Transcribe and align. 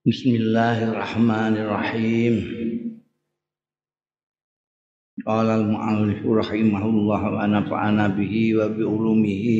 Bismillahirrahmanirrahim. 0.00 2.34
Qala 5.20 5.60
al-mu'allif 5.60 6.24
rahimahullah 6.24 7.22
wa 7.36 7.44
nafa'ana 7.44 8.08
bihi 8.16 8.56
wa 8.56 8.72
bi 8.72 8.80
ulumihi 8.80 9.56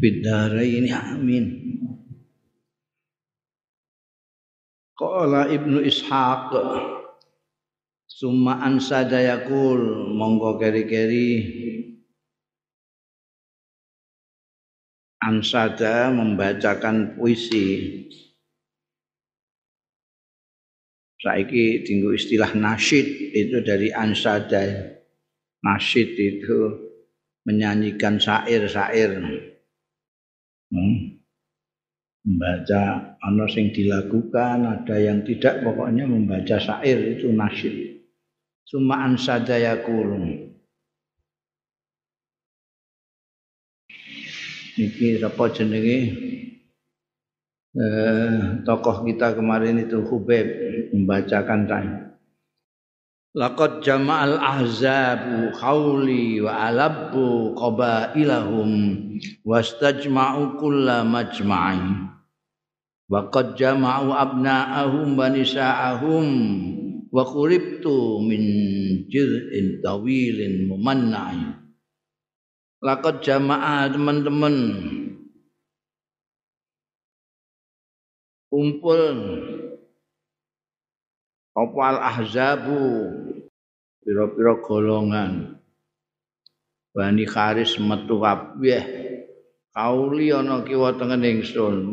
bid 0.00 0.24
dharain 0.24 0.88
amin. 0.88 1.44
Qala 4.96 5.52
Ibnu 5.52 5.84
Ishaq 5.84 6.56
Summa 8.08 8.64
ansada 8.64 9.20
yakul 9.20 10.08
monggo 10.16 10.56
keri-keri 10.56 11.52
ansada 15.20 16.08
membacakan 16.16 17.20
puisi 17.20 18.08
saiki 21.26 21.82
tinggu 21.82 22.14
istilah 22.14 22.54
nasyid 22.54 23.34
itu 23.34 23.58
dari 23.66 23.90
ansada 23.90 24.94
nasyid 25.66 26.14
itu 26.14 26.58
menyanyikan 27.42 28.22
syair-syair. 28.22 29.18
Hmm. 30.70 31.18
membaca 32.26 33.14
ana 33.22 33.46
sing 33.46 33.70
dilakukan 33.70 34.66
ada 34.66 34.98
yang 34.98 35.22
tidak 35.22 35.62
pokoknya 35.62 36.10
membaca 36.10 36.58
syair 36.58 37.18
itu 37.18 37.30
nasyid. 37.30 38.02
Summa 38.66 39.06
ansada 39.06 39.54
yakulun 39.54 40.46
iki 44.74 45.22
apa 45.22 45.44
jenenge? 45.54 45.98
Eh, 47.76 48.64
tokoh 48.64 49.04
kita 49.04 49.36
kemarin 49.36 49.84
itu 49.84 50.00
Hubeb 50.00 50.65
membacakan 50.96 51.68
tanya. 51.68 52.06
Laqad 53.36 53.84
jama'al 53.84 54.40
ahzabu 54.40 55.52
khawli 55.52 56.40
wa 56.40 56.72
alabbu 56.72 57.52
qabailahum 57.52 58.70
wastajma'u 59.44 60.56
kulla 60.56 61.04
majma'in 61.04 62.16
wa 63.12 63.28
qad 63.28 63.52
jama'u 63.60 64.08
abna'ahum 64.08 65.20
wa 65.20 65.28
nisa'ahum 65.28 66.26
wa 67.12 67.22
quribtu 67.28 68.24
min 68.24 68.42
jiz'in 69.12 69.84
tawilin 69.84 70.72
mumanna'in 70.72 71.60
Laqad 72.80 73.20
jama'a 73.20 73.88
teman-teman 73.92 74.56
kumpul 78.52 79.04
apa 81.56 81.80
al 81.80 81.98
ahzabu? 82.04 82.84
Pira-pira 84.04 84.60
golongan. 84.60 85.56
Bani 86.92 87.24
Kharis 87.24 87.80
metu 87.80 88.20
kabeh. 88.20 88.84
Kauli 89.72 90.32
ana 90.32 90.60
kiwa 90.64 90.96
tengen 91.00 91.24
ingsun 91.24 91.88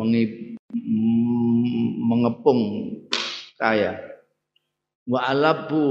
mengepung 2.04 2.62
saya. 3.56 4.00
Wa 5.08 5.32
alabu. 5.32 5.88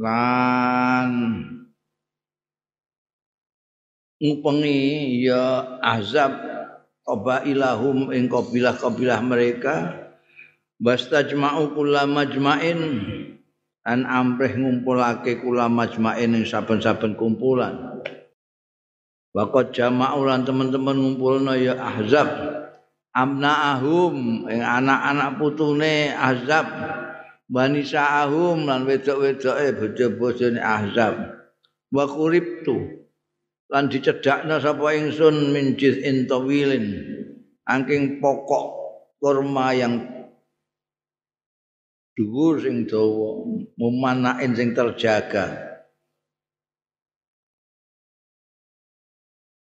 Lan 0.00 1.12
ngupengi 4.20 5.24
ya 5.24 5.76
azab 5.80 6.36
qabailahum 7.04 8.12
ing 8.12 8.28
kabilah-kabilah 8.28 9.20
mereka 9.24 9.99
bastajma'u 10.80 11.76
kula 11.76 12.08
majma'in. 12.08 12.80
An 13.80 14.04
amrih 14.04 14.60
ngumpulake 14.60 15.40
kula 15.40 15.68
majma'in 15.68 16.36
ing 16.36 16.44
saben-saben 16.44 17.16
kumpulan. 17.16 18.04
Waqat 19.32 19.72
jama'u 19.72 20.26
lan 20.26 20.42
teman-teman 20.44 20.96
ngumpulna 20.98 21.54
ya 21.56 21.78
ahzab. 21.78 22.28
Amna'ahum 23.14 24.46
ing 24.50 24.60
anak-anak 24.60 25.38
putune 25.38 26.12
ahzab. 26.12 26.66
Sa'ahum 27.50 28.70
lan 28.70 28.86
wedok-wedoke 28.86 29.74
bojo-bojone 29.74 30.62
ahzab. 30.62 31.14
Wa 31.90 32.06
quribtu 32.06 33.00
lan 33.70 33.90
dicedakna 33.90 34.62
sapa 34.62 34.94
ingsun 34.94 35.50
min 35.50 35.74
jiz'in 35.74 36.30
tawilin. 36.30 36.86
Angking 37.66 38.22
pokok 38.22 38.66
kurma 39.18 39.74
yang 39.74 40.19
dhuwur 42.20 42.60
sing 42.60 42.84
dawa 42.84 43.40
mumanain 43.80 44.52
sing 44.52 44.76
terjaga. 44.76 45.72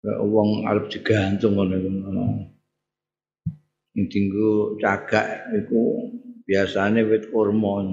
Wong 0.03 0.67
arep 0.67 0.91
digantung 0.91 1.55
ngono 1.55 1.75
ngono. 1.79 2.25
Sing 3.95 4.03
dinggo 4.11 4.75
cagak 4.75 5.55
iku 5.55 6.11
biasane 6.43 7.07
wit 7.07 7.31
kurma. 7.31 7.87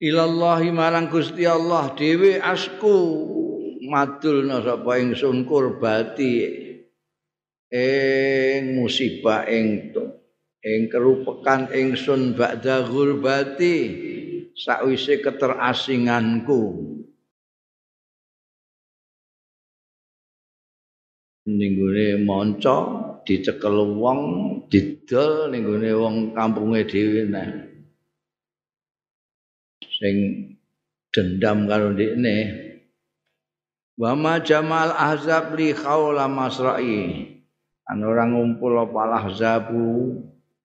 Ilallahi 0.00 0.72
marang 0.72 1.08
Gusti 1.12 1.44
Allah 1.44 1.92
dhewe 1.96 2.40
asku 2.40 2.96
madulna 3.84 4.60
sapa 4.64 4.96
ingsun 4.96 5.44
kurbati 5.44 6.32
ing 7.68 8.80
musibah 8.80 9.44
ing 9.44 9.92
ing 10.60 10.92
kerupekan 10.92 11.72
ingsun 11.72 12.36
ba'da 12.36 12.84
gurbati 12.84 13.76
sakwise 14.52 15.24
keterasinganku. 15.24 16.60
Ning 21.48 21.72
gone 21.80 22.08
manca 22.22 22.76
dicekel 23.24 23.96
wong 23.96 24.20
didol 24.68 25.50
ning 25.50 25.64
gone 25.64 25.90
wong 25.96 26.14
kampunge 26.36 26.84
dhewe 26.86 27.26
sing 30.00 30.16
dendam 31.10 31.66
karo 31.66 31.92
ndekne 31.96 32.36
wa 34.00 34.12
ma 34.16 34.40
jamal 34.40 34.92
ahzab 34.92 35.56
li 35.56 35.72
khawla 35.72 36.28
masra'i. 36.28 37.36
An 37.90 38.06
orang 38.06 38.38
ngumpul 38.38 38.78
apa 38.78 39.18
ahzabu 39.18 40.14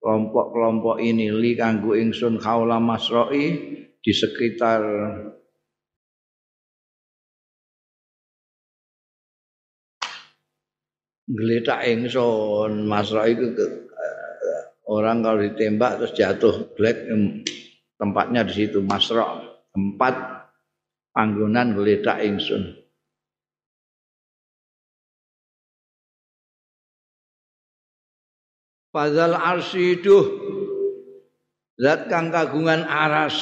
kelompok-kelompok 0.06 1.02
ini 1.02 1.34
li 1.34 1.58
kanggo 1.58 1.98
ingsun 1.98 2.38
khawla 2.38 2.78
masra'i 2.78 3.58
di 3.98 4.14
sekitar 4.14 4.86
geletak 11.26 11.90
ingsun. 11.90 12.86
Masra'i 12.86 13.34
itu 13.34 13.50
orang 14.86 15.26
kalau 15.26 15.42
ditembak 15.42 15.98
terus 15.98 16.14
jatuh 16.14 16.70
black 16.78 17.10
tempatnya 17.98 18.46
di 18.46 18.54
situ. 18.54 18.86
Masra' 18.86 19.42
tempat 19.74 20.14
panggonan 21.18 21.74
geletak 21.74 22.22
ingsun 22.22 22.85
Fadzal 28.96 29.36
arsiduh 29.36 30.24
Zat 31.76 32.08
kang 32.08 32.32
kagungan 32.32 32.88
aras. 32.88 33.36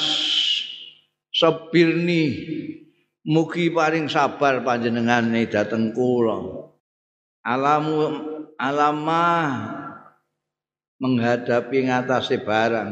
Sabirni 1.30 2.34
Mugi 3.24 3.72
paring 3.72 4.10
sabar 4.10 4.60
panjenengane 4.66 5.48
dateng 5.48 5.96
kula. 5.96 6.68
Alamu 7.40 7.96
alamah 8.58 9.72
menghadapi 11.00 11.88
ngatasé 11.88 12.44
barang. 12.44 12.90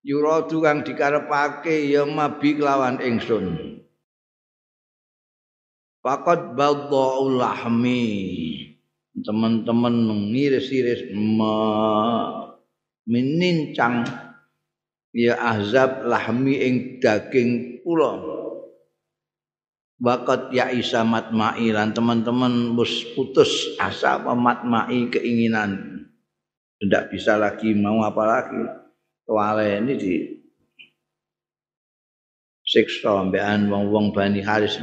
Yuradu 0.00 0.64
kang 0.64 0.80
dikarepake 0.80 1.92
ya 1.92 2.08
mabi 2.08 2.56
kelawan 2.56 3.04
ingsun. 3.04 3.76
Fakat 6.00 6.56
baldha'ul 6.56 7.36
lahmi 7.36 8.08
teman-teman 9.22 9.94
mengiris-iris 10.06 11.12
menincang 13.08 14.04
ya 15.14 15.34
azab 15.38 16.06
lahmi 16.06 16.54
ing 16.60 16.74
daging 17.02 17.82
kula. 17.82 18.38
Bakat 20.00 20.48
ya 20.56 20.72
isa 20.72 21.04
matma'i 21.04 21.76
lan 21.76 21.92
teman-teman 21.92 22.72
bus 22.72 23.04
putus 23.12 23.76
asa 23.76 24.16
apa 24.16 24.32
matma'i 24.32 25.12
keinginan. 25.12 26.00
Tidak 26.80 27.12
bisa 27.12 27.36
lagi 27.36 27.76
mau 27.76 28.00
apa 28.00 28.22
lagi. 28.24 28.62
Kewale 29.28 29.84
ini 29.84 29.94
di 30.00 30.14
siksa 32.64 33.28
mbekan 33.28 33.68
wong-wong 33.68 34.16
Bani 34.16 34.40
Haris 34.40 34.80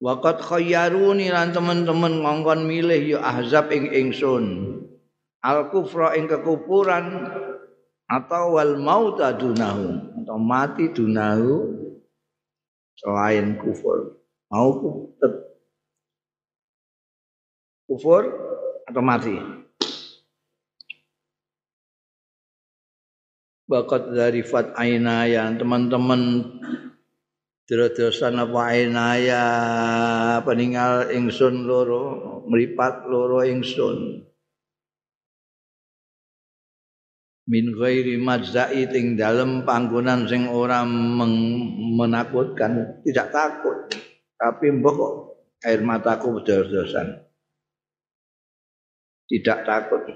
Waqat 0.00 0.40
khayyaruni 0.40 1.28
lan 1.28 1.52
teman-teman 1.52 2.24
ngongkon 2.24 2.64
milih 2.64 3.00
ya 3.04 3.20
ahzab 3.20 3.68
ing 3.68 3.92
ingsun. 3.92 4.44
Al 5.44 5.68
kufra 5.68 6.16
ing 6.16 6.24
kekufuran 6.24 7.28
atau 8.08 8.56
wal 8.56 8.80
mauta 8.80 9.36
dunahu 9.36 10.00
atau 10.24 10.36
mati 10.40 10.88
dunahu 10.88 11.68
selain 12.96 13.60
kufur. 13.60 14.24
Mau 14.48 14.70
kufur 17.84 18.22
atau 18.88 19.02
mati. 19.04 19.36
Bakat 23.68 24.16
dari 24.16 24.42
fat 24.42 24.74
aina 24.80 25.28
yang 25.30 25.60
teman-teman 25.60 26.42
Dira-dirasan 27.70 28.34
apa 28.34 28.74
inaya 28.74 29.44
peninggal 30.42 31.14
ingsun 31.14 31.70
loro 31.70 32.42
meripat 32.50 33.06
loro 33.06 33.46
ingsun. 33.46 34.26
Min 37.46 37.70
ghairi 37.78 38.18
madzai 38.18 38.90
ting 38.90 39.14
dalem 39.14 39.62
panggonan 39.62 40.26
sing 40.26 40.50
ora 40.50 40.82
menakutkan. 40.82 43.06
Tidak 43.06 43.30
takut 43.30 43.86
tapi 44.40 44.72
mbok 44.72 44.98
air 45.60 45.84
mataku 45.84 46.40
dira-dirasan 46.40 47.20
tidak 49.28 49.58
takut 49.68 50.08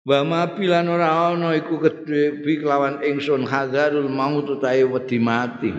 Wa 0.00 0.24
ma 0.24 0.48
bilan 0.48 0.88
ora 0.88 1.28
ana 1.28 1.52
iku 1.52 1.76
kedhe 1.76 2.40
bi 2.40 2.56
kelawan 2.56 3.04
ingsun 3.04 3.44
hadzarul 3.44 4.08
maut 4.08 4.48
utahe 4.48 4.88
wedi 4.88 5.20
mati. 5.20 5.72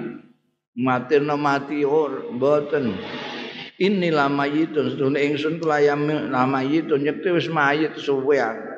Mati 0.78 1.18
no 1.18 1.36
mati 1.36 1.82
or 1.82 2.30
mboten. 2.30 2.96
Ini 3.82 4.14
lama 4.14 4.46
itu 4.46 4.94
sedune 4.94 5.18
ingsun 5.18 5.58
kula 5.58 5.82
lama 6.30 6.62
itu 6.62 6.94
nyekte 7.02 7.34
wis 7.34 7.50
mayit 7.50 7.98
suwean. 7.98 8.72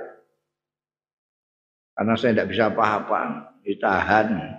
Karena 1.93 2.13
saya 2.17 2.33
tidak 2.33 2.49
bisa 2.49 2.63
apa-apa, 2.73 3.21
ditahan. 3.61 4.57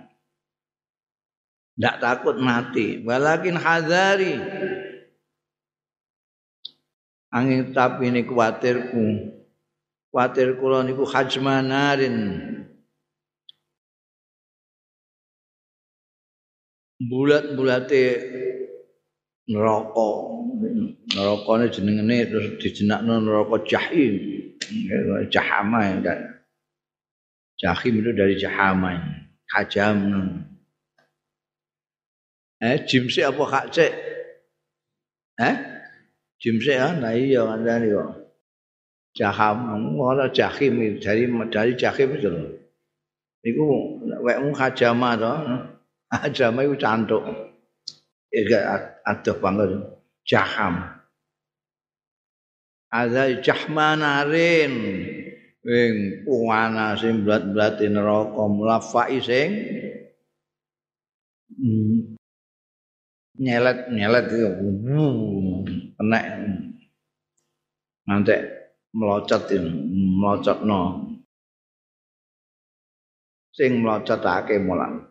Tidak 1.75 1.95
takut 1.99 2.39
mati. 2.39 3.03
Walakin 3.03 3.59
hadari. 3.59 4.39
Angin 7.35 7.75
tapi 7.75 8.07
ini 8.07 8.23
kuatirku. 8.23 9.34
Kuatir 10.15 10.55
kula 10.55 10.87
niku 10.87 11.03
hajmanarin. 11.03 12.15
Bulat-bulate 17.03 18.03
neraka. 19.51 20.09
Nerakane 21.11 21.67
jenengane 21.67 22.31
terus 22.31 22.47
dijenakno 22.63 23.19
neraka 23.19 23.59
jahim. 23.67 24.15
Jahama 25.27 25.83
ya. 25.83 26.15
Jahim 27.59 27.99
itu 27.99 28.11
dari 28.15 28.39
jahama. 28.39 28.95
Hajam. 29.51 29.99
Eh, 32.63 32.87
jimsi 32.87 33.19
apa 33.19 33.43
kak? 33.51 33.67
Eh? 35.43 35.55
Jimsi 36.39 36.71
ya? 36.71 36.95
Nah 36.95 37.11
iya 37.11 37.43
kan 37.43 37.67
kok. 37.67 38.24
Jaham 39.15 39.95
ora 39.95 40.27
jahim 40.27 40.99
dari 40.99 41.25
dari 41.47 41.73
jahim 41.79 42.09
itu 42.19 42.27
lho 42.27 42.51
iku 43.47 43.63
wekmu 44.21 44.51
hajama 44.51 45.09
to 45.15 45.33
hajama 46.21 46.65
iku 46.65 46.75
cantuk. 46.77 47.23
Ya 48.31 48.99
adoh 49.07 49.37
banget. 49.39 49.69
Jaham. 50.27 50.83
Ada 52.91 53.43
jahmanarin 53.43 54.73
wing 55.65 55.95
puana 56.23 56.95
sing 56.95 57.25
blat-blati 57.25 57.89
neraka 57.91 58.43
mulafai 58.47 59.17
sing 59.19 59.49
nyelet 63.35 63.91
nyelet 63.91 64.25
itu 64.31 64.49
kena. 65.99 66.19
Nanti 68.05 68.35
melocot 68.95 69.51
melocotno. 69.51 70.81
Sing 73.51 73.83
melocotake 73.83 74.59
mulang. 74.63 75.03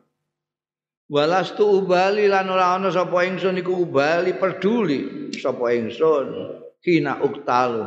Walastu 1.04 1.84
ubali 1.84 2.32
lan 2.32 2.48
ora 2.48 2.80
ana 2.80 2.88
sapa 2.88 3.28
ingsun 3.28 3.60
iku 3.60 3.84
ubali 3.84 4.36
peduli 4.40 5.28
sapa 5.36 5.76
ingsun. 5.76 6.26
Kina 6.80 7.20
uktalu. 7.20 7.84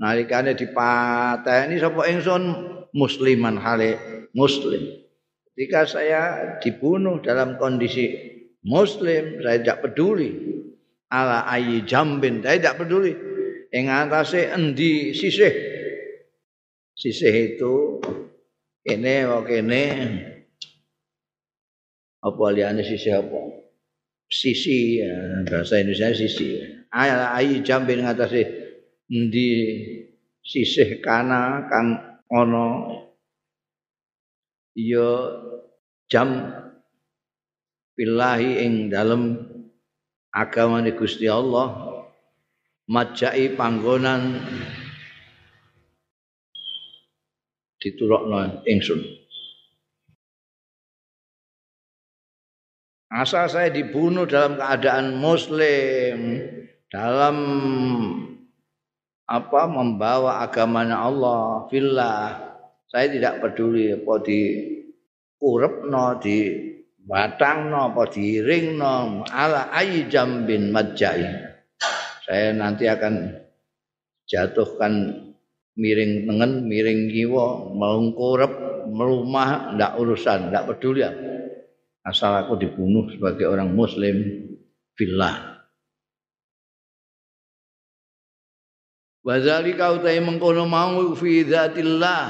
Nalikane 0.00 0.56
dipateni 0.56 1.76
sapa 1.80 2.08
ingsun 2.08 2.42
musliman 2.96 3.60
hale 3.60 4.00
muslim. 4.32 5.04
Ketika 5.52 5.88
saya 5.88 6.20
dibunuh 6.60 7.20
dalam 7.24 7.56
kondisi 7.60 8.12
muslim 8.64 9.40
saya 9.44 9.60
tidak 9.60 9.92
peduli. 9.92 10.56
Ala 11.06 11.48
ayi 11.48 11.84
jambin 11.86 12.40
saya 12.44 12.60
tidak 12.60 12.84
peduli 12.84 13.35
ing 13.76 13.92
atase 13.92 14.48
endi? 14.48 15.12
Sisih. 15.12 15.52
Sisih 16.96 17.34
itu 17.52 18.00
kene 18.80 19.28
kok 19.28 19.44
kene? 19.44 19.84
Apa 22.24 22.44
liyane 22.56 22.80
sisih 22.80 23.20
apa? 23.20 23.40
Sisi 24.26 25.04
ya, 25.04 25.44
bahasa 25.46 25.78
Indonesia 25.78 26.10
sisi 26.16 26.58
ayi 26.90 27.60
jambe 27.60 27.92
ing 27.92 28.08
atase 28.08 28.42
endi? 29.12 29.50
Sisih 30.40 31.04
kana 31.04 31.68
kang 31.68 32.22
ana 32.32 32.66
ya 34.74 35.10
jam 36.10 36.54
billahi 37.98 38.64
ing 38.64 38.72
dalem 38.90 39.46
agamane 40.34 40.92
Gusti 40.94 41.26
Allah 41.30 41.85
majai 42.86 43.54
panggonan. 43.54 44.42
Diturokno 47.76 48.66
ingsun. 48.66 49.02
Asal 53.06 53.46
saya 53.46 53.68
dibunuh 53.70 54.26
dalam 54.26 54.58
keadaan 54.58 55.18
muslim. 55.22 56.42
Dalam 56.90 57.36
apa 59.26 59.62
membawa 59.70 60.42
agamanya 60.42 61.06
Allah. 61.06 61.66
Fillah. 61.70 62.26
Saya 62.86 63.10
tidak 63.10 63.42
peduli 63.42 63.94
apa 63.94 64.14
di 64.22 64.40
urepno 65.42 66.16
di 66.22 66.38
batangno 67.06 67.94
apa 67.94 68.10
di 68.10 68.42
ringno 68.42 69.22
ala 69.30 69.70
ayi 69.70 70.10
jambin 70.10 70.74
majai 70.74 71.45
saya 72.26 72.50
nanti 72.50 72.90
akan 72.90 73.38
jatuhkan 74.26 75.14
miring 75.78 76.26
tengen, 76.26 76.66
miring 76.66 77.06
kiwa, 77.06 77.70
melungkurep, 77.70 78.52
melumah, 78.90 79.78
ndak 79.78 79.94
urusan, 79.94 80.50
ndak 80.50 80.66
peduli 80.66 81.06
ya. 81.06 81.14
Asal 82.02 82.34
aku 82.42 82.58
dibunuh 82.58 83.06
sebagai 83.14 83.46
orang 83.46 83.70
muslim 83.70 84.42
fillah. 84.98 85.62
Wazalika 89.26 89.90
utai 89.90 90.22
mengkono 90.22 90.70
mau 90.70 91.14
fi 91.18 91.42
dzatillah 91.42 92.26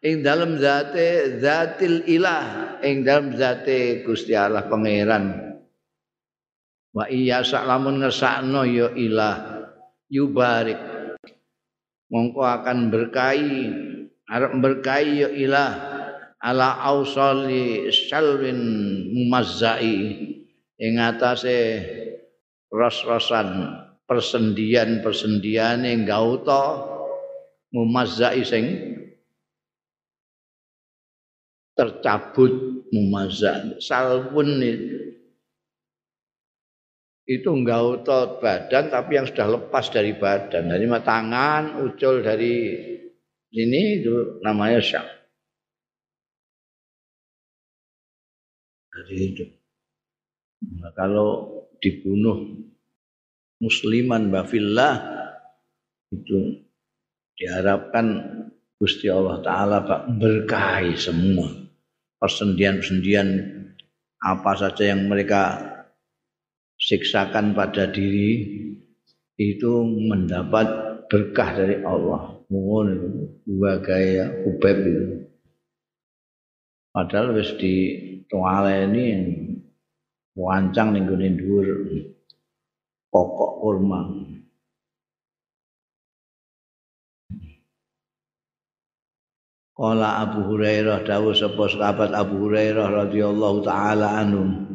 ing 0.00 0.24
dalam 0.24 0.56
zate 0.56 1.36
zatil 1.36 2.00
ilah 2.08 2.80
ing 2.80 3.04
dalam 3.04 3.36
zate 3.36 4.00
Gusti 4.08 4.32
Allah 4.32 4.64
pangeran 4.64 5.53
wa 6.94 7.04
iya 7.10 7.42
sak 7.42 7.66
lamun 7.66 7.98
ngersakno 7.98 8.62
ya 8.64 8.94
ilah 8.94 9.66
yubarik. 10.06 10.78
Mongko 12.08 12.40
akan 12.46 12.94
berkahi 12.94 13.56
arep 14.30 14.52
berkahi 14.62 15.26
ya 15.26 15.28
ilah 15.34 15.70
ala 16.38 16.78
ausali 16.86 17.90
salwin 17.90 18.60
mumazzai 19.10 19.98
ing 20.78 20.94
atase 21.02 21.82
ros-rosan 22.70 23.80
persendian-persendian 24.04 25.82
yang 25.82 26.04
gauta 26.06 26.84
mumazzai 27.72 28.44
sing 28.46 28.64
tercabut 31.74 32.86
mumazza 32.94 33.74
salwun 33.82 34.62
itu 37.24 37.48
enggak 37.48 37.80
otot 37.80 38.44
badan 38.44 38.92
tapi 38.92 39.16
yang 39.16 39.24
sudah 39.24 39.48
lepas 39.60 39.88
dari 39.88 40.12
badan. 40.12 40.68
Dari 40.68 40.84
tangan 40.84 41.80
ucul 41.84 42.20
dari 42.20 42.54
ini 43.54 43.80
itu 44.02 44.42
namanya 44.42 44.82
syam 44.82 45.06
dari 48.94 49.16
itu 49.30 49.44
Nah, 50.64 50.92
kalau 50.96 51.60
dibunuh 51.76 52.56
musliman 53.60 54.32
bafillah 54.32 54.96
itu 56.08 56.64
diharapkan 57.36 58.06
Gusti 58.80 59.12
Allah 59.12 59.44
taala 59.44 59.84
berkahi 60.08 60.96
semua. 60.96 61.52
Persendian-persendian 62.16 63.28
apa 64.24 64.52
saja 64.56 64.96
yang 64.96 65.04
mereka 65.04 65.73
siksakan 66.78 67.54
pada 67.54 67.90
diri 67.90 68.44
itu 69.38 69.72
mendapat 69.82 70.66
berkah 71.10 71.54
dari 71.54 71.82
Allah. 71.82 72.38
Mohon 72.50 72.88
dua 73.48 73.80
gaya 73.82 74.30
ubeb 74.46 74.76
itu. 74.84 75.06
Padahal 76.94 77.34
wis 77.34 77.50
di 77.58 77.74
ini 78.30 79.06
wancang 80.34 80.94
ning 80.94 81.06
gone 81.06 81.28
dhuwur 81.34 81.66
pokok 83.10 83.52
kurma. 83.62 84.00
Kala 89.74 90.22
Abu 90.22 90.54
Hurairah 90.54 91.02
dawuh 91.02 91.34
sapa 91.34 91.66
sahabat 91.66 92.14
Abu 92.14 92.46
Hurairah 92.46 93.10
radhiyallahu 93.10 93.66
taala 93.66 94.22
anhu. 94.22 94.73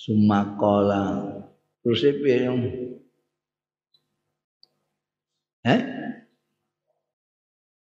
Sumakola 0.00 1.04
terus 1.84 2.00
piye 2.00 2.48
yang 2.48 2.56
Eh? 5.60 5.80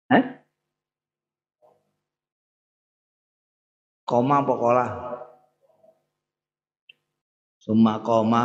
Eh? 0.09 0.24
Koma 4.01 4.41
apa 4.41 4.53
kola? 4.57 4.86
Summa 7.62 8.01
koma 8.01 8.43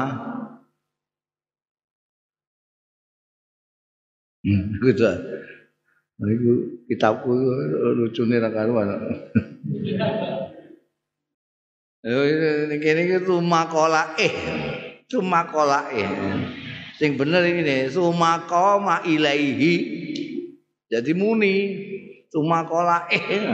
Hmm, 4.43 4.75
gitu. 4.83 5.07
Nah, 6.19 6.29
itu 6.35 6.53
kitabku 6.91 7.31
lucu 7.95 8.27
nih 8.27 8.43
karuan. 8.51 8.91
Ini 12.03 12.77
kini 12.83 13.03
itu 13.15 13.39
makola 13.39 14.19
eh, 14.19 14.35
cuma 15.07 15.47
kola 15.47 15.87
eh. 15.95 16.11
Sing 16.99 17.15
bener 17.15 17.47
ini, 17.47 17.87
sumako 17.91 18.83
ma 18.83 19.03
ilaihi. 19.07 19.75
Jadi 20.91 21.15
muni, 21.15 21.55
cuma 22.31 22.67
kola 22.67 23.07
eh. 23.07 23.47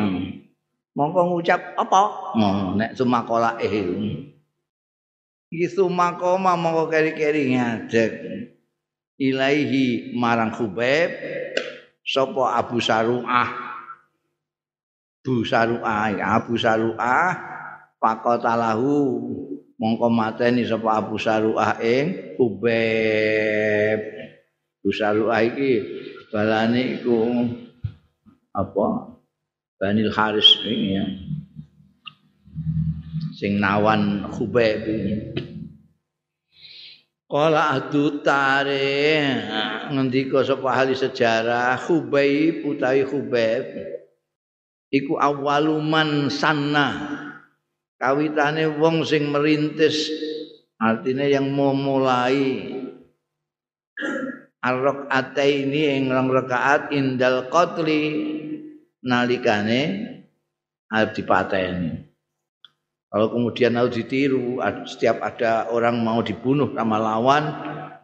Mongko 0.97 1.21
ngucap 1.31 1.76
apa? 1.76 2.02
Oh, 2.35 2.73
nek 2.75 2.97
cuma 2.97 3.23
kola 3.28 3.61
eh. 3.61 3.85
Iki 5.52 5.69
sumako 5.69 6.40
ma 6.40 6.57
mongko 6.57 6.88
keri-keri 6.88 7.52
ngadek. 7.52 8.12
ilaihi 9.19 10.14
marang 10.14 10.55
Khubaib 10.55 11.11
sapa 12.07 12.55
Abu 12.55 12.78
Saruah 12.78 13.50
Abu 15.26 15.43
Saruah 15.43 16.14
Abu 16.14 16.55
Saruah 16.55 17.57
faqatalahu 17.99 18.95
mongko 19.78 20.07
mateni 20.11 20.67
sapa 20.67 20.99
Abu 20.99 21.19
Saruah 21.19 21.78
ing 21.83 22.35
Khubaib 22.38 24.00
Abu 24.83 24.90
Saruah 24.90 25.43
iki 25.43 25.73
balane 26.31 26.99
iku 26.99 27.19
apa? 28.55 29.14
Banil 29.78 30.11
Haris 30.11 30.59
ini 30.67 30.99
ya. 30.99 31.07
sing 33.38 33.62
nawan 33.62 34.26
Khubaib 34.35 34.83
ini 34.83 35.14
Kala 37.28 37.76
adu 37.78 38.25
tare 38.25 39.31
ngendika 39.95 40.43
sapa 40.43 40.75
ahli 40.75 40.99
sejarah 40.99 41.78
Khubaib 41.78 42.67
utawi 42.67 43.07
Khubaib 43.07 43.67
iku 44.90 45.21
awaluman 45.23 46.33
sanna 46.33 47.27
kawitane 47.99 48.64
wong 48.78 49.02
sing 49.02 49.28
merintis 49.28 50.09
artinya 50.78 51.26
yang 51.26 51.50
memulai 51.50 52.71
arok 54.62 55.11
ate 55.11 55.67
ini 55.67 55.99
yang 55.99 56.14
rong 56.14 56.31
rakaat 56.31 56.95
indal 56.95 57.50
qatli 57.50 58.02
nalikane 59.02 59.81
arep 60.90 61.11
dipateni 61.14 62.09
Kalau 63.09 63.33
kemudian 63.33 63.73
harus 63.73 63.97
ditiru, 63.97 64.61
setiap 64.85 65.25
ada 65.25 65.73
orang 65.73 65.97
mau 65.97 66.21
dibunuh 66.21 66.76
sama 66.76 67.00
lawan, 67.00 67.45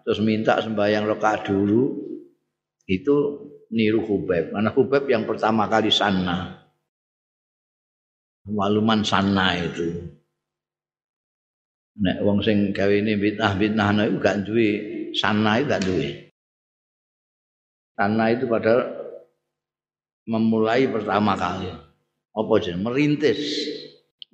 terus 0.01 0.17
minta 0.25 0.57
sembahyang 0.65 1.05
rokaat 1.05 1.45
dulu, 1.45 1.93
itu 2.89 3.17
niru 3.69 4.01
Hubeb. 4.01 4.57
Mana 4.57 4.73
Hubeb 4.73 5.05
yang 5.05 5.29
pertama 5.29 5.69
kali 5.69 5.93
sana. 5.93 6.64
Waluman 8.45 9.01
sana 9.01 9.57
itu. 9.57 10.05
Nek 11.95 12.21
wong 12.27 12.43
sing 12.45 12.75
gawe 12.75 12.91
ini 12.91 13.17
bid'ah-bid'ah 13.17 13.95
itu 14.05 14.19
gak 14.19 14.45
duwe 14.45 14.71
sana 15.15 15.63
itu 15.63 15.71
gak 15.71 15.85
duwe. 15.87 16.09
Sana 17.95 18.35
itu 18.35 18.45
padahal 18.51 18.83
memulai 20.27 20.91
pertama 20.91 21.39
kali. 21.39 21.71
Apa 22.35 22.53
jeneng 22.59 22.91
merintis. 22.91 23.41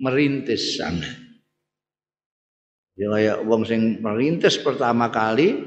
merintis 0.01 0.81
sana. 0.81 1.05
Ya 2.97 3.13
kayak 3.13 3.39
wong 3.45 3.69
sing 3.69 4.01
merintis 4.01 4.57
pertama 4.57 5.13
kali 5.13 5.61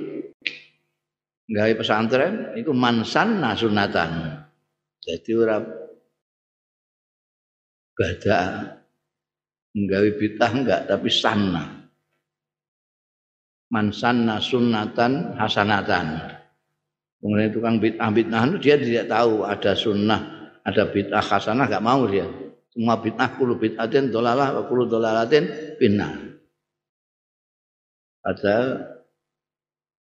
gawe 1.53 1.73
pesantren 1.77 2.57
itu 2.57 2.73
mansan 2.73 3.37
nasunatan. 3.37 4.41
Jadi 5.05 5.31
ora 5.37 5.61
bada 7.93 8.39
nggawe 9.73 10.09
bid'ah 10.17 10.51
enggak 10.53 10.81
tapi 10.89 11.09
sanna. 11.09 11.63
Mansan 13.73 14.29
nasunatan 14.29 15.33
hasanatan. 15.33 16.37
Kemudian 17.17 17.49
tukang 17.49 17.77
bid'ah 17.81 18.09
bid'ah 18.13 18.41
itu 18.53 18.57
dia 18.61 18.75
tidak 18.77 19.09
tahu 19.09 19.47
ada 19.47 19.71
sunnah, 19.73 20.21
ada 20.61 20.83
bid'ah 20.93 21.23
hasanah 21.23 21.65
enggak 21.65 21.85
mau 21.85 22.05
dia. 22.05 22.29
Semua 22.69 23.01
bid'ah 23.01 23.29
kulu 23.37 23.57
bid'atin 23.57 24.13
dolalah 24.13 24.53
wa 24.57 24.63
kulu 24.69 24.89
dolalatin 24.89 25.77
finnar. 25.81 26.37
Padahal 28.23 28.93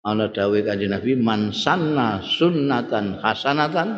ana 0.06 0.30
dawuh 0.30 0.62
Kanjeng 0.62 0.94
Nabi 0.94 1.18
man 1.18 1.50
sanna 1.50 2.22
sunnatan 2.22 3.18
hasanatan 3.18 3.88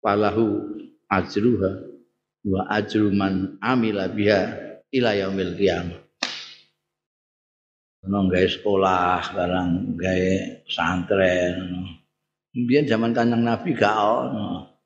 falahu 0.00 0.74
ajruha 1.12 1.87
wa 2.48 2.64
ajru 2.72 3.12
man 3.12 3.60
amila 3.60 4.08
biha 4.08 4.40
ila 4.88 5.12
yaumil 5.12 5.52
qiyamah. 5.52 6.00
Ono 8.08 8.24
gawe 8.24 8.48
sekolah, 8.48 9.20
sekarang 9.20 9.98
gawe 10.00 10.32
santren. 10.64 11.84
Biar 12.56 12.88
zaman 12.88 13.12
kanjeng 13.12 13.44
Nabi 13.44 13.76
gak 13.76 13.92
ono. 14.00 14.78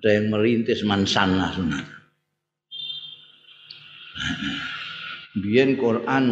ada 0.00 0.16
yang 0.16 0.32
merintis 0.32 0.80
mansanah 0.80 1.52
sunat. 1.52 1.84
Biyen 5.36 5.76
Quran 5.76 6.24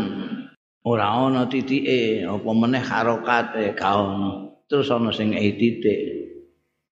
ora 0.89 1.29
ana 1.29 1.45
titike 1.53 2.25
apa 2.25 2.51
meneh 2.57 2.81
harokate 2.81 3.77
kaono. 3.77 4.65
Terus 4.73 4.89
ana 4.89 5.13
sing 5.13 5.37
e 5.37 5.53
titik. 5.53 6.01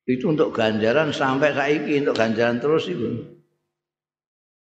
Itu 0.07 0.31
untuk 0.31 0.55
ganjaran 0.55 1.11
sampai 1.11 1.51
saiki 1.51 1.99
untuk 2.07 2.15
ganjaran 2.15 2.63
terus 2.63 2.87
itu. 2.87 3.27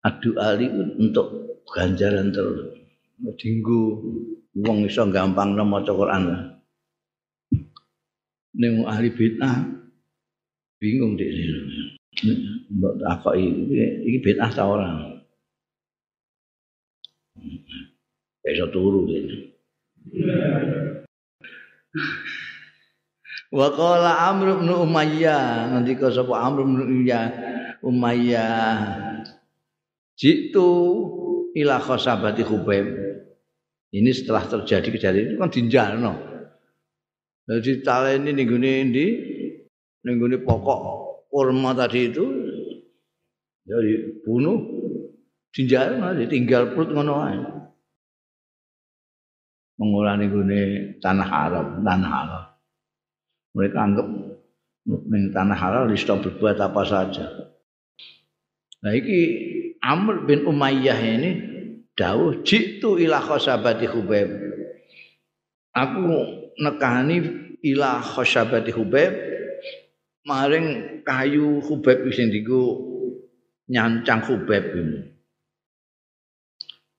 Adu 0.00 0.32
ali 0.40 0.64
untuk 0.96 1.60
ganjaran 1.68 2.32
terus. 2.32 2.72
Dinggo 3.36 4.00
wong 4.56 4.88
iso 4.88 5.04
gampang 5.12 5.52
maca 5.60 5.92
Quran. 5.92 6.24
Ning 8.56 8.88
ahli 8.88 9.12
bid'ah 9.12 9.68
bingung 10.80 11.20
di 11.20 11.28
sini. 11.28 11.96
mbok 12.72 12.94
takoki 12.96 13.44
iki 14.08 14.18
bid'ah 14.24 14.48
ta 14.48 14.64
ora 14.64 14.88
iso 18.46 18.66
turu 18.72 19.04
gitu 19.10 19.36
Wa 23.54 23.68
qala 23.70 24.30
Amr 24.32 24.58
bin 24.58 24.70
Umayyah 24.70 25.70
ngendika 25.74 26.10
sapa 26.10 26.34
Amr 26.34 26.66
bin 26.66 26.78
Umayyah 26.82 27.26
Umayyah 27.82 28.76
Jitu 30.18 30.70
ila 31.54 31.78
khosabati 31.78 32.42
Khubaib 32.42 32.86
Ini 33.94 34.10
setelah 34.10 34.44
terjadi 34.44 34.88
kejadian 34.92 35.26
itu 35.30 35.36
kan 35.38 35.48
dinjalno. 35.48 36.12
Jadi 37.46 37.80
taleni 37.86 38.34
ning 38.34 38.50
gone 38.50 38.72
ndi? 38.92 39.06
Ning 40.02 40.14
gone 40.18 40.36
pokok 40.42 40.80
kurma 41.30 41.70
tadi 41.72 42.10
itu 42.10 42.26
Ya 43.66 43.82
dibunuh, 43.82 44.62
dinjar 45.50 45.98
ditinggal 46.14 46.70
perut 46.70 46.94
ngono 46.94 47.14
ae. 47.18 47.38
Mengulani 49.82 50.30
gune 50.30 50.60
tanah 51.02 51.26
Arab, 51.26 51.66
tanah 51.82 52.12
Arab. 52.14 52.55
Mereka 53.56 53.78
anggap 53.80 54.06
ning 54.84 55.32
tanah 55.32 55.56
halal 55.56 55.84
bisa 55.88 56.12
berbuat 56.12 56.60
apa 56.60 56.82
saja. 56.84 57.24
Nah 58.84 58.92
iki 58.92 59.18
Amr 59.80 60.28
bin 60.28 60.44
Umayyah 60.44 61.00
ini 61.00 61.30
dawuh 61.96 62.44
jitu 62.44 63.00
ila 63.00 63.24
khosabati 63.24 63.88
Hubaib. 63.88 64.28
Aku 65.72 66.04
nekani 66.60 67.16
ila 67.64 68.04
khosabati 68.04 68.76
Hubaib 68.76 69.12
maring 70.28 71.00
kayu 71.00 71.64
Hubaib 71.64 72.12
sing 72.12 72.28
digo 72.28 72.76
nyancang 73.72 74.20
Hubaib 74.20 74.64
ini. 74.76 75.00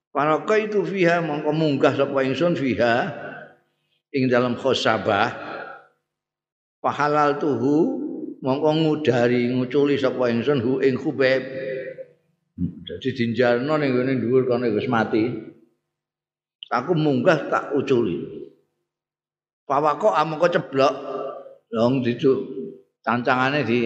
Para 0.09 0.41
itu 0.57 0.81
fiha 0.81 1.21
mongko 1.21 1.53
munggah 1.53 1.93
sapa 1.93 2.25
ingsun 2.25 2.57
fiha 2.57 3.13
ing 4.09 4.25
dalam 4.25 4.57
khosabah 4.57 5.47
pahalal 6.87 7.35
tuhu 7.35 7.99
mongko 8.39 8.69
ngudari 8.79 9.51
nguculi 9.51 9.99
sapa 9.99 10.31
ingsun 10.31 10.63
hu 10.63 10.79
ing 10.79 10.95
Hubaib 10.95 11.43
Jadi 12.57 13.13
dinjarno 13.13 13.77
ning 13.77 13.93
ngene 13.93 14.17
dhuwur 14.17 14.49
kono 14.49 14.65
wis 14.73 14.89
mati. 14.89 15.29
Aku 16.73 16.97
munggah 16.97 17.53
tak 17.53 17.77
uculi. 17.77 18.17
Pawako 19.69 20.17
amangka 20.17 20.57
ceblok. 20.57 20.95
Long 21.69 22.01
dicu 22.01 22.33
cancangane 23.05 23.61
di 23.61 23.85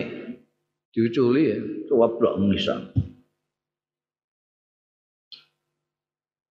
diuculi 0.96 1.52
ya, 1.52 1.58
ceblok 1.90 2.40
ngisor. 2.40 2.96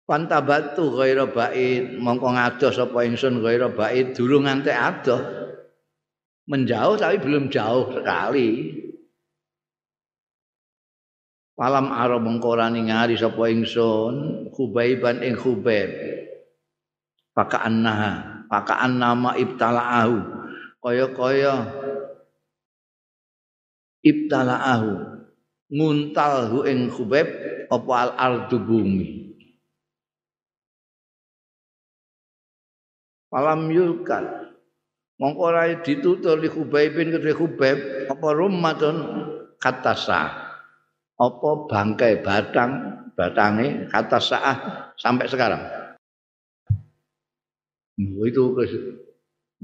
Pantabatu 0.08 0.96
ghaira 0.96 1.28
bait, 1.28 1.98
mongko 2.00 2.32
ngadoh 2.32 2.72
sapa 2.72 3.04
ingsun 3.04 3.44
ghaira 3.44 3.68
bait 3.68 4.16
durung 4.16 4.48
ngantek 4.48 4.72
adoh. 4.72 5.45
Menjauh 6.46 6.94
tapi 6.94 7.18
belum 7.18 7.50
jauh 7.50 7.90
sekali. 7.90 8.70
Malam 11.58 11.90
aro 11.90 12.22
mengkora 12.22 12.70
ningali 12.70 13.18
sapa 13.18 13.50
ingsun 13.50 14.46
Khubaiban 14.54 15.26
ing 15.26 15.34
Khubaib. 15.34 15.90
Paka 17.34 17.66
annaha, 17.66 18.46
paka 18.46 18.78
annama 18.78 19.34
ibtalaahu. 19.34 20.20
Kaya-kaya 20.78 21.66
ibtalaahu 24.06 24.92
nguntalhu 25.74 26.62
ing 26.70 26.86
Khubaib 26.94 27.26
apa 27.66 27.92
al 27.98 28.10
ardu 28.14 28.56
bumi. 28.62 29.08
Malam 33.34 33.66
yulkan 33.74 34.45
mongko 35.16 35.40
ora 35.52 35.68
ditutur 35.80 36.36
li 36.36 36.48
Khubaibin 36.48 37.12
kedhe 37.12 37.32
Khubaib 37.32 38.08
apa 38.12 38.28
rummatun 38.36 38.96
katasa 39.56 40.20
apa 41.16 41.48
bangkai 41.68 42.20
batang 42.20 42.72
batange 43.16 43.88
kata 43.88 44.20
saat 44.20 44.58
sampai 45.00 45.24
sekarang? 45.24 45.62
Oh, 47.96 48.28
itu 48.28 48.52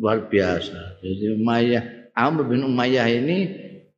luar 0.00 0.25
biasa. 0.25 1.04
Jadi 1.04 1.37
Umayyah 1.37 2.16
Amr 2.16 2.49
bin 2.49 2.64
Umayyah 2.64 3.09
ini 3.12 3.38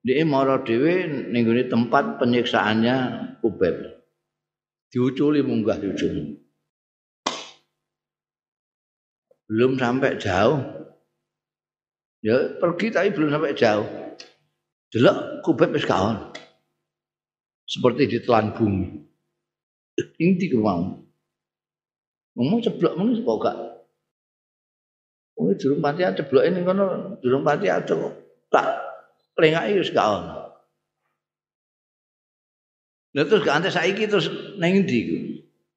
dia 0.03 0.27
mara 0.27 0.59
dhewe 0.61 1.07
ning 1.31 1.47
tempat 1.71 2.19
penyiksaannya 2.19 2.97
Ubeb 3.41 3.95
diuculi 4.93 5.41
munggah 5.41 5.81
diuculi 5.81 6.39
belum 9.49 9.81
sampai 9.81 10.21
jauh 10.21 10.61
ya 12.25 12.57
pergi 12.57 12.89
tapi 12.89 13.13
belum 13.13 13.29
sampai 13.29 13.53
jauh 13.53 13.85
delok 14.89 15.45
Kubeb 15.45 15.77
wis 15.77 15.85
kaon 15.85 16.33
seperti 17.65 18.07
ditelan 18.09 18.53
bumi. 18.55 18.87
Inti 20.21 20.51
ku 20.53 20.61
mau. 20.61 21.01
Ngomong 22.35 22.61
ceblok 22.67 22.95
meneh 22.99 23.23
kok 23.23 23.39
gak. 23.41 23.57
Oh, 25.35 25.51
durung 25.55 25.83
pati 25.83 26.03
ceblok 26.03 26.45
ini 26.47 26.61
kono 26.67 27.19
durung 27.23 27.47
pati 27.47 27.71
kok. 27.71 28.15
Tak 28.51 28.67
lengake 29.39 29.81
wis 29.81 29.95
gak 29.95 30.07
ono. 30.07 30.35
Terus 33.15 33.47
gak 33.47 33.71
saiki 33.71 34.11
terus 34.11 34.27
nang 34.59 34.75
endi 34.75 35.01
ku? 35.07 35.19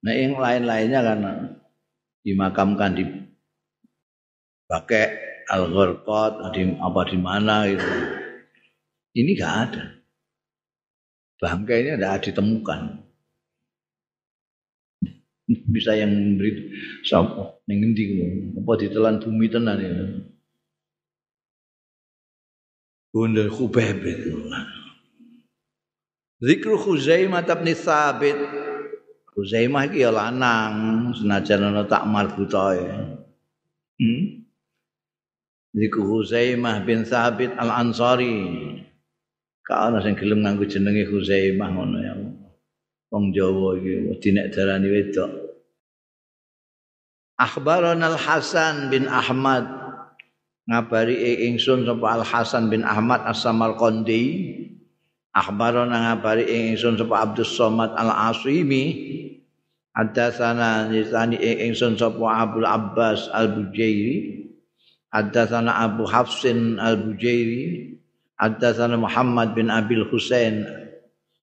Nah 0.02 0.14
yang 0.14 0.38
lain-lainnya 0.38 1.02
karena 1.02 1.32
dimakamkan 2.26 2.92
di 2.98 3.04
pakai 4.66 5.27
al-ghurqat 5.48 6.52
di 6.56 6.76
apa 6.80 7.02
di 7.08 7.18
mana 7.18 7.68
gitu. 7.68 7.90
Ini 9.18 9.32
gak 9.34 9.56
ada 9.70 9.98
bangkainya 11.42 11.98
tidak 11.98 12.30
ditemukan. 12.30 12.82
Bisa 15.48 15.96
yang 15.96 16.12
memberi 16.12 16.76
sapa 17.08 17.56
ning 17.72 17.80
endi 17.80 18.04
apa 18.60 18.72
ditelan 18.76 19.24
bumi 19.24 19.48
tenan 19.48 19.80
ya. 19.80 19.96
Bunda 23.16 23.48
Khubaib 23.48 24.04
itu. 24.04 24.36
Zikru 26.44 26.76
Khuzaimah 26.76 27.48
bin 27.48 27.74
Thabit. 27.74 28.38
Khuzaimah 29.32 29.88
iki 29.88 30.04
ya 30.04 30.12
lanang 30.12 31.10
senajan 31.16 31.72
ana 31.72 31.88
tak 31.88 32.04
marbutoe. 32.06 32.84
Hmm? 33.98 34.47
Zikru 35.78 36.10
Khuzaimah 36.10 36.82
bin 36.90 37.06
Thabit 37.06 37.54
Al-Ansari. 37.54 38.34
Ka 39.62 39.94
ana 39.94 40.02
sing 40.02 40.18
gelem 40.18 40.42
nganggo 40.42 40.66
jenenge 40.66 41.06
Huzaimah 41.06 41.70
ngono 41.70 41.98
ya. 42.02 42.18
Wong 43.14 43.30
Jawa 43.30 43.78
iki 43.78 44.18
dinek 44.18 44.58
darani 44.58 44.90
wedok. 44.90 45.32
Akhbarana 47.38 48.10
Al-Hasan 48.10 48.90
bin 48.90 49.06
Ahmad 49.06 49.70
ngabari 50.66 51.46
ingsun 51.46 51.86
sapa 51.86 52.06
Al 52.18 52.26
Hasan 52.26 52.74
bin 52.74 52.82
Ahmad 52.82 53.22
As-Samarqandi 53.30 54.24
akhbarana 55.32 56.12
ngabari 56.12 56.74
ingsun 56.74 56.98
sapa 56.98 57.22
Abdus 57.24 57.54
Somad 57.54 57.94
Al 57.96 58.34
Asimi 58.34 58.84
Hadatsana 59.94 60.90
nisani 60.90 61.38
ingsun 61.38 61.96
sapa 61.96 62.26
Abdul 62.26 62.66
Abbas 62.66 63.30
Al 63.30 63.70
Bujairi 65.14 65.32
Hadatsana 65.32 65.72
Abu 65.84 66.06
Hafsin 66.06 66.80
Al 66.80 66.98
Bujairi 66.98 67.98
Haddatsana 68.40 69.00
Muhammad 69.00 69.56
bin 69.56 69.70
Abil 69.70 70.04
Husain 70.12 70.68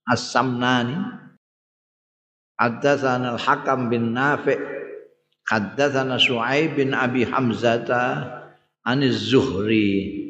As-Samnani 0.09 1.00
Haddatsana 2.61 3.35
Al-Hakam 3.35 3.90
bin 3.90 4.14
Nafi' 4.14 4.61
Haddatsana 5.50 6.20
Su'aib 6.20 6.77
bin 6.77 6.92
Abi 6.94 7.24
Hamzata 7.24 8.53
Aniz 8.87 9.33
Zuhri 9.33 10.24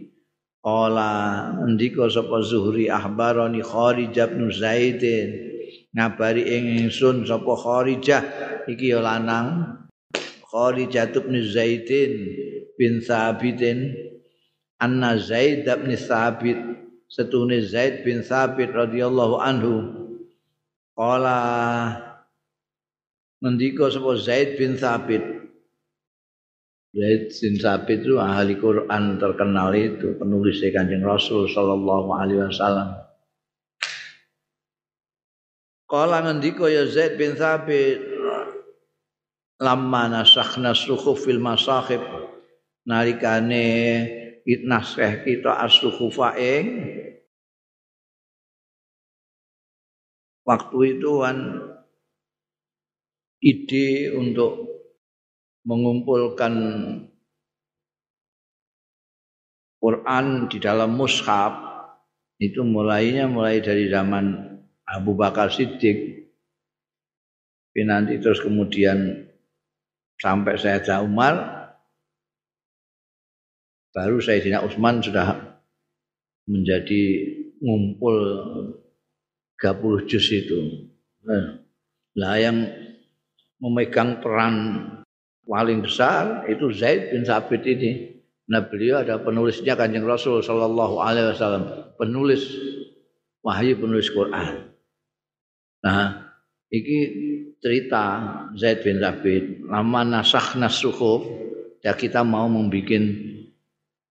Qala 0.65 1.53
ndika 1.69 2.09
sapa 2.09 2.41
Zuhri 2.41 2.89
ahbarani 2.89 3.61
Kharijah 3.61 4.33
bin 4.33 4.49
Zaidin. 4.49 5.53
Ngabari 5.93 6.41
ing 6.41 6.89
ingsun 6.89 7.29
sapa 7.29 7.53
Kharijah 7.53 8.25
iki 8.65 8.97
ya 8.97 9.05
lanang. 9.05 9.77
Kharijah 10.49 11.13
bin 11.13 11.37
Zaidin 11.45 12.13
bin 12.75 13.01
Sabitin 13.01 13.95
anna 14.81 15.17
Zaid 15.19 15.67
bin 15.67 15.95
Sabit 15.97 16.59
setune 17.09 17.63
Zaid 17.63 18.03
bin 18.03 18.23
Sabit 18.27 18.75
radhiyallahu 18.75 19.37
anhu. 19.39 19.75
Qala 20.95 21.39
ngendika 23.43 23.91
sapa 23.91 24.15
Zaid 24.19 24.55
bin 24.59 24.79
Sabit 24.79 25.25
Zaid 26.95 27.35
bin 27.35 27.55
Sabit 27.59 28.07
itu 28.07 28.23
ahli 28.23 28.55
Quran 28.55 29.19
terkenal 29.19 29.75
itu 29.75 30.15
penulis 30.15 30.63
Kanjeng 30.63 31.03
Rasul 31.03 31.51
sallallahu 31.51 32.15
alaihi 32.15 32.47
wasallam. 32.47 32.95
Kala 35.91 36.23
ngendika 36.23 36.71
ya 36.71 36.87
Zaid 36.87 37.19
bin 37.19 37.35
Sabit 37.35 37.99
lamma 39.59 40.11
nasakhna 40.11 40.71
sukhuf 40.75 41.27
fil 41.27 41.43
masahib 41.43 42.03
nalikane 42.85 43.67
naskah 44.45 45.25
kita 45.25 45.57
as-suhufa 45.65 46.37
waktu 50.45 50.79
itu 50.97 51.11
kan 51.25 51.37
ide 53.41 54.13
untuk 54.13 54.69
mengumpulkan 55.65 56.55
Quran 59.81 60.49
di 60.49 60.59
dalam 60.61 60.97
mushaf 60.97 61.53
itu 62.41 62.61
mulainya 62.65 63.29
mulai 63.29 63.61
dari 63.61 63.89
zaman 63.89 64.57
Abu 64.85 65.17
Bakar 65.17 65.49
Siddiq. 65.49 66.25
Nanti 67.75 68.23
terus 68.23 68.39
kemudian 68.39 69.29
sampai 70.17 70.55
saya 70.57 71.03
Umar 71.03 71.64
baru 73.95 74.19
Sayyidina 74.19 74.67
Utsman 74.67 74.99
sudah 74.99 75.63
menjadi 76.51 77.03
ngumpul 77.63 78.17
30 79.57 80.11
juz 80.11 80.27
itu. 80.35 80.91
Nah, 81.25 82.37
yang 82.37 82.69
memegang 83.63 84.21
peran 84.21 84.55
paling 85.47 85.81
besar 85.81 86.45
itu 86.51 86.69
Zaid 86.75 87.15
bin 87.15 87.25
Sabit 87.25 87.63
ini. 87.65 88.21
Nah 88.45 88.61
beliau 88.61 89.01
ada 89.01 89.17
penulisnya 89.17 89.73
kanjeng 89.73 90.05
Rasul 90.05 90.45
Shallallahu 90.45 91.01
Alaihi 91.01 91.33
Wasallam, 91.33 91.97
penulis 91.97 92.45
wahyu 93.41 93.81
penulis 93.81 94.13
Quran. 94.13 94.69
Nah, 95.81 96.29
iki 96.69 96.99
cerita 97.57 98.05
Zaid 98.53 98.85
bin 98.85 99.01
Sabit, 99.01 99.65
lama 99.65 100.05
nasakh 100.05 100.61
nasukhuf, 100.61 101.25
ya 101.81 101.97
kita 101.97 102.21
mau 102.21 102.45
membuat 102.53 103.33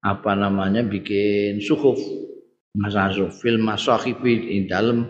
apa 0.04 0.36
namanya, 0.36 0.84
bikin 0.84 1.64
sukhuf, 1.64 1.96
masuk 2.76 3.32
film 3.40 3.64
masahibi 3.64 4.34
di 4.52 4.58
dalam 4.68 5.08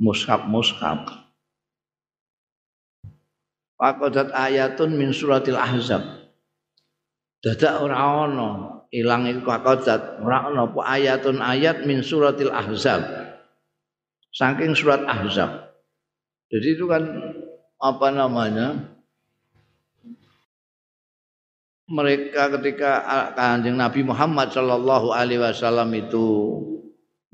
mushaf 0.00 0.48
mushaf. 0.48 1.04
Faqadat 3.76 4.30
ayatun 4.30 4.94
min 4.94 5.10
suratil 5.10 5.58
ahzab. 5.58 6.00
Dadak 7.42 7.82
ora 7.82 7.98
ana 7.98 8.50
ilang 8.94 9.26
iku 9.26 9.42
kakodat 9.50 10.22
ora 10.22 10.46
ana 10.46 10.70
apa 10.70 10.80
ayatun 10.86 11.42
ayat 11.42 11.82
min 11.82 12.06
suratil 12.06 12.54
ahzab. 12.54 13.02
Saking 14.30 14.78
surat 14.78 15.02
ahzab. 15.04 15.74
Jadi 16.54 16.78
itu 16.78 16.86
kan 16.86 17.02
apa 17.82 18.08
namanya 18.14 18.91
mereka 21.92 22.48
ketika 22.56 23.04
kanjeng 23.36 23.76
Nabi 23.76 24.00
Muhammad 24.00 24.48
Shallallahu 24.48 25.12
Alaihi 25.12 25.44
Wasallam 25.44 25.92
itu 25.92 26.24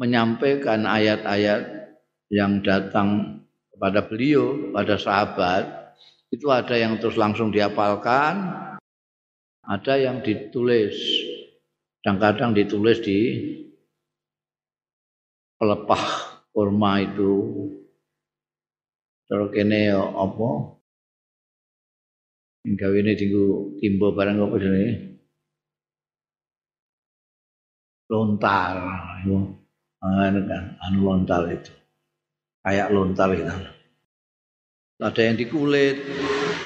menyampaikan 0.03 0.83
ayat-ayat 0.83 1.95
yang 2.35 2.59
datang 2.67 3.39
kepada 3.71 4.03
beliau, 4.03 4.75
pada 4.75 4.99
sahabat, 4.99 5.95
itu 6.35 6.51
ada 6.51 6.75
yang 6.75 6.99
terus 6.99 7.15
langsung 7.15 7.55
dihafalkan, 7.55 8.51
ada 9.63 9.95
yang 9.95 10.27
ditulis. 10.27 10.99
Kadang-kadang 12.03 12.59
ditulis 12.59 12.99
di 12.99 13.21
pelepah 15.55 16.05
kurma 16.51 16.99
itu. 17.07 17.35
Terus 19.31 19.53
kene 19.55 19.93
apa 19.95 20.78
gawe 22.77 22.97
ini 22.99 23.13
tinggu 23.17 23.79
timbo 23.81 24.13
barang 24.13 24.37
apa 24.37 24.57
sini 24.61 24.87
lontar 28.09 28.77
anu 29.23 29.59
kan 30.01 30.65
anu 30.89 30.99
lontar 31.05 31.49
itu. 31.53 31.73
Kayak 32.65 32.93
lontar 32.93 33.29
itu. 33.33 33.49
Ada 34.99 35.21
yang 35.31 35.37
di 35.39 35.47
kulit 35.47 35.97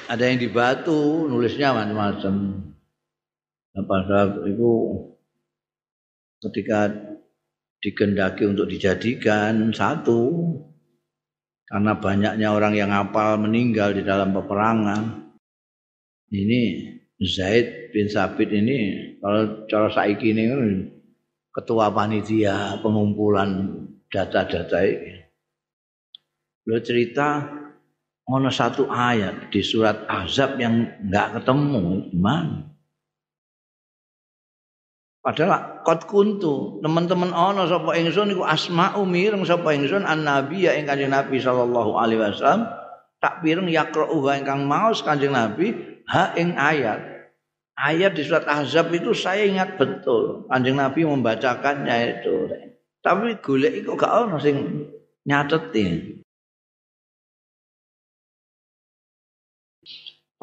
ada 0.09 0.23
yang 0.25 0.41
di 0.41 0.49
batu 0.49 1.29
nulisnya 1.29 1.71
macam-macam. 1.71 2.35
Nah, 3.73 3.83
pada 3.89 4.19
itu 4.45 4.71
ketika 6.43 6.91
digendaki 7.81 8.45
untuk 8.45 8.69
dijadikan 8.69 9.73
satu 9.73 10.29
karena 11.67 11.97
banyaknya 11.97 12.47
orang 12.53 12.73
yang 12.77 12.91
hafal 12.93 13.41
meninggal 13.41 13.95
di 13.97 14.05
dalam 14.05 14.31
peperangan 14.31 15.22
ini 16.33 16.61
Zaid 17.21 17.93
bin 17.93 18.09
Sabit 18.09 18.49
ini 18.49 18.77
kalau 19.21 19.69
cara 19.69 19.87
saiki 19.93 20.33
ini 20.33 20.43
kan 20.49 20.61
ketua 21.53 21.93
panitia 21.93 22.81
pengumpulan 22.81 23.69
data-data 24.09 24.81
ini. 24.81 25.21
Lo 26.65 26.81
cerita 26.81 27.45
ono 28.25 28.49
satu 28.49 28.89
ayat 28.89 29.53
di 29.53 29.61
surat 29.61 30.09
Azab 30.09 30.57
yang 30.57 30.89
nggak 31.05 31.39
ketemu 31.39 32.09
gimana? 32.09 32.73
Padahal 35.23 35.79
kot 35.87 36.03
kuntu 36.03 36.83
teman-teman 36.83 37.31
ono 37.31 37.63
sapa 37.63 37.95
ingsun 37.95 38.35
iku 38.35 38.43
asma'u 38.43 39.07
mireng 39.07 39.47
sapa 39.47 39.71
ingsun 39.71 40.03
an 40.03 40.27
nabi 40.27 40.67
ya 40.67 40.75
ing 40.75 40.83
kanjeng 40.83 41.15
Nabi 41.15 41.39
sallallahu 41.39 41.95
alaihi 41.95 42.19
wasallam 42.19 42.67
tak 43.23 43.39
pireng 43.39 43.71
yaqra'u 43.71 44.19
ingkang 44.35 44.67
maos 44.67 44.99
kanjeng 44.99 45.31
Nabi 45.31 45.92
ha 46.09 46.33
ing 46.35 46.55
ayat. 46.55 47.13
Ayat 47.73 48.13
di 48.13 48.21
surat 48.21 48.45
Ahzab 48.45 48.93
itu 48.93 49.17
saya 49.17 49.49
ingat 49.49 49.81
betul 49.81 50.45
kanjeng 50.45 50.77
Nabi 50.77 51.09
membacakannya 51.09 51.95
itu. 52.21 52.49
Tapi 53.01 53.41
golek 53.41 53.83
iku 53.83 53.97
gak 53.97 54.13
ono 54.13 54.37
sing 54.37 54.87
nyatetin. 55.25 56.23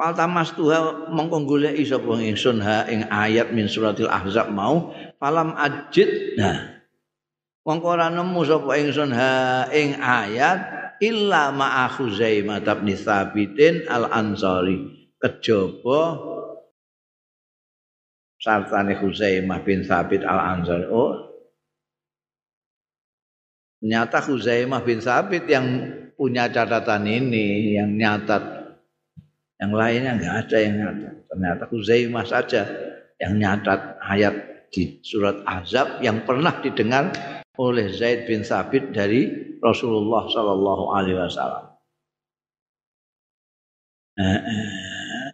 Faltamas 0.00 0.56
tuha 0.56 1.12
mongko 1.12 1.44
goleki 1.44 1.84
sapa 1.84 2.16
ha 2.64 2.78
ing 2.88 3.04
ayat 3.12 3.52
min 3.52 3.68
suratil 3.68 4.08
ahzab 4.08 4.48
mau 4.48 4.96
falam 5.20 5.52
ajid 5.60 6.40
nah 6.40 6.80
mongko 7.68 8.00
nemu 8.00 8.40
sapa 8.48 8.80
ingsun 8.80 9.12
ha 9.12 9.68
ing 9.68 10.00
ayat 10.00 10.56
illa 11.04 11.52
ma 11.52 11.84
Khuzaimah 11.84 12.64
bin 12.80 12.96
Tsabitin 12.96 13.84
al 13.92 14.08
Ansari 14.08 14.99
kejaba 15.20 16.00
sartane 18.40 18.96
Khuzaimah 18.96 19.60
bin 19.60 19.84
Sabit 19.84 20.24
al 20.24 20.40
Ansari 20.40 20.88
oh 20.88 21.30
Ternyata 23.80 24.20
Khuzaimah 24.20 24.84
bin 24.84 25.00
Sabit 25.00 25.48
yang 25.48 25.64
punya 26.12 26.52
catatan 26.52 27.08
ini, 27.08 27.80
yang 27.80 27.96
nyatat 27.96 28.60
yang 29.56 29.72
lainnya 29.72 30.20
nggak 30.20 30.34
ada 30.44 30.56
yang 30.60 30.74
nyatat. 30.76 31.14
Ternyata 31.32 31.64
Huzaimah 31.72 32.24
saja 32.28 32.62
yang 33.16 33.40
nyatat 33.40 34.00
ayat 34.04 34.34
di 34.68 35.00
surat 35.00 35.40
Azab 35.48 36.04
yang 36.04 36.28
pernah 36.28 36.60
didengar 36.60 37.12
oleh 37.56 37.88
Zaid 37.92 38.28
bin 38.28 38.44
Sabit 38.44 38.92
dari 38.92 39.28
Rasulullah 39.60 40.28
Sallallahu 40.28 40.84
Alaihi 40.92 41.16
Wasallam. 41.16 41.64
Eh, 44.20 44.40
eh, 44.40 44.79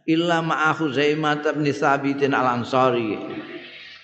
illa 0.07 0.41
ma'ahu 0.41 0.95
Zaimah 0.95 1.43
bin 1.43 1.67
Sabitin 1.75 2.33
al 2.33 2.63
Ansari 2.63 3.19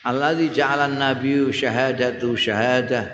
alladzi 0.02 0.50
ja'ala 0.50 0.90
an-nabiyyu 0.90 1.54
syahadatu 1.54 2.34
syahadah 2.34 3.06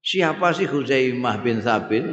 siapa 0.00 0.56
sih 0.56 0.64
Huzaimah 0.64 1.44
bin 1.44 1.60
Sabit 1.60 2.08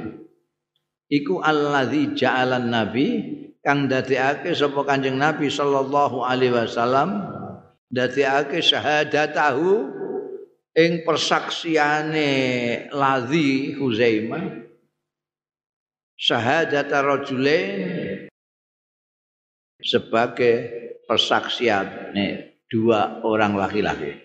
iku 1.07 1.39
alladzi 1.39 2.11
ja'ala 2.13 2.59
nabi 2.59 3.39
kang 3.61 3.85
dadekake 3.85 4.57
sapa 4.57 4.81
Kanjeng 4.85 5.21
Nabi 5.21 5.47
sallallahu 5.47 6.25
alaihi 6.25 6.53
wasallam. 6.53 7.39
Dadekake 7.91 8.63
syahadatahu 8.63 9.91
ing 10.79 11.03
persaksiane 11.03 12.29
ladzi 12.89 13.75
Huzaimah 13.75 14.63
syahadata 16.15 17.03
rajulain 17.03 18.10
sebagai 19.81 20.53
persaksian 21.05 22.13
nih, 22.15 22.63
dua 22.71 23.21
orang 23.25 23.57
laki-laki. 23.57 24.15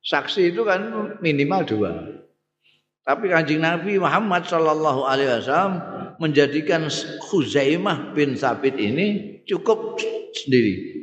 Saksi 0.00 0.54
itu 0.54 0.64
kan 0.64 1.14
minimal 1.20 1.62
dua. 1.68 1.92
Tapi 3.04 3.28
kanjeng 3.28 3.60
Nabi 3.60 4.00
Muhammad 4.00 4.48
Shallallahu 4.48 5.04
Alaihi 5.04 5.28
Wasallam 5.40 5.74
menjadikan 6.20 6.88
Khuzaimah 7.28 8.12
bin 8.16 8.36
Sabit 8.36 8.76
ini 8.76 9.40
cukup 9.44 10.00
sendiri. 10.36 11.00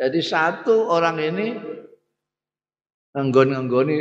Jadi 0.00 0.20
satu 0.20 0.88
orang 0.90 1.16
ini 1.22 1.46
nganggon-nganggoni 3.14 3.98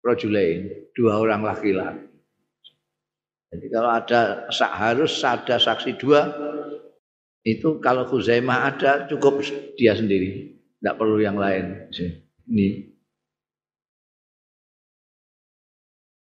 rojulain, 0.00 0.90
dua 0.96 1.20
orang 1.20 1.44
laki-laki. 1.44 2.07
Jadi 3.48 3.66
kalau 3.72 3.90
ada 3.90 4.44
harus 4.76 5.12
ada 5.24 5.56
saksi 5.56 5.96
dua, 5.96 6.28
itu 7.48 7.80
kalau 7.80 8.04
Khuzaimah 8.04 8.58
ada 8.68 9.08
cukup 9.08 9.40
dia 9.80 9.96
sendiri, 9.96 10.52
tidak 10.80 10.94
perlu 11.00 11.16
yang 11.16 11.40
lain. 11.40 11.88
Ini 12.48 12.98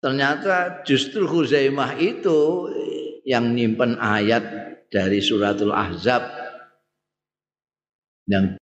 Ternyata 0.02 0.82
justru 0.82 1.30
Huzaimah 1.30 1.94
itu 2.02 2.66
yang 3.22 3.54
nyimpen 3.54 4.02
ayat 4.02 4.42
dari 4.90 5.22
suratul 5.22 5.70
Ahzab 5.70 6.26
yang 8.26 8.58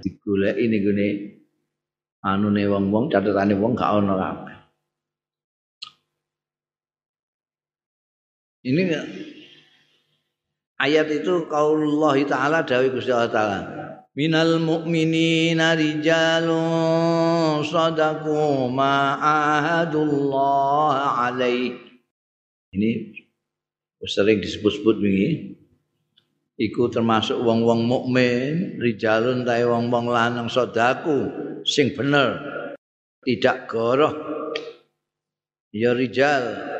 digolek 0.00 0.56
ini 0.56 0.76
gini 0.80 1.08
anu 2.24 2.48
ne 2.48 2.64
wong 2.64 2.88
wong 2.88 3.04
catatane 3.12 3.52
wong 3.52 3.76
gak 3.76 4.00
ono 4.00 4.16
kabeh. 4.16 4.55
Ini 8.66 8.82
ayat 10.82 11.06
itu 11.14 11.46
kaulullah 11.46 12.18
taala 12.26 12.66
dawuh 12.66 12.98
Gusti 12.98 13.14
Allah 13.14 13.30
taala. 13.30 13.60
Minal 14.18 14.58
mu'minina 14.58 15.78
rijalun 15.78 17.62
sadaqu 17.62 18.66
ma 18.74 19.22
ahadullah 19.22 21.30
alaih. 21.30 21.78
Ini 22.74 22.90
sering 24.02 24.42
disebut-sebut 24.42 24.98
begini. 24.98 25.54
Iku 26.56 26.88
termasuk 26.88 27.36
wong-wong 27.36 27.84
mukmin, 27.84 28.80
rijalun 28.80 29.44
ta 29.46 29.60
wong-wong 29.62 30.10
lanang 30.10 30.50
sadaku 30.50 31.30
sing 31.62 31.94
bener. 31.94 32.42
Tidak 33.22 33.70
goroh. 33.70 34.14
Ya 35.70 35.92
rijal 35.92 36.75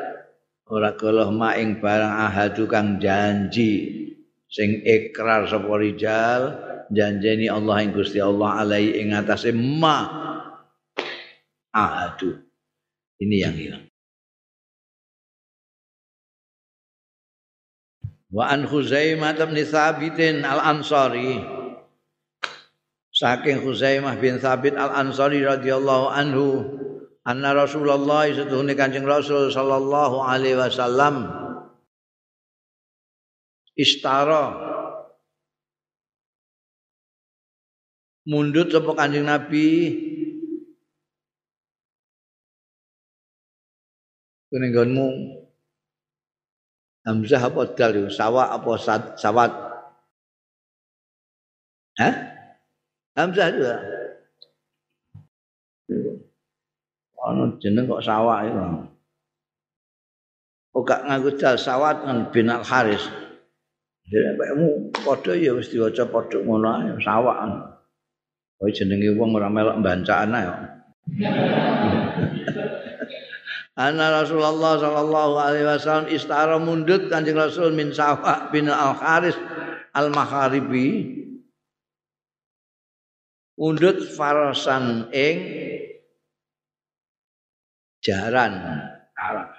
ora 0.67 0.95
goroh 0.99 1.31
maing 1.31 1.79
barang 1.79 2.15
ahadu 2.27 2.67
kang 2.67 2.99
janji 2.99 4.03
sing 4.51 4.83
ikrar 4.83 5.47
sapa 5.47 5.71
rijal 5.79 6.59
janjeni 6.91 7.47
Allah 7.51 7.83
ing 7.83 7.95
Gusti 7.95 8.19
Allah 8.19 8.63
alai 8.63 8.99
ing 8.99 9.15
atase 9.15 9.55
ma 9.55 9.99
ahadu. 11.71 12.41
Ini 13.17 13.37
yang 13.49 13.57
hilang. 13.57 13.85
Wa 18.29 18.53
an 18.53 18.69
Khuzaimah 18.69 19.33
bin 19.39 19.57
Thabitin 19.65 20.45
Al-Ansari 20.45 21.41
Saking 23.09 23.65
Khuzaimah 23.65 24.21
bin 24.21 24.37
Thabit 24.37 24.77
Al-Ansari 24.77 25.41
radhiyallahu 25.41 26.13
anhu 26.13 26.47
anna 27.27 27.51
Rasulullah 27.51 28.31
setuhune 28.31 28.79
Kanjeng 28.79 29.03
Rasul 29.03 29.51
sallallahu 29.51 30.23
alaihi 30.23 30.55
wasallam 30.55 31.27
istara 33.75 34.55
mundut 38.31 38.71
sapa 38.71 38.95
Kanjeng 38.95 39.27
Nabi 39.27 39.71
kene 44.55 44.71
Hamzah 47.07 47.39
apa 47.39 47.71
dal? 47.79 48.11
Sawa 48.11 48.51
apa 48.51 48.75
sawat? 49.15 49.55
Hah? 52.03 52.15
Hamzah 53.15 53.49
juga. 53.55 53.75
Ono 57.27 57.59
jeneng 57.59 57.91
kok 57.91 58.05
sawah 58.07 58.47
itu. 58.47 58.63
Oh 60.77 60.85
gak 60.85 61.09
nganggo 61.09 61.35
dal 61.35 61.57
sawat 61.59 62.07
kan 62.07 62.31
bin 62.31 62.53
al 62.53 62.63
Haris. 62.63 63.03
Jadi 64.07 64.39
kamu 64.39 64.95
padha 65.03 65.35
ya 65.35 65.51
wis 65.59 65.73
diwaca 65.73 66.07
padha 66.07 66.39
ngono 66.39 66.69
ae 66.71 66.95
sawak. 67.03 67.39
Oh 68.63 68.71
jenenge 68.71 69.19
wong 69.19 69.35
ora 69.35 69.51
melok 69.51 69.83
mbancaan 69.83 70.37
ae. 70.37 70.47
Anna 73.77 74.25
Rasulullah 74.25 74.81
sallallahu 74.81 75.35
alaihi 75.37 75.69
wasallam 75.69 76.09
istara 76.09 76.57
mundut 76.57 77.13
Kanjeng 77.13 77.37
Rasul 77.37 77.77
min 77.77 77.93
Sawa 77.93 78.49
bin 78.49 78.73
Al 78.73 78.97
Haris 78.97 79.37
Al 79.93 80.09
Magharibi 80.09 81.13
mundut 83.61 84.01
farasan 84.17 85.13
ing 85.13 85.37
jaran 88.07 88.63
Arab. 89.19 89.51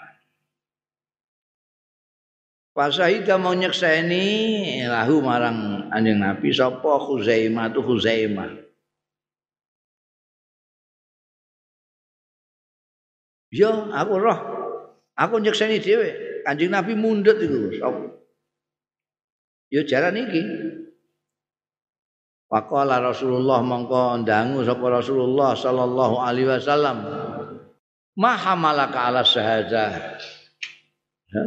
Pasahida 2.71 3.35
mau 3.41 3.57
nyekseni 3.57 4.85
lahu 4.85 5.19
marang 5.19 5.89
anjing 5.89 6.21
Nabi 6.21 6.53
sapa 6.53 7.01
Khuzaimah 7.01 7.73
tu 7.73 7.81
Khuzaimah. 7.81 8.53
Ya, 13.49 13.73
aku 13.73 14.13
roh. 14.21 14.39
Aku 15.17 15.41
nyekseni 15.41 15.81
dhewe. 15.81 16.13
Kanjeng 16.45 16.69
Nabi 16.69 16.93
mundut 16.93 17.41
iku. 17.41 17.73
Ya 19.73 19.81
jaran 19.81 20.21
iki. 20.21 20.45
Faqala 22.47 23.01
Rasulullah 23.01 23.59
mongko 23.65 24.21
ndangu 24.21 24.61
sapa 24.63 24.85
Rasulullah 24.87 25.57
sallallahu 25.57 26.15
alaihi 26.21 26.47
wasallam. 26.47 26.97
Ma 28.17 28.33
hamalaka 28.33 29.13
ala 29.13 29.21
syahadah. 29.21 30.17
Ha? 31.37 31.43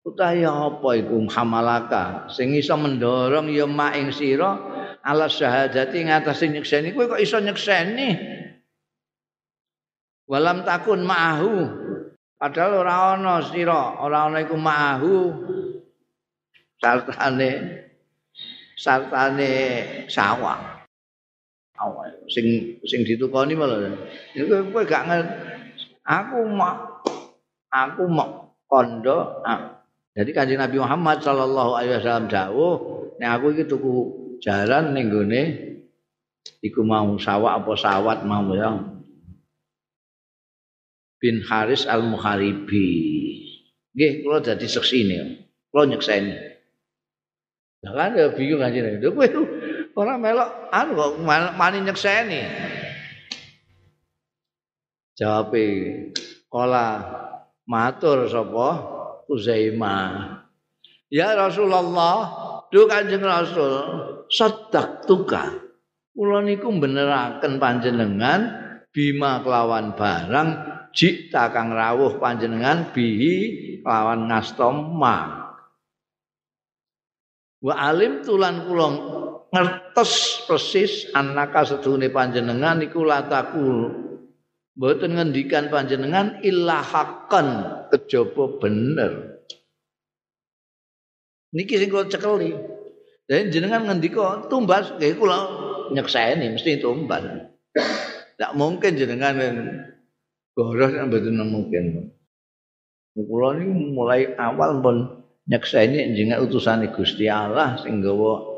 Utahe 0.00 0.48
apa 0.48 0.96
iku 0.96 1.20
hamalaka 1.28 2.32
sing 2.32 2.56
iso 2.56 2.72
mendorong 2.80 3.52
ya 3.52 3.68
mak 3.68 4.00
ing 4.00 4.08
sira 4.16 4.56
ala 5.04 5.28
syahadati 5.28 6.08
ngatasi 6.08 6.56
nyekseni. 6.56 6.96
Kowe 6.96 7.04
kok 7.04 7.20
iso 7.20 7.36
nyekseni? 7.36 8.16
Walam 10.24 10.64
takun 10.64 11.04
ma'ahu. 11.04 11.52
Padahal 12.40 12.80
ora 12.80 12.94
ana 13.12 13.44
sira 13.44 14.00
ora 14.00 14.32
ana 14.32 14.40
iku 14.40 14.56
ma'ahu. 14.56 15.16
Sartane 16.80 17.50
sartane 18.72 19.52
awak 20.08 20.79
sing 22.30 22.78
sing 22.86 23.00
ditukoni 23.02 23.58
malah 23.58 23.90
iku 24.32 24.70
kowe 24.70 24.82
gak 24.86 25.04
aku 26.06 26.38
mak 26.46 27.04
aku 27.68 28.06
mak 28.06 28.56
kondo 28.70 29.42
ah. 29.42 29.82
jadi 30.14 30.30
kanjeng 30.30 30.62
Nabi 30.62 30.78
Muhammad 30.78 31.20
sallallahu 31.20 31.76
alaihi 31.76 31.98
wasallam 31.98 32.30
dawuh 32.30 32.74
nek 33.18 33.30
aku 33.34 33.46
iki 33.52 33.64
tuku 33.66 33.92
jalan 34.40 34.94
ning 34.94 35.10
gone 35.10 35.42
iku 36.62 36.80
mau 36.86 37.18
sawah 37.18 37.58
apa 37.58 37.72
sawat 37.76 38.24
mau 38.24 38.48
ya 38.56 38.90
bin 41.20 41.44
Haris 41.44 41.84
al 41.84 42.02
Muharibi. 42.08 42.88
Nggih, 43.92 44.24
kula 44.24 44.40
dadi 44.40 44.66
seksine. 44.66 45.44
Kula 45.68 45.86
nyekseni. 45.86 46.34
Lah 47.80 47.92
kan 47.96 48.16
ya 48.16 48.28
bingung 48.32 48.60
aja 48.60 48.76
nek 48.80 49.00
kowe 49.04 49.24
ora 50.00 50.16
melok 50.16 50.72
anu 50.72 50.96
kok 50.96 51.12
mani 51.28 51.78
nyekseni. 51.84 52.40
Jawabe 55.20 55.64
kala 56.48 56.86
matur 57.68 58.24
sapa 58.24 58.68
Uzaimah. 59.30 60.40
Ya 61.12 61.36
Rasulullah, 61.38 62.18
duh 62.72 62.86
Kanjeng 62.90 63.22
Rasul, 63.22 63.74
sedak 64.26 65.06
tuka. 65.06 65.54
Kula 66.10 66.42
niku 66.42 66.66
beneraken 66.74 67.62
panjenengan 67.62 68.40
bima 68.90 69.38
kelawan 69.42 69.94
barang 69.94 70.48
jikta 70.90 71.54
kang 71.54 71.70
rawuh 71.70 72.18
panjenengan 72.18 72.90
bihi 72.90 73.78
lawan 73.86 74.26
ngastoma 74.26 75.46
wa 77.60 77.74
alim 77.76 78.26
tulan 78.26 78.66
kula 78.66 78.88
ngertos 79.50 80.46
persis 80.46 81.10
anaka 81.12 81.66
sedune 81.66 82.10
panjenengan 82.10 82.78
iku 82.86 83.02
lataku 83.02 83.90
mboten 84.78 85.18
ngendikan 85.18 85.68
panjenengan 85.68 86.38
illa 86.46 86.80
haqqan 86.80 87.48
kejaba 87.90 88.44
bener. 88.62 89.42
Niki 91.50 91.82
sing 91.82 91.90
kula 91.90 92.06
cekeli. 92.06 92.54
Dan 93.26 93.50
jenengan 93.50 93.86
ngendika 93.86 94.46
tumbas. 94.46 94.94
Nggih 94.98 95.18
kula 95.18 95.38
nyekseni 95.94 96.46
mesti 96.54 96.78
tumbas. 96.78 97.22
Tidak 98.34 98.52
mungkin 98.54 98.94
jenengan 98.94 99.34
Boros 100.54 100.90
betul 101.10 101.38
mungkin. 101.46 102.10
Kula 103.14 103.58
ini 103.58 103.94
mulai 103.94 104.34
awal 104.38 104.78
pun 104.82 104.96
nyekseni 105.50 106.14
jenengan 106.14 106.46
utusan 106.46 106.86
Gusti 106.94 107.26
Allah 107.26 107.78
sing 107.82 108.02
gawa 108.02 108.49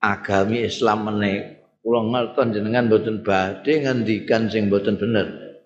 agami 0.00 0.64
Islam 0.64 1.06
meneh. 1.06 1.60
Kula 1.80 2.04
ngerton 2.04 2.52
jenengan 2.52 2.92
mboten 2.92 3.24
badhe 3.24 3.80
ngendikan 3.80 4.52
sing 4.52 4.68
mboten 4.68 5.00
bener. 5.00 5.56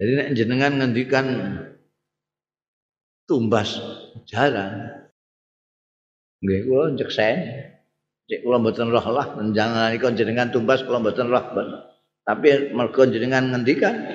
Jadi 0.00 0.12
nek 0.16 0.28
jenengan 0.32 0.72
ngendikan 0.80 1.26
tumbas 3.28 3.76
jalan 4.24 5.04
nggih 6.40 6.60
kula 6.64 6.96
nyekseni. 6.96 7.68
Cek 8.32 8.40
kula 8.48 8.64
mboten 8.64 8.88
roh 8.88 9.06
lah 9.12 9.36
jangan 9.52 9.92
ikon 9.92 10.16
jenengan 10.16 10.48
tumbas 10.48 10.80
kula 10.88 11.04
mboten 11.04 11.28
roh. 11.28 11.44
Tapi 12.24 12.72
mergo 12.72 13.04
jenengan 13.04 13.52
ngendikan 13.52 14.08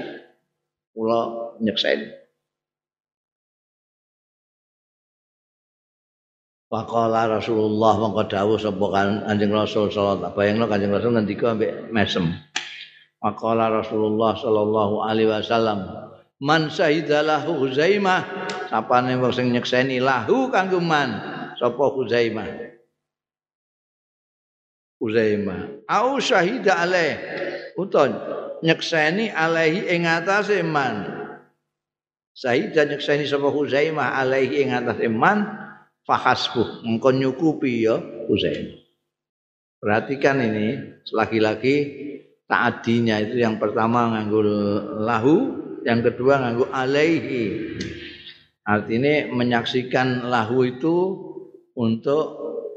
kula 0.97 1.53
nyekseni. 1.61 2.24
Faqala 6.75 7.39
Rasulullah 7.39 7.95
mongko 7.95 8.27
dawuh 8.27 8.59
sapa 8.59 8.85
kan 8.91 9.23
Kanjeng 9.23 9.55
Rasul 9.55 9.87
sallallahu 9.87 10.27
alaihi 10.27 10.59
wasallam. 10.59 10.67
Kanjeng 10.67 10.91
Rasul 10.91 11.11
ngendika 11.15 11.45
ambek 11.55 11.71
mesem. 11.87 12.25
Faqala 13.23 13.71
Rasulullah 13.79 14.35
sallallahu 14.35 14.95
alaihi 15.07 15.31
wasallam, 15.31 15.87
"Man 16.43 16.67
syahidalahu 16.67 17.63
Huzaimah 17.63 18.27
sapane 18.67 19.15
wong 19.15 19.31
sing 19.31 19.55
nyekseni 19.55 20.03
lahu 20.03 20.51
kanggo 20.51 20.83
man 20.83 21.15
sapa 21.55 21.95
Huzaimah 21.95 22.43
Huzaimah 24.99 25.87
au 25.87 26.19
syahida 26.19 26.75
alaih. 26.75 27.15
Utawa 27.79 28.11
nyekseni 28.59 29.31
alaihi 29.31 29.95
ing 29.95 30.11
atase 30.11 30.59
man. 30.59 31.07
Sahida 32.35 32.83
nyekseni 32.83 33.23
sapa 33.23 33.47
Huzaimah 33.47 34.19
alaihi 34.19 34.67
ing 34.67 34.75
atase 34.75 35.07
man 35.07 35.64
fahasbuh 36.05 36.85
engko 36.85 37.09
nyukupi 37.11 37.85
ya 37.85 37.97
Huzaimah 38.29 38.85
Perhatikan 39.85 40.41
ini 40.41 40.97
lagi-lagi 41.13 41.75
taadinya 42.49 43.21
itu 43.21 43.37
yang 43.37 43.61
pertama 43.61 44.17
nganggo 44.17 44.41
lahu, 44.97 45.35
yang 45.85 46.01
kedua 46.01 46.41
nganggo 46.41 46.73
alaihi. 46.73 47.77
Artinya 48.65 49.29
menyaksikan 49.29 50.25
lahu 50.25 50.65
itu 50.65 50.95
untuk 51.77 52.25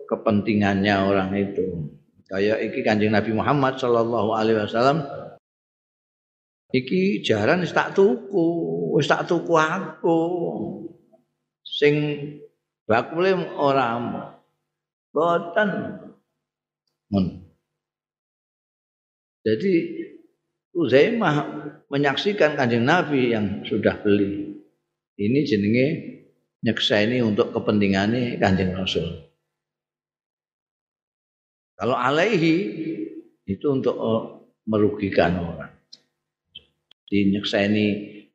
kepentingannya 0.05 0.95
orang 1.01 1.33
itu. 1.33 1.97
Kayak 2.29 2.61
iki 2.69 2.85
Kanjeng 2.85 3.17
Nabi 3.17 3.33
Muhammad 3.33 3.81
sallallahu 3.81 4.37
alaihi 4.37 4.61
wasallam 4.61 5.01
iki 6.77 7.25
jaran 7.25 7.65
tuku, 7.97 8.49
tuku 9.01 9.55
aku. 9.57 10.21
Sing 11.65 11.97
bakule 12.89 13.37
ora 13.61 14.01
boten. 15.13 15.71
Jadi 19.45 19.73
Uzaimah 20.79 21.37
menyaksikan 21.91 22.55
kanjeng 22.55 22.87
Nabi 22.87 23.35
yang 23.35 23.67
sudah 23.67 23.99
beli. 24.01 24.63
Ini 25.19 25.39
jenenge 25.43 25.87
nyekseni 26.63 27.19
untuk 27.19 27.51
kepentingannya 27.51 28.39
kanjeng 28.39 28.77
Rasul. 28.77 29.27
Kalau 31.75 31.95
alaihi 31.99 32.57
itu 33.47 33.67
untuk 33.71 33.97
oh, 33.99 34.23
merugikan 34.71 35.39
orang. 35.39 35.73
Di 37.09 37.33
nyekseni 37.33 37.87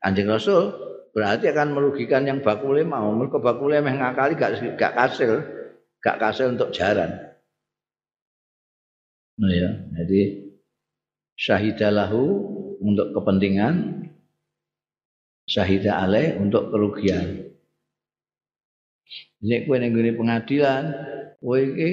kanjeng 0.03 0.27
Rasul 0.27 0.92
berarti 1.13 1.47
akan 1.53 1.77
merugikan 1.77 2.25
yang 2.25 2.41
bakule 2.41 2.81
mau. 2.83 3.13
Mereka 3.13 3.37
bakule 3.39 3.79
meh 3.79 3.95
ngakali 3.95 4.33
gak, 4.35 4.59
gak 4.75 4.93
kasil. 4.97 5.45
Gak 6.03 6.19
kasil 6.19 6.51
untuk 6.57 6.73
jaran. 6.73 7.33
Nah 9.33 9.49
ya, 9.49 9.69
jadi 9.97 10.51
syahidalahu 11.39 12.21
untuk 12.83 13.15
kepentingan, 13.15 14.05
syahidah 15.49 16.05
alaih 16.05 16.37
untuk 16.37 16.69
kerugian. 16.69 17.55
Jadi 19.43 19.67
kue 19.67 19.77
nengguni 19.79 20.11
pengadilan, 20.15 20.83
kue 21.41 21.59
ini 21.65 21.91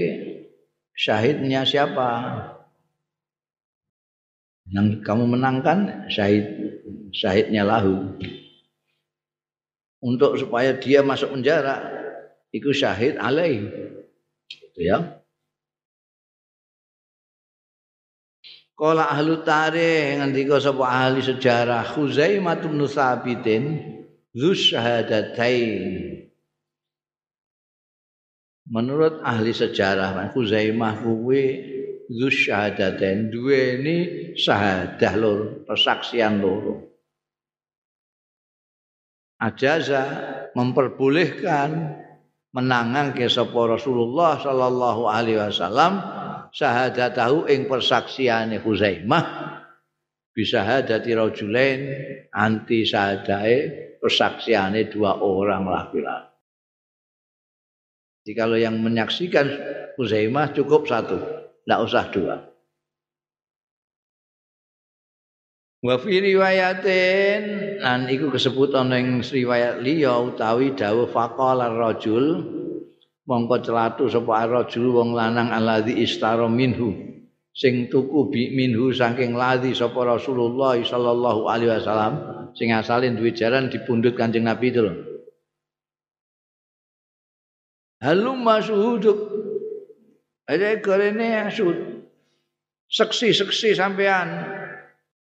syahidnya 0.94 1.64
siapa? 1.66 2.11
Yang 4.70 5.02
kamu 5.02 5.24
menangkan 5.35 6.06
syahid 6.06 6.46
syahidnya 7.11 7.66
lahu. 7.66 8.14
Untuk 10.01 10.41
supaya 10.41 10.73
dia 10.81 11.05
masuk 11.05 11.37
penjara, 11.37 11.85
itu 12.51 12.73
syahid 12.73 13.21
alaih. 13.21 13.69
Gitu 14.49 14.81
ya. 14.81 15.21
Kala 18.81 19.13
ahlu 19.13 19.45
tarikh 19.45 20.17
ngendika 20.17 20.57
sapa 20.57 20.89
ahli 20.89 21.21
sejarah 21.21 21.85
Khuzaimah 21.85 22.65
bin 22.65 22.81
Sabitin 22.89 23.65
dzus 24.33 24.73
syahadatain. 24.73 26.25
Menurut 28.73 29.21
ahli 29.21 29.53
sejarah 29.53 30.33
Khuzaimah 30.33 30.97
kuwi 31.05 31.45
dzus 32.09 32.49
syahadatain 32.49 33.29
duweni 33.29 34.33
syahadah 34.41 35.13
loro, 35.13 35.61
persaksian 35.69 36.41
loro. 36.41 36.89
Ajaza 39.40 40.05
memperbolehkan 40.53 41.96
menangan 42.53 43.16
ke 43.16 43.24
sapa 43.24 43.72
Rasulullah 43.72 44.37
sallallahu 44.37 45.09
alaihi 45.09 45.40
wasallam 45.40 45.96
syahadatahu 46.53 47.48
ing 47.48 47.64
persaksiane 47.64 48.61
Huzaimah 48.61 49.24
bisa 50.37 50.61
hadati 50.61 51.16
rajulain 51.16 51.81
anti 52.37 52.85
syahadae 52.85 53.57
persaksiane 54.03 54.92
dua 54.92 55.24
orang 55.24 55.64
laki-laki. 55.64 56.29
Jadi 58.20 58.33
kalau 58.37 58.61
yang 58.61 58.76
menyaksikan 58.76 59.46
Huzaimah 59.96 60.53
cukup 60.53 60.85
satu, 60.85 61.16
tidak 61.64 61.81
usah 61.88 62.05
dua. 62.12 62.50
Wa 65.81 65.97
fi 65.97 66.21
riwayatin 66.21 67.43
lan 67.81 68.05
iku 68.12 68.29
kesebut 68.29 68.77
ana 68.77 69.01
ing 69.01 69.25
riwayat 69.25 69.81
liya 69.81 70.12
utawi 70.21 70.77
dawuh 70.77 71.09
faqala 71.09 71.73
rajul 71.73 72.37
mongko 73.25 73.64
celatu 73.64 74.05
sapa 74.12 74.45
rajul 74.45 74.93
wong 74.93 75.16
lanang 75.16 75.49
alladzi 75.49 75.97
istara 76.05 76.45
minhu 76.53 76.93
sing 77.57 77.88
tuku 77.88 78.29
bi 78.29 78.53
minhu 78.53 78.93
saking 78.93 79.33
ladzi 79.33 79.73
sapa 79.73 80.05
Rasulullah 80.05 80.77
sallallahu 80.77 81.49
alaihi 81.49 81.73
wasallam 81.73 82.14
sing 82.53 82.77
asale 82.77 83.09
duwe 83.16 83.33
jaran 83.33 83.73
dipundhut 83.73 84.12
Kanjeng 84.12 84.45
Nabi 84.45 84.69
itu 84.69 84.85
lho. 84.85 84.95
Halum 88.05 88.45
masyhuduk 88.45 89.16
ada 90.45 90.77
karene 90.85 91.49
asud 91.49 92.05
seksi-seksi 92.93 93.81
sampean 93.81 94.60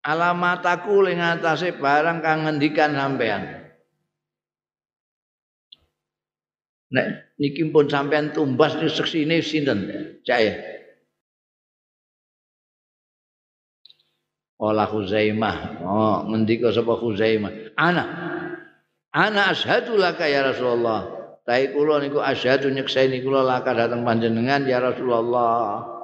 alamat 0.07 0.63
aku 0.63 1.07
ing 1.09 1.19
atase 1.23 1.75
barang 1.75 2.19
kang 2.23 2.47
ngendikan 2.47 2.95
sampean 2.95 3.59
Nek 6.89 7.37
niki 7.37 7.69
pun 7.69 7.85
sampean 7.85 8.33
tumbas 8.33 8.81
ni 8.81 8.89
seksine 8.89 9.45
sinten? 9.45 9.93
Caya. 10.25 10.57
Ola 14.59 14.89
Huzaimah. 14.89 15.85
Oh, 15.85 16.19
ngendika 16.33 16.73
sapa 16.73 16.97
Huzaimah? 16.97 17.77
Ana. 17.77 18.05
Ana 19.13 19.53
asyhadu 19.53 20.01
laka 20.01 20.27
ya 20.27 20.49
Rasulullah. 20.49 21.15
Tai 21.45 21.65
kula 21.73 22.01
niku 22.01 22.21
asyhadu 22.21 22.73
nyekseni 22.73 23.21
kula 23.21 23.45
laka 23.45 23.77
datang 23.77 24.03
panjenengan 24.03 24.65
ya 24.65 24.81
Rasulullah. 24.81 25.98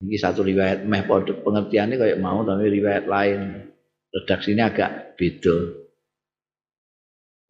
Ini 0.00 0.16
satu 0.16 0.40
riwayat 0.40 0.88
meh 0.88 1.04
pengertiannya 1.04 1.96
kayak 2.00 2.20
mau 2.24 2.40
tapi 2.40 2.72
riwayat 2.72 3.04
lain. 3.04 3.68
Redaksinya 4.10 4.72
agak 4.72 5.14
beda. 5.20 5.56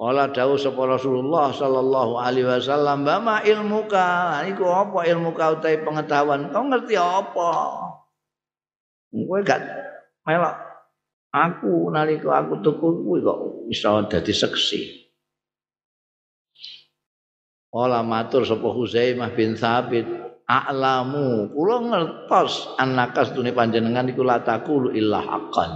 Wala 0.01 0.33
dawuh 0.33 0.57
sapa 0.57 0.81
Rasulullah 0.85 1.53
sallallahu 1.53 2.21
alaihi 2.21 2.49
wasallam, 2.49 3.05
"Bama 3.05 3.45
ilmuka?" 3.45 4.41
Iku 4.49 4.65
apa 4.65 5.05
ilmuka 5.09 5.61
utahe 5.61 5.81
pengetahuan? 5.81 6.49
Kau 6.53 6.65
ngerti 6.67 6.97
apa? 6.97 7.53
Kowe 9.13 9.41
gak 9.45 9.61
melok 10.25 10.71
aku 11.31 11.91
nalika 11.95 12.43
aku 12.43 12.59
tuku 12.63 12.87
kuwi 13.07 13.23
kok 13.23 13.39
iso 13.71 13.91
dadi 14.11 14.35
seksi. 14.35 14.81
Wala 17.71 18.03
matur 18.03 18.43
sapa 18.43 18.67
Huzaimah 18.67 19.31
bin 19.31 19.55
Thabit, 19.55 20.03
"A'lamu, 20.51 21.55
kula 21.55 21.77
ngertos 21.79 22.75
anakas 22.75 23.31
dune 23.31 23.55
panjenengan 23.55 24.11
iku 24.11 24.27
lataku 24.27 24.90
illa 24.90 25.23
haqqan." 25.23 25.71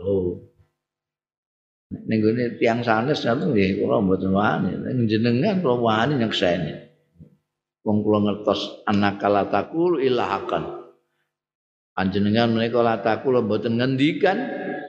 Oh. 0.00 0.40
ning 1.86 2.18
gone 2.18 2.58
tiyang 2.58 2.82
sanes 2.82 3.22
satu 3.22 3.54
nggih 3.54 3.78
kula 3.78 4.02
mboten 4.02 4.34
wani. 4.34 4.74
Ning 4.74 5.06
jenengan 5.06 5.62
kula 5.62 5.76
wani 5.78 6.18
nyekseni. 6.18 6.72
Wong 7.86 8.02
kula 8.02 8.18
ngertos 8.26 8.82
anakala 8.90 9.46
takul 9.46 10.02
ilahakan 10.02 10.90
panjenengan 11.96 12.52
menika 12.52 12.82
latakul 12.84 13.40
mboten 13.40 13.78
ngendikan 13.78 14.36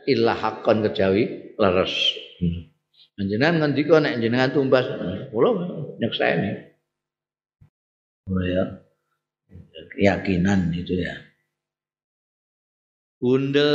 ilahakan 0.09 0.83
kejawi 0.89 1.53
leres. 1.55 1.93
Panjenengan 3.13 3.61
ngendika 3.61 4.01
nek 4.01 4.17
jenengan 4.17 4.51
tumbas 4.51 4.85
kula 5.29 5.49
nyekseni. 6.01 6.73
Oh 8.27 8.43
ya 8.43 8.86
keyakinan 9.95 10.73
itu 10.75 10.97
ya 10.99 11.27
Bunda 13.17 13.73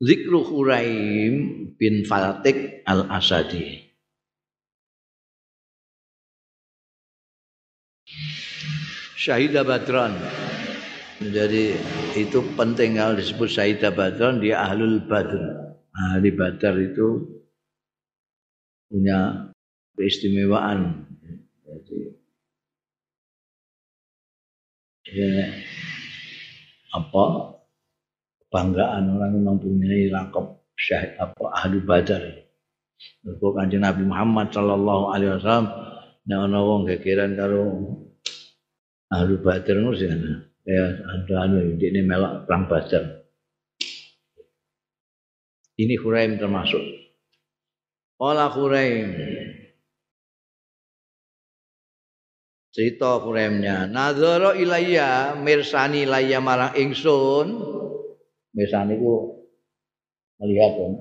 Zikru 0.00 0.40
Huraim 0.40 1.36
bin 1.76 2.08
Faltik 2.08 2.80
al-Asadi. 2.88 3.84
Syahidah 9.20 9.68
Badran. 9.68 10.16
Jadi 11.20 11.76
itu 12.16 12.40
penting 12.56 12.96
kalau 12.96 13.20
disebut 13.20 13.48
Syahidah 13.52 13.92
Badran 13.92 14.40
dia 14.40 14.64
ahlul 14.64 15.04
badr. 15.04 15.40
Ahli 15.96 16.32
badar 16.32 16.76
itu 16.76 17.24
punya 18.88 19.48
keistimewaan. 19.96 21.08
Jadi 21.64 22.15
ya, 25.12 25.46
apa 26.96 27.24
kebanggaan 28.46 29.12
orang 29.12 29.30
yang 29.36 29.44
mempunyai 29.52 30.08
lakop 30.10 30.64
syahid 30.78 31.12
apa 31.20 31.44
ahli 31.52 31.78
badar. 31.82 32.22
Mergo 33.26 33.52
Kanjeng 33.52 33.84
Nabi 33.84 34.08
Muhammad 34.08 34.48
sallallahu 34.56 35.12
alaihi 35.12 35.36
wasallam 35.36 35.68
nek 36.24 36.38
ana 36.40 36.58
wong 36.64 36.88
gegeran 36.88 37.36
karo 37.36 37.62
ahli 39.12 39.34
badar 39.38 39.76
ngono 39.76 39.98
sih 39.98 40.08
ya 40.64 40.84
ada 41.04 41.34
anu 41.44 41.76
ini 41.76 42.00
melok 42.00 42.48
perang 42.48 42.64
badar. 42.66 43.04
Ini 45.76 46.00
Huraim 46.00 46.40
termasuk. 46.40 46.80
Ola 48.16 48.48
Huraim. 48.48 49.12
Cerita 52.76 53.16
Huraimnya. 53.16 53.88
Nazara 53.88 54.52
ilayya 54.52 55.32
mirsani 55.40 56.04
ilayya 56.04 56.44
marang 56.44 56.76
ingsun. 56.76 57.56
Mirsani 58.52 59.00
ku 59.00 59.40
melihat 60.44 60.76
kan. 60.76 60.92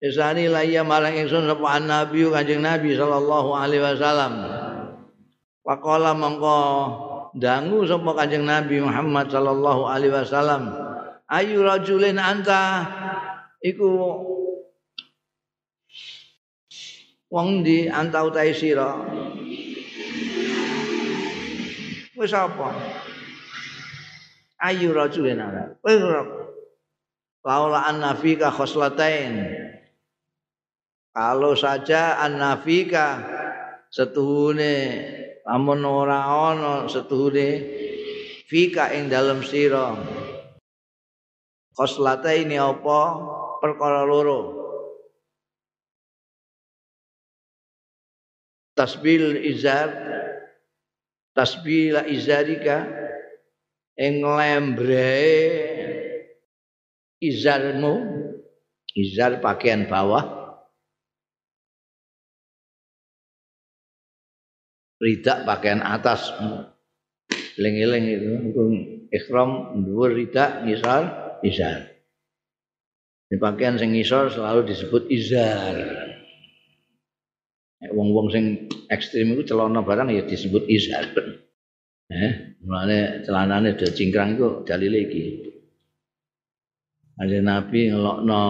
Mirsani 0.00 0.48
ilayya 0.48 0.80
marang 0.80 1.12
ingsun 1.12 1.44
sapa 1.44 1.76
Nabi 1.84 2.24
Kanjeng 2.32 2.64
Nabi 2.64 2.96
sallallahu 2.96 3.52
alaihi 3.52 3.84
wasallam. 3.84 4.32
Faqala 5.60 6.16
mongko 6.16 6.58
dangu 7.36 7.84
sapa 7.84 8.16
Kanjeng 8.16 8.48
Nabi 8.48 8.80
Muhammad 8.80 9.28
sallallahu 9.28 9.84
alaihi 9.84 10.16
wasallam. 10.16 10.86
ayu 11.26 11.62
rajulin 11.62 12.18
anta 12.22 12.86
iku 13.58 13.90
wong 17.26 17.66
di 17.66 17.90
anta 17.90 18.22
utai 18.22 18.54
sira 18.54 18.94
wis 22.16 22.32
apa? 22.32 22.72
Ayu 24.64 24.96
rajulin 24.96 25.38
anta 25.40 25.76
wis 25.84 26.00
laula 27.46 27.86
annafika 27.86 28.50
khoslatain. 28.50 29.44
Kalau 31.16 31.56
saja 31.56 32.20
annafika 32.20 33.24
setuhune 33.88 34.74
amun 35.48 35.80
ora 35.84 36.26
ana 36.28 36.90
setuhune 36.90 37.48
fika 38.50 38.92
ing 38.92 39.08
dalam 39.08 39.40
sira. 39.40 39.96
Khoslata 41.76 42.32
ini 42.32 42.56
apa? 42.56 43.00
Perkara 43.60 44.04
loro. 44.08 44.64
Tasbil 48.76 49.40
izar 49.40 49.88
tasbila 51.36 52.08
izarika 52.08 52.88
ing 54.00 54.24
lembre 54.24 55.12
izarmu 57.20 57.94
izar 58.96 59.44
pakaian 59.44 59.84
bawah 59.84 60.24
ridak 64.96 65.44
pakaian 65.44 65.84
atas 65.84 66.32
eling-eling 67.60 68.04
itu 68.16 68.62
ikhram 69.12 69.80
dhuwur 69.84 70.12
ridak 70.16 70.64
ngisar 70.64 71.36
izar. 71.44 71.92
Di 73.26 73.36
pakaian 73.42 73.74
sing 73.74 73.90
ngisor 73.92 74.30
selalu 74.30 74.70
disebut 74.70 75.10
izar. 75.10 76.05
Wong-wong 77.76 78.32
sing 78.32 78.44
ekstrim 78.88 79.36
itu 79.36 79.52
celana 79.52 79.84
barang 79.84 80.08
ya 80.08 80.24
disebut 80.24 80.64
izar. 80.64 81.12
Eh, 82.06 82.56
mulane 82.64 83.20
celanane 83.26 83.76
do 83.76 83.84
cingkrang 83.92 84.38
iku 84.38 84.64
dalile 84.64 84.98
iki. 85.04 85.22
Ada 87.20 87.40
Nabi 87.44 87.92
ngelokno 87.92 88.42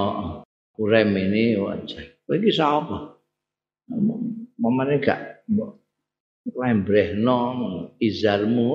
kurem 0.75 1.11
ini 1.19 1.59
wajah. 1.59 2.05
Iki 2.27 2.51
sapa? 2.55 3.19
Mamane 4.59 4.99
gak 5.03 5.47
lembrehno 6.55 7.39
izarmu 7.99 8.69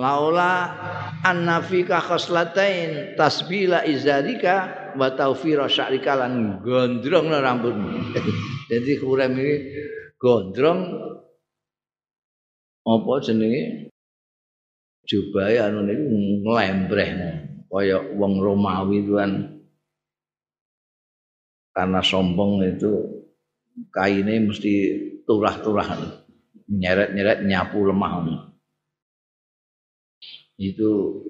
laula 0.00 0.52
annafika 1.20 2.00
khoslatain 2.00 3.14
tasbila 3.20 3.84
izarika 3.84 4.79
wa 4.96 5.08
tawfira 5.14 5.66
sya'rika 5.70 6.18
lan 6.18 6.62
gondrong 6.62 7.30
rambutmu. 7.30 8.14
Jadi 8.70 8.92
kurem 8.98 9.34
ini 9.38 9.54
gondrong. 10.16 10.80
Apa 12.80 13.12
jenenge? 13.22 13.92
Jubahe 15.04 15.58
anu 15.58 15.84
niku 15.84 16.06
nglembreh 16.46 17.10
kaya 17.70 18.02
wong 18.18 18.42
Romawi 18.42 19.06
itu 19.06 19.14
kan 19.14 19.62
karena 21.70 22.02
sombong 22.02 22.66
itu 22.66 23.22
kainnya 23.94 24.42
mesti 24.42 24.72
turah-turah 25.22 25.86
nyeret-nyeret 26.66 27.46
nyapu 27.46 27.86
lemah. 27.86 28.12
Itu 30.58 31.22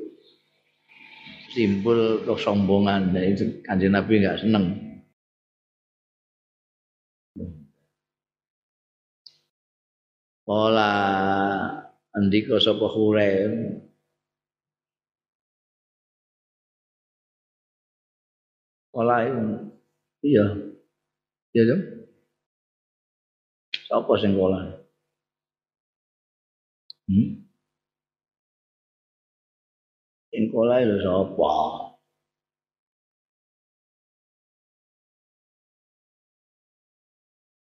simbol 1.53 2.23
kesombongan 2.27 3.11
dan 3.15 3.25
itu 3.33 3.45
kanjeng 3.67 3.93
Nabi 3.95 4.23
nggak 4.23 4.41
seneng. 4.43 4.67
Pola 10.47 10.91
andika 12.17 12.59
sapa 12.59 12.87
Huraim 12.95 13.55
Pola 18.93 19.17
iya. 20.27 20.45
Iya 21.55 21.63
dong. 21.71 21.83
Sapa 23.87 24.13
sing 24.23 24.33
pola? 24.39 24.61
Hmm? 27.11 27.50
Sing 30.31 30.47
kolae 30.55 30.87
lho 30.87 30.99
sapa? 31.03 31.55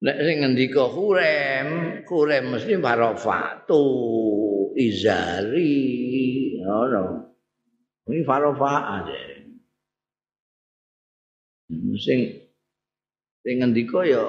Nek 0.05 0.21
sing 0.21 0.37
ngendika 0.45 0.85
Hurem, 0.85 1.69
Hurem 2.05 2.45
mesti 2.53 2.77
farofatu 2.77 3.85
izari, 4.77 5.81
ngono. 6.61 7.05
Ini 8.05 8.21
farofa 8.29 9.01
aja. 9.01 9.21
Sing 12.05 12.21
sing 13.41 13.55
ngendika 13.65 14.05
ya 14.05 14.29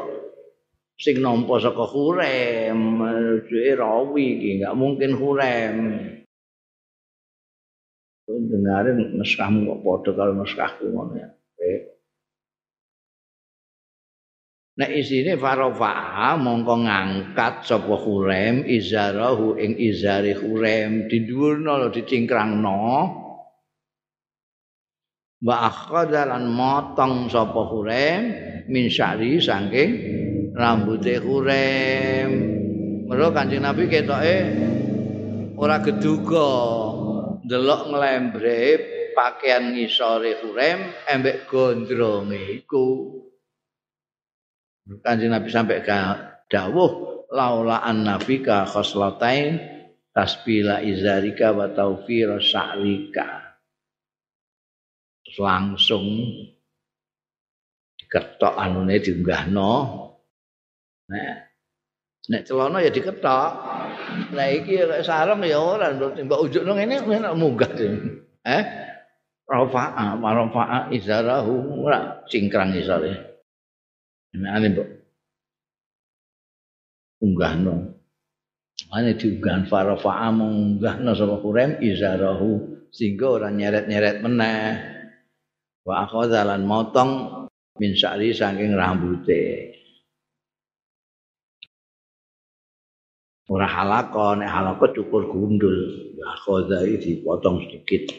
sing 0.95 1.19
nampa 1.19 1.59
saka 1.59 1.83
Hurem, 1.91 3.03
rawi 3.51 4.25
iki 4.39 4.49
enggak 4.59 4.75
mungkin 4.79 5.11
Hurem. 5.19 5.75
Dengarin 8.25 9.21
naskahmu 9.21 9.69
kok 9.69 9.79
padha 9.85 10.11
karo 10.17 10.31
naskahku 10.33 10.89
ngono 10.89 11.13
ya. 11.17 11.29
Nek 14.75 14.91
isine 14.91 15.39
farofa 15.39 16.35
mongko 16.35 16.83
ngangkat 16.83 17.63
sapa 17.63 17.95
Hurem 17.95 18.67
izarahu 18.67 19.55
ing 19.55 19.79
izari 19.79 20.35
Hurem 20.35 21.07
didhuwurno 21.07 21.79
lho 21.79 21.87
dicingkrangno. 21.95 22.83
Wa 25.47 25.55
akhadalan 25.71 26.51
motong 26.51 27.31
sapa 27.31 27.61
Hurem 27.71 28.21
min 28.67 28.91
syari 28.91 29.39
saking 29.39 29.91
rambuté 30.51 31.23
Hurem. 31.23 32.29
Mergo 33.07 33.31
Kanjeng 33.31 33.63
Nabi 33.63 33.87
ketoke 33.87 34.37
ora 35.55 35.79
geduga 35.79 36.51
delok 37.45 37.93
nglembre 37.93 38.61
pakaian 39.13 39.77
ngisore 39.77 40.41
hurem 40.41 40.91
embek 41.05 41.45
gondronge 41.45 42.41
iku. 42.65 43.21
Kanjeng 45.01 45.33
Nabi 45.33 45.49
sampai 45.49 45.81
dawuh 46.45 47.25
laula 47.33 47.81
annafika 47.81 48.69
khoslatain 48.69 49.57
tasbila 50.13 50.81
izarika 50.81 51.53
wa 51.53 51.69
tawfir 51.69 52.37
sa'rika. 52.37 53.57
Langsung 55.35 56.05
diketok 57.97 58.55
anune 58.55 59.01
diunggahno. 59.01 59.73
Nah 61.05 61.44
Nek 62.25 62.41
celana 62.47 62.81
ya 62.81 62.89
diketok. 62.89 63.49
Lah 64.33 64.47
iki 64.49 64.81
sarung 65.05 65.45
ya 65.45 65.61
ora 65.61 65.93
mbok 65.93 66.39
ujukno 66.49 66.73
ngene 66.73 67.05
munggah. 67.35 67.71
Eh? 68.45 68.63
rafa'a 69.45 70.17
marafa'a 70.17 70.89
izarahu. 70.89 71.85
Ora 71.85 72.25
cingkrang 72.25 72.73
isore 72.73 73.13
ane 74.35 74.67
mbok 74.73 74.87
unggahno. 77.23 77.75
Ane 78.91 79.15
diunggah 79.15 79.69
farafa'a 79.69 80.27
munggahno 80.33 81.11
sapa 81.15 81.39
kurem? 81.39 81.79
Izarahu. 81.79 82.75
Sehingga 82.91 83.27
ora 83.27 83.47
nyeret-nyeret 83.51 84.23
meneh. 84.23 84.67
Wa 85.85 86.07
akhadha 86.07 86.47
lan 86.47 86.65
motong 86.65 87.11
min 87.77 87.91
sya'ri 87.93 88.31
saking 88.31 88.73
rambute 88.73 89.75
ora 93.49 93.67
halakon 93.69 94.41
nek 94.41 94.49
halakon 94.49 94.89
cukur 94.95 95.29
gundul. 95.29 95.77
Ya 96.17 96.25
akhadha 96.33 96.85
dipotong 96.85 97.65
sedikit. 97.65 98.09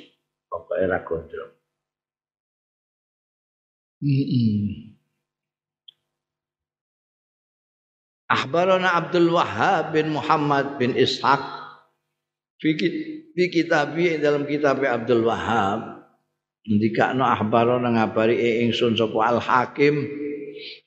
Pokoke 0.47 0.85
ra 0.87 0.99
gondrong. 1.03 1.53
Akhbarana 8.27 8.99
Abdul 8.99 9.31
Wahhab 9.31 9.95
bin 9.95 10.11
Muhammad 10.11 10.83
bin 10.83 10.99
Ishaq. 10.99 11.43
Fi 12.57 13.45
kitabi 13.53 14.17
dalam 14.19 14.49
kitab 14.49 14.81
Abdul 14.81 15.29
Wahhab 15.29 15.97
ndikakno 16.67 17.23
akhbarana 17.23 17.95
ngabari 17.95 18.67
ingsun 18.67 18.99
sapa 18.99 19.19
Al 19.23 19.39
Hakim 19.39 20.03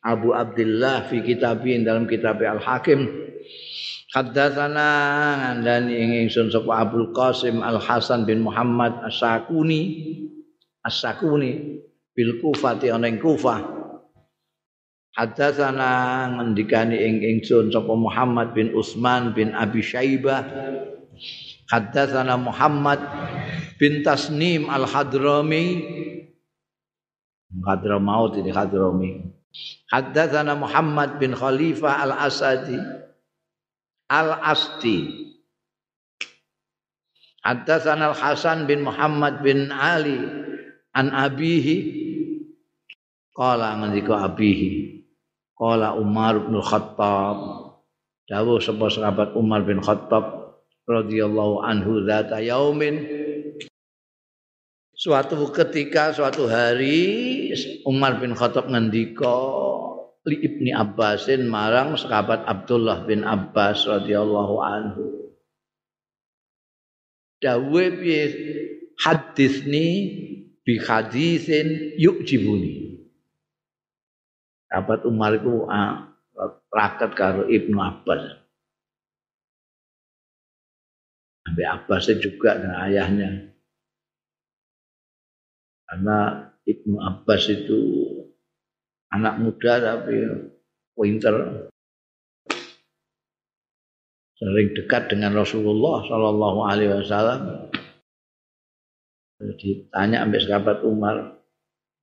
Abu 0.04 0.36
Abdullah 0.36 1.08
fi 1.08 1.24
kitabi 1.24 1.80
dalam 1.86 2.04
kitab 2.04 2.44
Al 2.44 2.60
Hakim 2.60 3.08
Haddatsana 4.10 4.90
ngandani 5.38 5.94
ing 5.94 6.10
ingsun 6.26 6.50
sapa 6.50 6.82
Abdul 6.82 7.14
Qasim 7.14 7.62
Al 7.62 7.78
Hasan 7.78 8.26
bin 8.26 8.42
Muhammad 8.42 9.06
As-Sakuni. 9.06 9.82
As-Sakuni 10.82 11.78
bil 12.18 12.42
Kufati 12.42 12.90
ana 12.90 13.06
ing 13.06 13.22
Kufah. 13.22 13.62
Haddatsana 15.14 16.26
ngendikani 16.42 16.98
ing 16.98 17.22
ingsun 17.22 17.70
sapa 17.70 17.94
Muhammad 17.94 18.58
bin 18.58 18.74
Utsman 18.74 19.38
bin 19.38 19.54
Abi 19.54 19.86
Syaibah. 19.86 20.42
Haddatsana 21.70 22.34
Muhammad 22.34 22.98
bin 23.78 24.02
Tasnim 24.02 24.74
Al-Hadrami. 24.74 25.66
Hadramaut 27.62 28.42
ini 28.42 28.50
Hadrami. 28.50 29.22
Haddatsana 29.94 30.58
Muhammad 30.58 31.22
bin 31.22 31.38
Khalifah 31.38 32.10
Al-Asadi 32.10 33.09
Al-Asti 34.10 35.30
Haddatsana 37.40 38.12
Al-Hasan 38.12 38.68
bin 38.68 38.84
Muhammad 38.84 39.40
bin 39.40 39.72
Ali 39.72 40.20
an 40.92 41.10
abihi. 41.10 41.78
Qala 43.32 43.80
ngendika 43.80 44.28
abihi? 44.28 45.02
Qala 45.56 45.96
Umar 45.96 46.44
bin 46.44 46.60
Khattab. 46.60 47.38
Dawuh 48.28 48.60
sapa 48.62 48.92
sahabat 48.92 49.34
Umar 49.40 49.64
bin 49.64 49.80
Khattab 49.80 50.54
radhiyallahu 50.84 51.64
anhu 51.64 52.04
zata 52.04 52.44
yaumin. 52.44 53.08
Suatu 55.00 55.40
ketika 55.56 56.12
suatu 56.12 56.52
hari 56.52 57.56
Umar 57.88 58.20
bin 58.20 58.36
Khattab 58.36 58.68
ngendika 58.68 59.32
li 60.28 60.36
Ibni 60.44 60.72
Abbasin 60.76 61.48
marang 61.48 61.96
sahabat 61.96 62.44
Abdullah 62.44 63.08
bin 63.08 63.24
Abbas 63.24 63.88
radhiyallahu 63.88 64.56
anhu. 64.60 65.06
Dawe 67.40 67.84
piye 67.96 68.24
hadisni 69.00 69.88
bi 70.68 70.76
hadisin 70.76 71.96
yukjibuni. 71.96 73.00
Sahabat 74.68 75.08
Umar 75.08 75.40
itu 75.40 75.64
ah, 75.72 76.12
rakat 76.68 77.16
karo 77.16 77.48
Ibnu 77.48 77.80
Abbas. 77.80 78.44
Sampai 81.48 81.66
Abbas 81.66 82.12
juga 82.20 82.60
dengan 82.60 82.78
ayahnya. 82.86 83.32
Karena 85.90 86.18
Ibnu 86.68 87.02
Abbas 87.02 87.50
itu 87.50 88.09
anak 89.14 89.42
muda 89.42 89.74
tapi 89.82 90.16
pinter. 90.96 91.36
Sering 94.40 94.72
dekat 94.72 95.12
dengan 95.12 95.36
Rasulullah 95.36 96.00
Shallallahu 96.08 96.60
Alaihi 96.64 96.92
Wasallam. 96.96 97.42
Ditanya 99.40 100.24
sampai 100.24 100.40
sahabat 100.44 100.78
Umar 100.84 101.40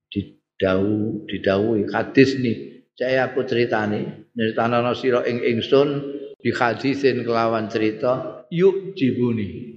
didau 0.08 1.20
didawi 1.28 1.84
hadis 1.92 2.36
nih 2.40 2.88
saya 2.96 3.28
aku 3.28 3.44
cerita 3.44 3.84
nih 3.84 4.32
ceritanya 4.32 4.80
nasiro 4.80 5.20
ing 5.20 5.44
ingsun 5.44 6.16
di 6.40 6.48
hadisin 6.48 7.28
kelawan 7.28 7.68
cerita 7.68 8.44
yuk 8.48 8.96
jibuni. 8.96 9.76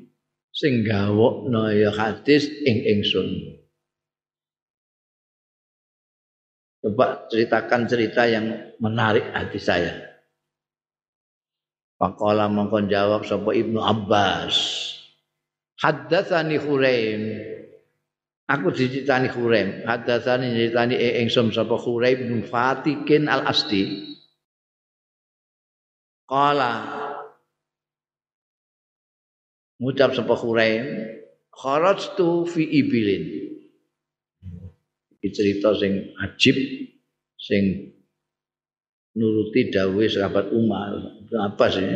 Sing 0.56 0.88
gawokno 0.88 1.68
ya 1.76 1.92
hadis 1.92 2.48
ing 2.64 2.84
ingsun 2.88 3.59
Coba 6.80 7.28
ceritakan 7.28 7.92
cerita 7.92 8.24
yang 8.24 8.76
menarik 8.80 9.36
hati 9.36 9.60
saya. 9.60 10.00
Pakola 12.00 12.48
mongkon 12.48 12.88
jawab 12.88 13.28
sapa 13.28 13.52
Ibnu 13.52 13.84
Abbas. 13.84 14.56
Haddatsani 15.84 16.56
Huraim. 16.56 17.22
Aku 18.48 18.72
diceritani 18.72 19.28
Huraim. 19.28 19.84
Haddatsani 19.84 20.56
nyritani 20.56 20.96
ingsun 21.20 21.52
sapa 21.52 21.76
Huraim 21.76 22.32
bin 22.32 22.42
Fatikin 22.48 23.28
Al-Asti. 23.28 24.16
Qala 26.24 26.74
ngucap 29.84 30.16
sapa 30.16 30.36
Huraim 30.40 30.88
kharajtu 31.52 32.48
fi 32.48 32.64
ibilin 32.64 33.49
cerita 35.28 35.76
sing 35.76 36.16
ajib 36.24 36.56
sing 37.36 37.92
nuruti 39.20 39.68
dawuh 39.68 40.08
sahabat 40.08 40.56
Umar 40.56 40.96
apa 41.36 41.66
sih 41.68 41.92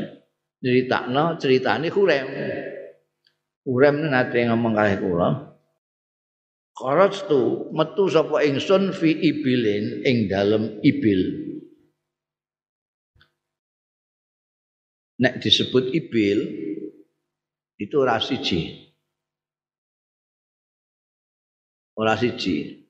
ceritakno 0.59 1.39
ceritane 1.39 1.87
Hurem 1.87 2.27
Hurem 3.63 3.95
nate 4.11 4.43
ngomong 4.43 4.75
kalih 4.75 4.97
kula 4.99 5.29
tu 7.29 7.71
metu 7.71 8.11
sapa 8.11 8.43
ingsun 8.43 8.91
fi 8.91 9.15
ibilin 9.15 10.03
ing 10.03 10.27
dalem 10.27 10.83
ibil 10.83 11.53
Nek 15.23 15.39
disebut 15.39 15.93
ibil 15.95 16.39
itu 17.79 17.95
ora 17.95 18.19
siji. 18.19 18.91
Ora 21.95 22.19
siji. 22.19 22.82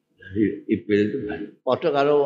Ibil 0.67 0.99
itu. 1.09 1.17
Padha 1.61 1.89
kalau 1.93 2.19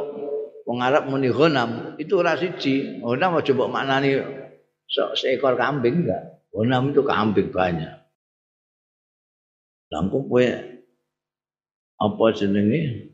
wong 0.68 0.80
Arab 0.84 1.08
muni 1.08 1.32
ghanam 1.32 1.95
itu 1.99 2.20
ora 2.20 2.36
siji. 2.36 2.99
Ghanam 2.99 3.39
aja 3.39 3.51
mbok 3.55 3.72
maknani 3.72 4.20
seekor 5.16 5.55
kambing 5.55 6.03
enggak. 6.03 6.43
Ghanam 6.51 6.91
itu 6.91 7.01
kambing 7.03 7.51
banyak. 7.51 7.93
Langkung 9.91 10.28
kowe 10.28 10.43
apa 11.97 12.26
jenenge? 12.36 13.12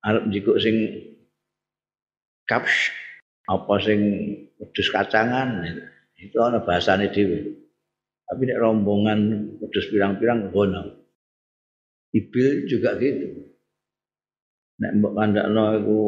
Arab 0.00 0.32
jikuk 0.32 0.56
sing 0.56 0.76
kaps 2.48 2.88
apa 3.44 3.74
sing 3.84 4.00
wedhus 4.56 4.88
kacangan 4.88 5.76
itu 6.16 6.36
ana 6.40 6.64
bahasane 6.64 7.12
dhewe. 7.12 7.60
Tapi 8.24 8.46
nek 8.46 8.60
rombongan 8.62 9.20
wedhus 9.60 9.90
pirang-pirang 9.92 10.48
ghanam. 10.54 10.99
Ibil 12.10 12.66
juga 12.66 12.98
gitu. 12.98 13.50
Nek 14.80 14.92
mbok 14.98 15.14
kandakno 15.14 15.64
iku 15.78 16.00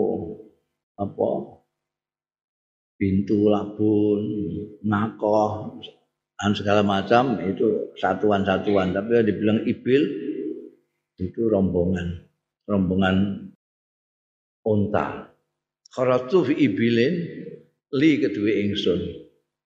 apa? 0.98 1.30
Pintu 2.98 3.50
labun, 3.50 4.22
nakoh, 4.86 5.78
dan 6.38 6.54
segala 6.54 6.82
macam 6.86 7.38
itu 7.42 7.94
satuan-satuan. 7.98 8.94
Tapi 8.94 9.26
dibilang 9.26 9.62
ibil 9.66 10.02
itu 11.18 11.40
rombongan, 11.46 12.26
rombongan 12.66 13.46
unta. 14.66 15.30
Kharatu 15.92 16.46
fi 16.50 16.54
ibilin 16.66 17.14
li 17.94 18.10
kedua 18.22 18.50
ingsun. 18.64 19.00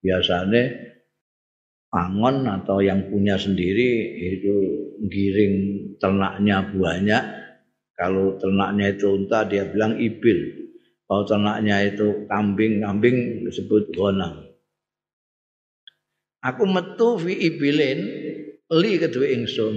Biasanya 0.03 0.63
pangon 1.91 2.45
atau 2.45 2.83
yang 2.83 3.09
punya 3.09 3.39
sendiri 3.39 4.19
itu 4.21 4.55
giring 5.07 5.55
ternaknya 5.97 6.67
banyak. 6.71 7.25
Kalau 7.97 8.37
ternaknya 8.37 8.93
itu 8.93 9.09
unta 9.09 9.49
dia 9.49 9.65
bilang 9.73 9.97
ibil. 9.97 10.69
Kalau 11.07 11.23
ternaknya 11.25 11.87
itu 11.87 12.29
kambing 12.29 12.85
kambing 12.85 13.47
disebut 13.49 13.95
gonang. 13.97 14.45
Aku 16.45 16.69
metu 16.69 17.17
fi 17.17 17.33
ibilin 17.33 18.01
li 18.71 18.93
kedua 19.01 19.27
ingsun. 19.33 19.77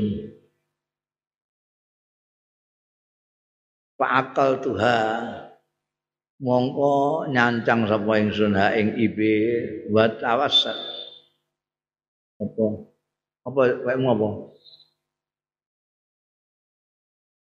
Pak 4.00 4.12
akal 4.12 4.64
tuha 4.64 5.00
mongko 6.40 7.28
nyancang 7.32 7.84
sapa 7.88 8.14
ingsun 8.20 8.56
ha 8.56 8.76
ing 8.76 9.00
ibil 9.00 9.88
wa 9.92 10.08
awas. 10.24 10.68
Apa 13.50 13.62
wae 13.84 13.98
apa? 13.98 14.28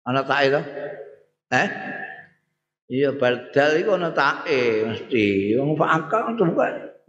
Ana 0.04 0.20
tae 0.26 0.46
to? 0.52 0.60
Eh? 1.54 1.68
Iya 2.92 3.16
badal 3.16 3.70
iku 3.80 3.96
ana 3.96 4.10
tae 4.10 4.84
mesti. 4.84 5.56
Wong 5.56 5.78
fakal 5.78 6.34
tuh 6.36 6.50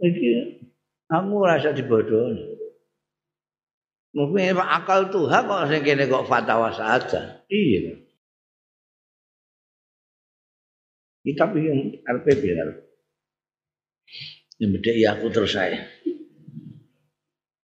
iki 0.00 0.62
aku 1.10 1.34
rasa 1.44 1.74
dibodoh 1.74 2.34
Mungkin 4.16 4.56
akal 4.56 5.12
Tuhan 5.12 5.44
kok 5.44 5.68
sing 5.68 5.84
kene 5.84 6.08
kok 6.08 6.24
fatwa 6.24 6.72
saja. 6.72 7.44
Iya. 7.52 8.06
kitab 11.26 11.58
yang 11.58 11.90
RPB 12.06 12.42
yang 14.62 14.70
beda 14.78 14.92
ya 14.94 15.18
aku 15.18 15.26
terus 15.34 15.58
saya 15.58 15.82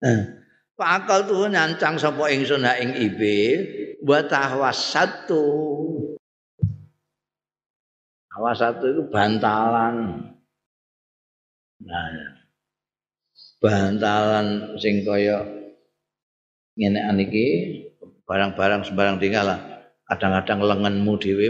Pak 0.03 0.42
akal 0.81 1.29
tuh 1.29 1.49
nyancang 1.53 2.01
sapa 2.01 2.33
ingsun 2.33 2.65
ha 2.65 2.79
ing 2.81 2.97
awas 4.57 4.79
satu. 4.97 5.45
Awas 8.33 8.59
satu 8.59 8.85
itu 8.89 9.03
bantalan. 9.13 10.27
Nah 11.83 12.41
bantalan 13.63 14.75
sing 14.81 15.07
kaya 15.07 15.45
ngene 16.75 17.01
aniki 17.05 17.47
barang-barang 18.25 18.83
sembarang 18.89 19.21
tinggal 19.21 19.45
lah. 19.53 19.61
Kadang-kadang 20.09 20.61
lenganmu 20.67 21.13
dhewe 21.21 21.47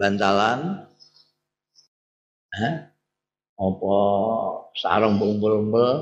bantalan. 0.00 0.88
Eh, 2.56 2.74
apa 3.56 3.96
sarung 4.80 5.20
umpul-umpul 5.20 5.92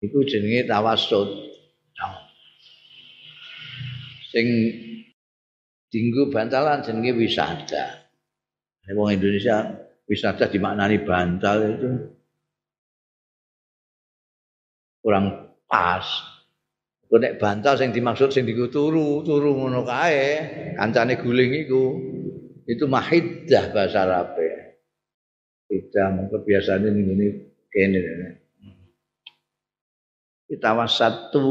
iku 0.00 0.24
jenenge 0.24 0.64
tawassut. 0.64 1.28
Sing 4.30 4.46
dinggo 5.90 6.30
bantalan 6.30 6.86
jenenge 6.86 7.12
wisada. 7.18 8.08
Nek 8.86 8.94
wong 8.96 9.10
Indonesia 9.12 9.74
wisada 10.06 10.46
dimaknani 10.46 11.02
bantal 11.02 11.58
itu 11.66 11.90
kurang 15.02 15.56
pas. 15.66 16.06
Kok 17.10 17.18
nek 17.18 17.36
bantal 17.42 17.74
sing 17.74 17.90
dimaksud 17.90 18.30
sing 18.30 18.46
diku 18.46 18.70
turu, 18.70 19.26
turu 19.26 19.58
ngono 19.58 19.82
kae, 19.82 20.26
kancane 20.78 21.18
guling 21.18 21.66
iku. 21.66 21.84
Itu 22.70 22.86
mahiddah 22.86 23.74
bahasa 23.74 24.06
Arabe. 24.06 24.78
Tidak, 25.66 26.06
mungkin 26.14 26.40
biasanya 26.46 26.86
ini 26.86 27.50
kene. 27.66 28.39
Satu 30.50 31.50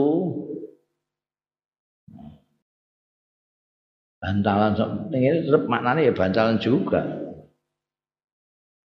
bantalan 4.20 4.76
ini 5.16 5.47
tetap 5.47 5.64
maknanya 5.72 6.12
ya 6.12 6.14
bantalan 6.14 6.60
juga. 6.60 7.02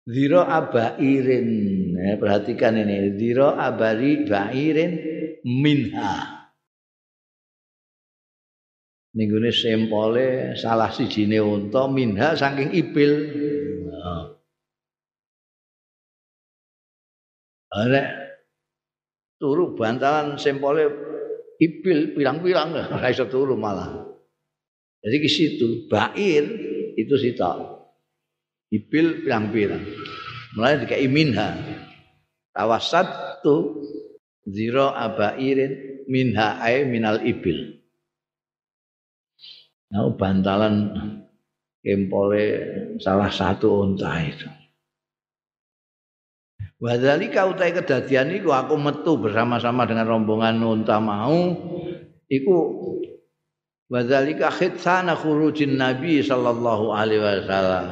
Ziro 0.08 0.40
abairin, 0.40 1.48
ya, 2.00 2.16
perhatikan 2.16 2.80
ini. 2.80 3.20
Ziro 3.20 3.52
abari 3.52 4.24
bairin 4.24 4.96
minha. 5.44 6.38
Ini 9.12 9.52
sempole 9.52 10.56
salah 10.56 10.96
si 10.96 11.12
jine 11.12 11.44
unta 11.44 11.92
minha 11.92 12.38
saking 12.40 12.72
ibil. 12.72 13.12
Nah. 13.92 14.38
Turu 19.38 19.78
bantalan 19.78 20.38
sempole 20.38 20.86
ibil 21.62 22.14
pilang-pilang 22.18 22.74
ora 22.98 23.08
iso 23.10 23.26
turu 23.26 23.58
malah. 23.58 24.06
Jadi 25.02 25.18
ke 25.22 25.30
situ 25.30 25.68
bair 25.88 26.44
itu 26.98 27.16
sita. 27.16 27.78
Ibil 28.68 29.24
pilang-pilang. 29.24 29.84
Mulai 30.58 30.84
dikai 30.84 31.08
minha. 31.08 31.56
Tawasat 32.52 33.40
tu 33.46 33.86
zero 34.50 34.92
abairin 34.92 36.04
minha 36.10 36.58
ay 36.60 36.84
minal 36.90 37.22
ibil. 37.22 37.78
Nah, 39.88 40.12
bantalan 40.20 40.92
kempole 41.80 42.44
salah 43.00 43.32
satu 43.32 43.88
unta 43.88 44.20
itu. 44.20 44.50
Wadzalika 46.78 47.50
utai 47.50 47.74
kedadian 47.74 48.30
iku 48.38 48.54
aku 48.54 48.78
metu 48.78 49.18
bersama-sama 49.18 49.90
dengan 49.90 50.06
rombongan 50.06 50.62
unta 50.62 51.02
mau 51.02 51.58
iku 52.30 52.56
wadzalika 53.90 54.54
khitsana 54.54 55.18
khurujin 55.18 55.74
nabi 55.74 56.22
sallallahu 56.22 56.94
alaihi 56.94 57.18
wasallam. 57.18 57.86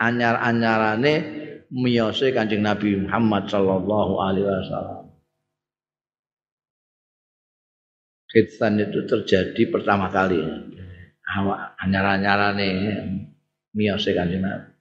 Anyar-anyarane 0.00 1.14
miyose 1.68 2.32
Kanjeng 2.32 2.64
Nabi 2.64 3.04
Muhammad 3.04 3.52
sallallahu 3.52 4.12
alaihi 4.16 4.48
wasallam. 4.48 5.04
Khitsan 8.32 8.80
itu 8.80 9.04
terjadi 9.04 9.62
pertama 9.68 10.08
kali. 10.08 10.40
Anyar-anyarane 11.84 12.68
miyose 13.76 14.16
Kanjeng 14.16 14.40
Nabi 14.40 14.77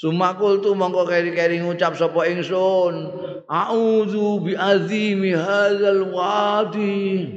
Sumakul 0.00 0.64
tu 0.64 0.72
mongko 0.72 1.04
keri-keri 1.04 1.60
ngucap 1.60 1.92
sapa 1.92 2.24
ingsun, 2.24 3.12
auzu 3.44 4.40
bi 4.40 4.56
azimi 4.56 5.36
hadzal 5.36 6.08
wadi. 6.08 7.28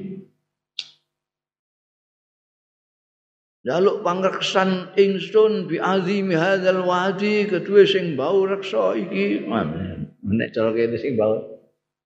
Jaluk 3.67 3.99
pangreksan 4.07 4.95
ingsun 4.95 5.67
bi 5.67 5.75
azimi 5.75 6.39
hadzal 6.39 6.87
wadi 6.87 7.51
kedue 7.51 7.83
sing 7.83 8.15
bau 8.15 8.47
reksa 8.47 8.95
iki. 8.95 9.43
Nek 10.23 10.55
cara 10.55 10.71
kene 10.71 10.95
sing 10.95 11.19
bau 11.19 11.43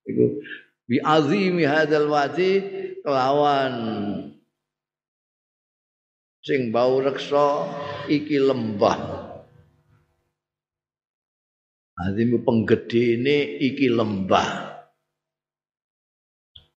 iku 0.09 0.41
bi 0.89 0.97
azimi 1.05 1.69
hadzal 1.69 2.09
wadi 2.09 2.65
kelawan 3.05 3.73
sing 6.41 6.73
bau 6.73 6.97
reksa 6.97 7.69
iki 8.09 8.41
lembah. 8.41 9.16
Azim 11.97 12.37
penggedene 12.45 13.57
iki 13.57 13.89
lembah. 13.89 14.77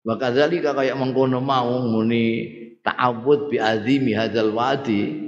Wa 0.06 0.16
kadzalika 0.16 0.78
kaya 0.78 0.94
mengkono 0.94 1.42
mau 1.42 1.82
muni 1.84 2.54
ta'awud 2.86 3.50
bi 3.50 3.58
azimi 3.58 4.14
hadzal 4.14 4.54
wadi. 4.54 5.26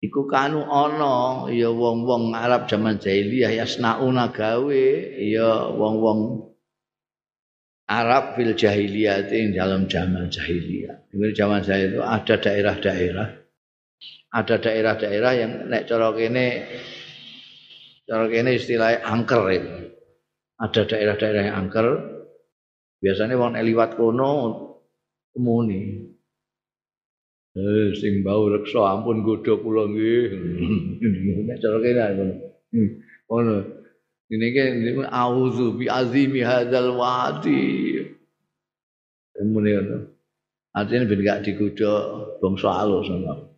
Iku 0.00 0.24
kanu 0.28 0.64
ana 0.64 1.48
ya 1.52 1.68
wong-wong 1.68 2.32
Arab 2.32 2.68
zaman 2.68 3.00
jahiliyah 3.00 3.52
yasnauna 3.64 4.32
gawe 4.32 4.84
ya 5.20 5.68
wong-wong 5.76 6.48
Arab 7.84 8.38
fil 8.38 8.56
jahiliyah 8.56 9.28
ing 9.28 9.52
dalam 9.52 9.88
zaman 9.88 10.32
jahiliyah. 10.32 11.10
Di 11.10 11.32
zaman 11.36 11.60
saya 11.64 11.90
itu 11.90 12.00
ada 12.00 12.34
daerah-daerah 12.38 13.40
ada 14.30 14.56
daerah-daerah 14.62 15.32
yang 15.34 15.52
nek 15.66 15.90
cara 15.90 16.14
kene 16.14 16.46
Cara 18.10 18.26
kene 18.26 18.58
istilahnya 18.58 19.06
angker 19.06 19.42
itu. 19.54 19.94
Ada 20.58 20.82
daerah-daerah 20.82 21.42
yang 21.46 21.56
angker. 21.62 21.86
Biasanya 22.98 23.38
wong 23.38 23.54
liwat 23.54 23.94
kono 23.94 24.30
kemuni. 25.30 26.10
Eh 27.54 27.94
sing 27.94 28.26
bau 28.26 28.50
reksa 28.50 28.82
ampun 28.98 29.22
godho 29.22 29.62
kula 29.62 29.86
nggih. 29.86 30.26
Cara 31.62 31.78
kene 31.78 32.02
ngono. 32.18 32.34
Ngono. 33.30 33.56
Ini 34.30 34.46
kan 34.58 35.06
auzu 35.06 35.78
bi 35.78 35.86
azimi 35.86 36.42
hadzal 36.42 36.98
wadi. 36.98 37.62
Kemuni 39.38 39.70
ngono. 39.70 39.96
Artinya 40.74 41.06
ben 41.06 41.22
gak 41.22 41.46
digodho 41.46 41.94
bangsa 42.42 42.74
alus 42.74 43.06
ngono. 43.06 43.54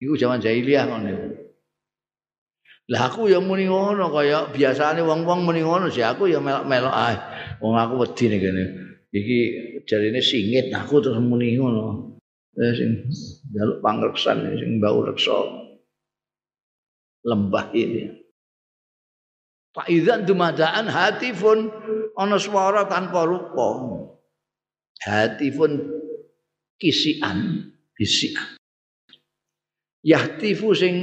Iku 0.00 0.16
zaman 0.16 0.40
jahiliyah 0.40 0.88
ngono. 0.88 1.35
Lah 2.86 3.10
aku 3.10 3.26
ya 3.26 3.42
muni 3.42 3.66
ngono 3.66 4.14
kaya 4.14 4.46
biasane 4.54 5.02
wong-wong 5.02 5.42
muni 5.42 5.66
ngono 5.66 5.90
sih 5.90 6.06
aku 6.06 6.30
ya 6.30 6.38
melok-melok 6.38 6.94
ae. 6.94 7.16
Wong 7.58 7.74
aku 7.74 8.06
wedi 8.06 8.24
nih 8.30 8.38
kene. 8.38 8.64
Iki 9.10 9.38
jarine 9.90 10.22
singit 10.22 10.70
aku 10.70 11.02
terus 11.02 11.18
muni 11.18 11.58
ngono. 11.58 12.14
Eh 12.54 12.72
sing 12.78 12.90
jaluk 13.50 13.82
pangreksan 13.82 14.54
sing 14.54 14.78
bau 14.78 15.02
reksa 15.02 15.34
lembah 17.26 17.74
ini. 17.74 18.22
Pak 19.74 19.90
Idzan 19.90 20.22
dumadaan 20.22 20.86
hatifun 20.86 21.68
ana 22.14 22.38
swara 22.38 22.86
tanpa 22.86 23.26
rupa. 23.26 23.98
Hatifun 25.02 25.90
kisian 26.78 27.66
bisian 27.98 28.56
yahtifu 30.06 30.70
sing 30.70 30.94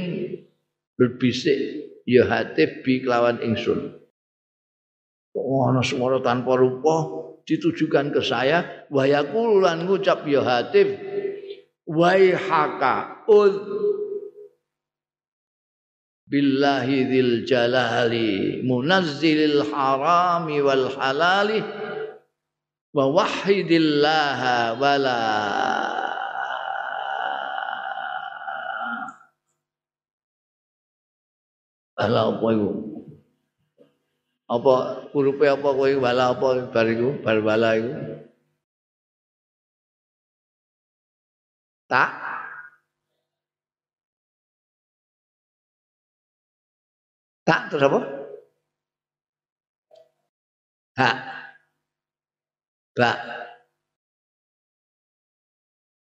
berbisik 0.94 1.58
ya 2.06 2.26
hatif 2.28 2.82
bi 2.86 3.02
kelawan 3.02 3.40
ingsun. 3.42 4.00
Oh, 5.34 5.66
ana 5.66 5.82
swara 5.82 6.22
tanpa 6.22 6.54
rupa 6.54 7.24
ditujukan 7.44 8.14
ke 8.14 8.22
saya 8.22 8.86
wa 8.88 9.04
ngucap 9.04 10.24
ya 10.30 10.40
hatif 10.40 10.94
waihaka 11.84 13.26
ud 13.28 13.54
billahi 16.24 17.04
dzil 17.04 17.44
jalali 17.44 18.64
munazzilil 18.64 19.60
harami 19.68 20.64
wal 20.64 20.88
halali 20.96 21.60
wa 22.96 23.04
wahidillah 23.12 24.40
wala 24.80 25.20
Ala 32.04 32.20
apa 32.36 32.46
iku? 32.52 32.70
Apa 34.44 34.74
hurufe 35.16 35.46
apa 35.48 35.68
kowe 35.72 35.92
wala 36.04 36.24
apa 36.36 36.48
bar 36.68 36.86
iku? 36.92 37.08
Bar 37.24 37.38
wala 37.40 37.70
iku. 37.80 37.92
Tak 41.88 42.10
Tak 47.44 47.68
terus 47.68 47.84
apa? 47.84 48.00
Hak. 50.96 51.16
Ba. 52.96 53.12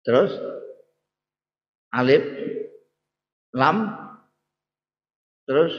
Terus 0.04 0.30
alif 1.90 2.22
lam 3.56 4.03
terus 5.44 5.72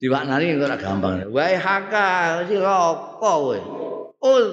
dimaknani 0.00 0.54
ora 0.60 0.76
gampang. 0.78 1.26
Wae 1.32 1.56
haka 1.58 2.42
sira 2.46 2.74
apa 2.94 3.18
kowe? 3.18 3.58
Ul 4.22 4.46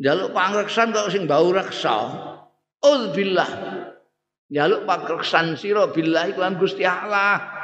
Jaluk 0.00 0.32
pangreksan 0.32 0.96
kok 0.96 1.12
sing 1.12 1.28
bau 1.28 1.52
reksa. 1.52 2.08
Ul 2.80 3.12
billah. 3.12 3.50
Jaluk 4.48 4.88
pangreksan 4.88 5.60
sira 5.60 5.92
billah 5.92 6.32
iku 6.32 6.40
Gusti 6.56 6.88
Allah. 6.88 7.60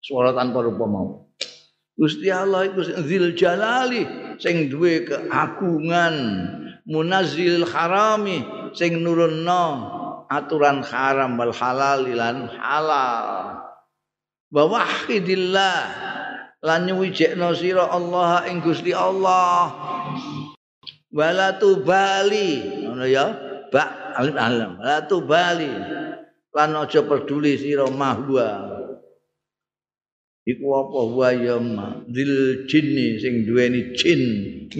suara 0.00 0.32
tanpa 0.32 0.64
rupa 0.64 0.88
mau. 0.88 1.28
Gusti 1.92 2.32
Allah 2.32 2.72
iku 2.72 2.80
zil 2.80 3.36
jalali 3.36 4.08
sing 4.40 4.72
duwe 4.72 5.04
keagungan 5.04 6.14
munazzil 6.88 7.68
harami 7.68 8.40
sing 8.74 9.00
nurunno 9.00 9.64
aturan 10.28 10.84
haram 10.84 11.36
wal 11.40 11.54
halal 11.54 12.04
lan 12.04 12.50
halal. 12.52 13.64
Wa 14.48 14.62
wahidillah 14.64 15.80
lan 16.64 16.80
nyuwijekno 16.88 17.52
sira 17.52 17.88
Allah 17.88 18.48
ing 18.48 18.64
Gusti 18.64 18.92
Allah. 18.92 19.72
Wala 21.12 21.56
tubali 21.56 22.84
ngono 22.84 23.04
ya. 23.08 23.26
Ba 23.68 24.16
alif 24.16 24.36
alam. 24.36 24.80
Wala 24.80 25.04
tubali 25.04 25.72
lan 26.52 26.74
aja 26.74 27.04
peduli 27.04 27.60
sira 27.60 27.86
mahwa 27.92 28.78
iku 30.48 30.66
apa 30.80 31.00
wa 31.12 31.28
ya 31.36 31.60
dil 32.08 32.64
jinni 32.64 33.20
sing 33.20 33.44
duweni 33.44 33.92
jin 33.92 34.22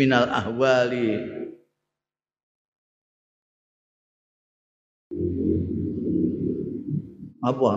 minal 0.00 0.24
ahwali 0.32 1.20
apa? 7.48 7.72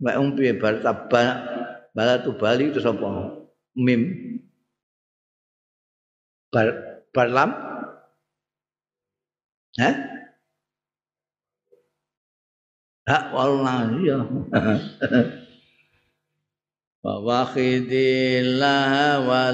Mek 0.00 0.16
umpi 0.16 0.52
bar 0.56 0.80
tabba 0.84 1.20
balatu 1.92 2.32
bali 2.36 2.72
itu 2.72 2.80
sapa? 2.80 3.36
Mim. 3.76 4.02
Bar 6.52 6.68
barlam? 7.14 7.50
Hah? 9.78 9.94
Hak 13.10 13.34
walna 13.34 13.90
iya. 13.98 14.18
wa 17.04 17.14
wakhidillah 17.26 19.24
wa 19.24 19.50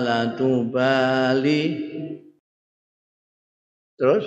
terus 3.96 4.24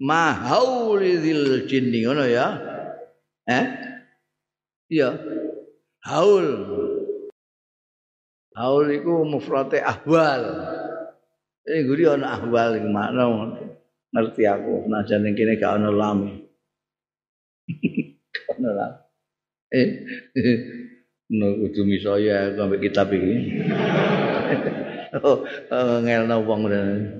ma 0.00 0.32
haulil 0.32 1.68
jinni 1.68 2.02
ngono 2.04 2.24
ya? 2.24 2.46
Eh? 3.46 3.64
Iya. 4.90 5.10
Haul. 6.02 6.48
Haul 8.56 8.86
iku 8.96 9.22
mufrate 9.28 9.78
ahwal. 9.78 10.42
Ini 11.68 11.86
guri 11.86 12.08
ana 12.08 12.40
ahwal 12.40 12.80
iku 12.80 12.88
makna 12.88 13.24
ngerti 14.10 14.42
aku 14.48 14.90
najan 14.90 15.28
kene 15.36 15.60
gak 15.60 15.78
ana 15.78 15.92
lam. 15.92 16.18
Ngono 18.58 18.70
lah. 18.74 18.92
Eh. 19.70 19.88
No 21.30 21.54
kudu 21.62 21.86
misaya 21.86 22.50
aku 22.50 22.58
ambek 22.66 22.90
kitab 22.90 23.14
iki. 23.14 23.62
oh, 25.22 25.46
ngelno 26.02 26.42
wong 26.42 26.66
Tapi 26.66 27.19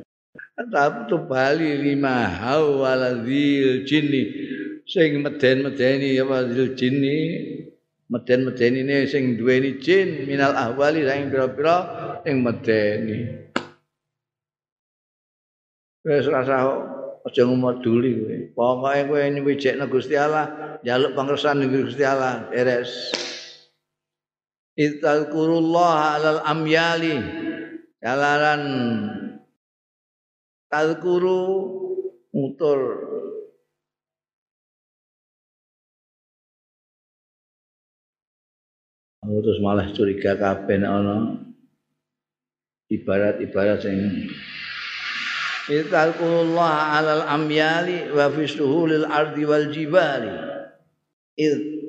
tu 1.08 1.16
bali 1.24 1.80
lima 1.80 2.28
hawal 2.28 3.24
dzil 3.24 3.86
jinni 3.88 4.22
sing 4.84 5.24
meden-medeni 5.24 6.20
apa 6.20 6.50
dzil 6.50 6.76
jinni 6.76 7.16
meden-medeni 8.10 8.80
ne 8.84 9.06
sing 9.06 9.38
duweni 9.38 9.78
jin 9.80 10.26
minal 10.26 10.52
ahwali 10.52 11.06
sing 11.06 11.30
pira-pira 11.30 11.76
sing 12.26 12.42
medeni. 12.44 13.40
Wis 16.00 16.26
rasa 16.32 16.64
aja 17.28 17.42
ngomoduli 17.44 18.10
kowe. 18.16 18.36
Pokoke 18.56 19.00
kowe 19.08 19.20
nyuwijekno 19.30 19.84
Gusti 19.92 20.16
Allah, 20.16 20.80
njaluk 20.80 21.12
pangersan 21.12 21.60
ning 21.60 21.70
Gusti 21.76 22.04
Allah, 22.08 22.48
beres. 22.48 23.12
Idzalkurullah 24.80 26.16
alal 26.16 26.40
amyali. 26.48 27.20
Jalaran 28.00 28.64
tazkuru 30.70 31.42
mutur 32.30 32.78
terus 39.20 39.58
malah 39.62 39.88
curiga 39.92 40.38
kabeh 40.38 40.80
ana 40.82 41.38
ibarat-ibarat 42.90 43.78
sing 43.82 43.98
Idzalkulullah 45.70 46.98
alal 46.98 47.22
amyali 47.30 48.10
wa 48.10 48.26
fi 48.26 48.42
suhulil 48.42 49.06
ardi 49.06 49.46
wal 49.46 49.70
jibali. 49.70 50.34
Id 51.38 51.80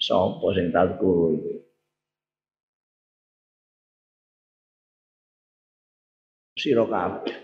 Sopo 0.00 0.56
sing 0.56 0.72
tazkuru 0.72 1.36
iki? 1.36 1.53
Sira 6.64 6.88
kabeh. 6.88 7.36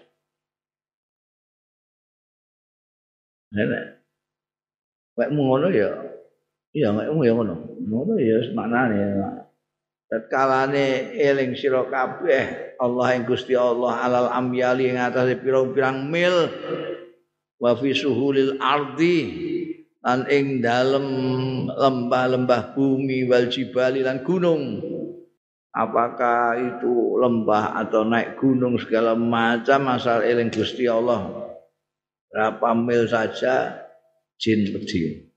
Nek 3.52 3.68
wekmu 5.20 5.40
ngono 5.44 5.68
ya 5.68 5.92
iya 6.72 6.88
wekmu 6.88 7.20
ya 7.28 7.36
ngono. 7.36 7.54
Ngono 7.84 8.16
ya 8.16 8.40
maknane 8.56 8.96
ya. 8.96 9.28
Tatkalane 10.08 11.12
eling 11.20 11.52
sira 11.52 11.84
kabeh 11.84 12.72
Allah 12.80 13.20
ing 13.20 13.28
Gusti 13.28 13.52
Allah 13.52 14.00
alal 14.00 14.32
amyali 14.32 14.88
ing 14.88 14.96
atase 14.96 15.36
pirang-pirang 15.36 16.08
mil 16.08 16.48
wa 17.60 17.76
fi 17.76 17.92
suhulil 17.92 18.56
ardi 18.56 19.18
lan 20.00 20.24
ing 20.32 20.64
dalem 20.64 21.06
lembah-lembah 21.68 22.72
bumi 22.72 23.28
wal 23.28 23.52
jibali 23.52 24.00
lan 24.00 24.24
gunung 24.24 24.89
apakah 25.74 26.58
itu 26.58 27.18
lembah 27.18 27.78
atau 27.86 28.06
naik 28.06 28.38
gunung 28.38 28.78
segala 28.78 29.14
macam 29.14 29.90
asal 29.90 30.22
eling 30.22 30.50
Gusti 30.50 30.86
Allah? 30.86 31.50
Berapa 32.30 32.74
mil 32.78 33.10
saja 33.10 33.86
jin 34.38 34.70
pedih 34.70 35.30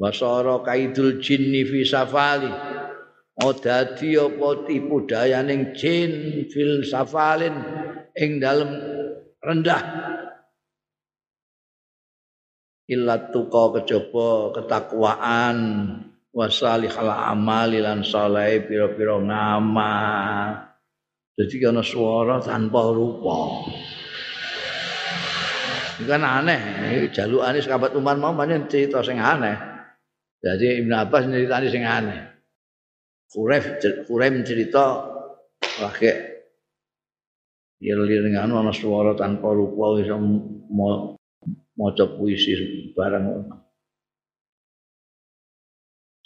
wasara 0.00 0.64
kaidul 0.64 1.20
jinni 1.20 1.68
fi 1.68 1.84
safali. 1.84 2.48
Oh 3.40 3.52
dadi 3.52 4.16
apa 4.16 4.64
tipu 4.64 5.04
dayaning 5.04 5.76
jin 5.76 6.44
fil 6.48 6.80
safalin 6.80 7.52
ing 8.16 8.40
dalem 8.40 8.80
rendah. 9.44 9.84
Illa 12.90 13.30
tuqa 13.30 13.80
kejaba 13.80 14.50
ketakwaan 14.56 15.56
wasalihal 16.30 17.10
amali 17.10 17.82
lan 17.82 18.06
saleh 18.06 18.62
pira-pira 18.66 19.18
ngamal 19.18 20.70
jadi 21.34 21.54
kana 21.70 21.82
suara 21.82 22.36
tanpa 22.42 22.92
rupa 22.92 23.66
Ini 26.00 26.08
kan 26.08 26.24
aneh, 26.24 26.60
jalukane 27.12 27.60
sahabat 27.60 27.92
Umar 27.92 28.16
mau 28.16 28.32
banyak 28.32 28.72
cerita 28.72 29.04
sing 29.04 29.20
aneh. 29.20 29.52
Jadi 30.40 30.80
Ibnu 30.80 30.96
Abbas 30.96 31.28
ceritanya 31.28 31.68
sing 31.68 31.84
aneh. 31.84 32.20
Kuref 33.28 33.84
Kurem 34.08 34.40
cerita 34.40 35.04
pakai 35.60 36.40
lir-lir 37.84 38.32
ngono 38.32 38.64
ana 38.64 38.72
swara 38.72 39.12
tanpa 39.12 39.52
rupa 39.52 40.00
iso 40.00 40.16
maca 41.76 42.04
puisi 42.16 42.56
barang 42.96 43.24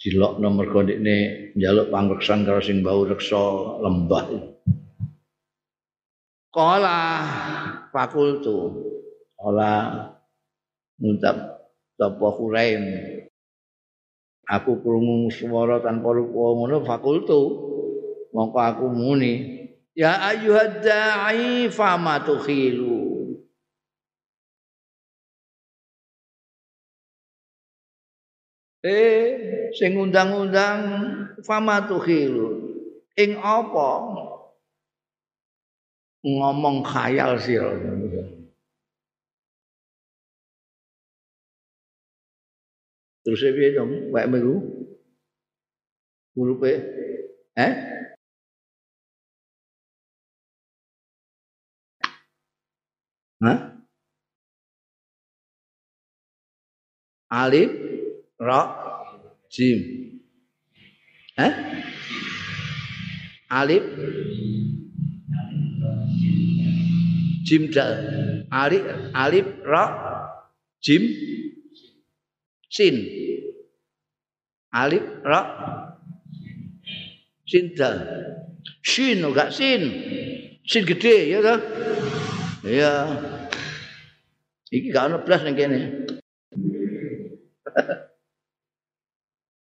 Dilok 0.05 0.37
nomor 0.37 0.69
kondikne 0.69 1.49
njaluk 1.57 1.89
pangreksan 1.89 2.45
karo 2.45 2.61
sing 2.61 2.85
bau 2.85 3.09
reksa 3.09 3.41
lembah. 3.81 4.53
Kala 6.53 7.01
fakultu. 7.89 8.85
Kala 9.33 9.73
ngucap 11.01 11.57
sapa 11.97 12.27
Huraim. 12.37 12.85
Aku 14.45 14.77
krungu 14.77 15.33
swara 15.33 15.81
tanpa 15.81 16.13
rupa 16.13 16.53
ngono 16.53 16.85
fakultu. 16.85 17.41
Mongko 18.29 18.59
aku 18.61 18.85
muni, 18.93 19.33
ya 19.97 20.21
ayyuhad 20.21 20.85
da'i 20.85 21.65
fama 21.71 22.21
Eh, 28.85 29.73
sing 29.73 29.97
undang-undang 29.97 30.81
fama 31.41 31.81
tukhilu. 31.89 32.69
Ing 33.17 33.33
apa? 33.41 33.89
Ngomong 36.21 36.85
khayal 36.85 37.41
sira. 37.41 37.73
Terus 43.25 43.41
piye 43.57 43.73
dong, 43.73 44.13
wae 44.13 44.29
melu? 44.29 44.61
Hurufe 46.37 46.73
eh? 47.57 47.73
Hah? 53.41 53.57
Alif, 57.33 57.94
ra, 58.39 58.61
jim. 59.49 59.79
Eh? 61.37 61.53
Alif, 63.49 63.83
jim 67.45 67.71
dal. 67.71 67.93
Alif, 68.51 68.83
alif, 69.13 69.47
ra, 69.65 69.83
jim, 70.81 71.03
sin. 72.69 72.95
Alif, 74.71 75.03
ra, 75.23 75.41
sin 77.47 77.75
dal. 77.77 77.97
Sin 78.83 79.23
enggak 79.23 79.53
sin. 79.53 79.81
Sin 80.65 80.85
gede 80.85 81.29
ya 81.29 81.39
toh? 81.45 81.59
Iya. 82.65 82.93
Iki 84.73 84.89
gak 84.89 85.05
ono 85.07 85.17
blas 85.25 85.41
ning 85.45 85.55
kene. 85.57 85.79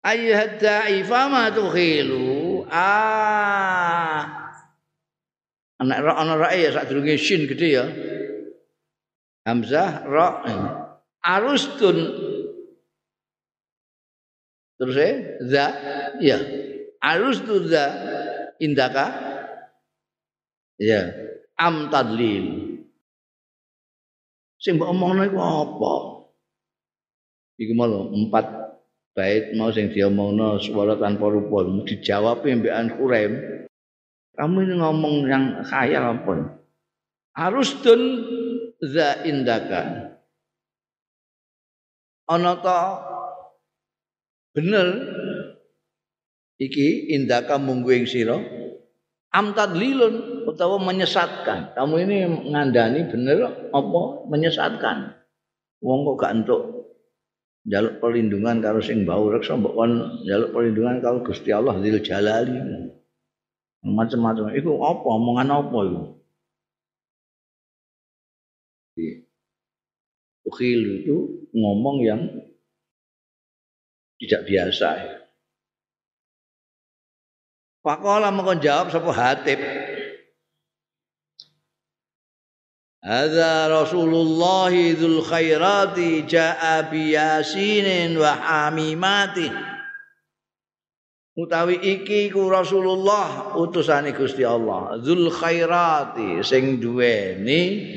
Ayyuhad 0.08 0.56
da'i 0.56 1.04
fama 1.04 1.52
tukhilu. 1.52 2.64
Ah. 2.72 4.48
Anak 5.78 5.98
ra 6.00 6.12
ana 6.18 6.34
rae 6.40 6.64
ya 6.64 6.70
sadurunge 6.72 7.14
shin 7.20 7.44
gede 7.44 7.68
ya. 7.68 7.84
Hamzah 9.44 10.08
ra. 10.08 10.42
Arustun. 11.20 11.98
Terus 14.78 14.96
ya, 14.96 15.10
za 15.44 15.64
ya. 16.24 16.38
Arustu 17.04 17.68
za 17.68 17.84
indaka. 18.58 19.06
Ya. 20.80 21.12
Am 21.58 21.90
tadlil. 21.90 22.68
sing 24.58 24.74
mbok 24.76 24.90
omongno 24.90 25.22
iku 25.26 25.38
apa? 25.38 25.94
Iku 27.58 27.72
malah 27.74 28.10
empat 28.10 28.46
bait 29.18 29.50
mau 29.58 29.74
sing 29.74 29.90
diomongno 29.90 30.62
swara 30.62 30.94
tanpa 30.94 31.26
rupa 31.26 31.66
dijawab 31.82 32.46
mbekan 32.46 32.94
Quraim. 32.94 33.32
Kamu 34.38 34.56
ini 34.62 34.74
ngomong 34.78 35.14
yang 35.26 35.66
khayal 35.66 36.14
apa? 36.14 36.62
Arustun 37.34 38.22
za 38.78 39.26
indaka. 39.26 40.14
Ana 42.30 42.62
ta 42.62 43.02
bener 44.54 44.86
iki 46.62 47.10
indaka 47.18 47.58
munggu 47.58 47.98
ing 47.98 48.06
sira 48.06 48.38
am 49.34 49.50
tadlilun 49.58 50.46
utawa 50.46 50.78
menyesatkan. 50.78 51.74
Kamu 51.74 51.94
ini 52.06 52.16
ngandani 52.54 53.10
bener 53.10 53.66
apa 53.74 54.00
menyesatkan? 54.30 55.18
Wong 55.82 56.06
kok 56.06 56.16
gak 56.22 56.34
entuk 56.38 56.77
jaluk 57.66 57.98
perlindungan 57.98 58.62
karo 58.62 58.78
sing 58.78 59.02
bau 59.08 59.26
reksa 59.32 59.58
mbok 59.58 59.74
kon 59.74 59.92
jaluk 60.28 60.54
perlindungan 60.54 61.02
karo 61.02 61.24
Gusti 61.24 61.50
Allah 61.50 61.74
Dzul 61.80 62.04
Jalali. 62.04 62.54
Macam-macam. 63.78 64.52
Iku 64.58 64.82
apa 64.82 65.06
omongan 65.06 65.48
apa 65.54 65.78
iku? 65.86 66.02
Ukhil 70.48 71.04
itu 71.04 71.46
ngomong 71.54 71.96
yang 72.02 72.22
tidak 74.18 74.42
biasa. 74.50 74.88
Pakola 77.84 78.34
mau 78.34 78.50
jawab 78.58 78.90
sapa 78.90 79.12
Hatib. 79.14 79.60
Hadza 83.08 83.72
Rasulullah 83.72 84.68
dzul 84.68 85.24
khairati 85.24 86.28
jaa 86.28 86.92
bi 86.92 87.16
yasinin 87.16 88.12
wa 88.20 88.36
hamimati. 88.36 89.48
Utawi 91.32 91.80
iki 91.80 92.28
ku 92.28 92.52
Rasulullah 92.52 93.56
utusane 93.56 94.12
Gusti 94.12 94.44
Allah, 94.44 95.00
dzul 95.00 95.32
khairati 95.32 96.44
sing 96.44 96.76
duweni 96.76 97.88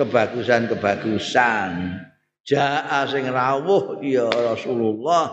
kebagusan-kebagusan. 0.00 2.00
Jaa 2.48 3.04
sing 3.04 3.28
rawuh 3.28 4.00
ya 4.00 4.32
Rasulullah 4.32 5.24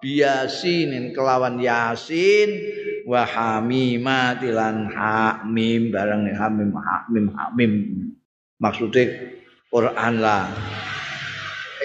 biasinin 0.00 1.12
kelawan 1.12 1.60
yasin 1.60 2.56
wa 3.04 3.28
hamimati 3.28 4.48
lan 4.48 4.88
hamim 4.88 5.92
bareng 5.92 6.32
hamim 6.32 6.72
hamim 6.72 7.26
hamim 7.36 7.72
maksudnya 8.58 9.34
Quran 9.70 10.14
lah. 10.22 10.50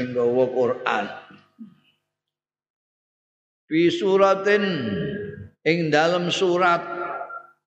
Ing 0.01 0.17
gawa 0.17 0.45
Quran. 0.49 1.05
Fi 3.69 3.81
suratin 3.93 4.65
ing 5.63 5.93
dalam 5.93 6.33
surat 6.33 6.81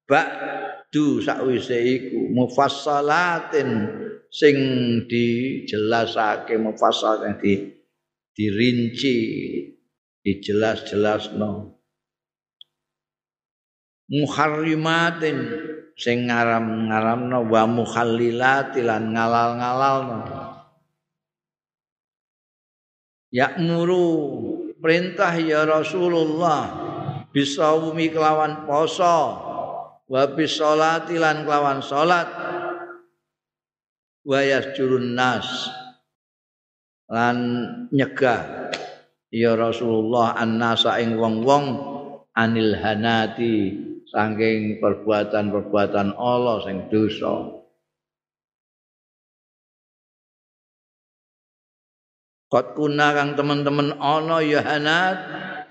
ba'du 0.06 1.22
sakwise 1.22 1.78
iku 1.78 2.30
mufassalatin 2.34 3.70
sing 4.30 4.56
dijelasake 5.06 6.58
mufassal 6.60 7.24
di 7.40 7.72
dirinci 8.36 9.16
dijelas-jelasno. 10.20 11.78
Muharrimatin 14.06 15.38
sing 15.96 16.28
ngaram-ngaramno 16.28 17.48
wa 17.48 17.64
mukhallilati 17.64 18.84
lan 18.84 19.16
ngalal-ngalalno. 19.16 20.20
Ya'muru 23.32 24.06
perintah 24.76 25.32
ya 25.40 25.64
Rasulullah 25.64 26.68
bisawumi 27.32 28.12
kelawan 28.12 28.68
poso 28.68 29.18
wa 30.06 30.22
bisolati 30.30 31.18
lan 31.18 31.42
kelawan 31.42 31.82
salat 31.82 32.28
wa 34.22 34.38
yasjurun 34.40 35.18
nas 35.18 35.68
lan 37.10 37.36
nyegah 37.90 38.70
ya 39.34 39.58
Rasulullah 39.58 40.38
annasa 40.38 41.02
ing 41.02 41.18
wong-wong 41.18 41.66
anil 42.36 42.78
hanati 42.78 43.74
saking 44.16 44.80
perbuatan-perbuatan 44.80 46.16
Allah 46.16 46.64
sing 46.64 46.88
dosa. 46.88 47.52
Kot 52.48 52.72
kuna 52.72 53.12
kang 53.12 53.36
teman-teman 53.36 54.00
ana 54.00 54.40
ya 54.40 54.64
hanat 54.64 55.18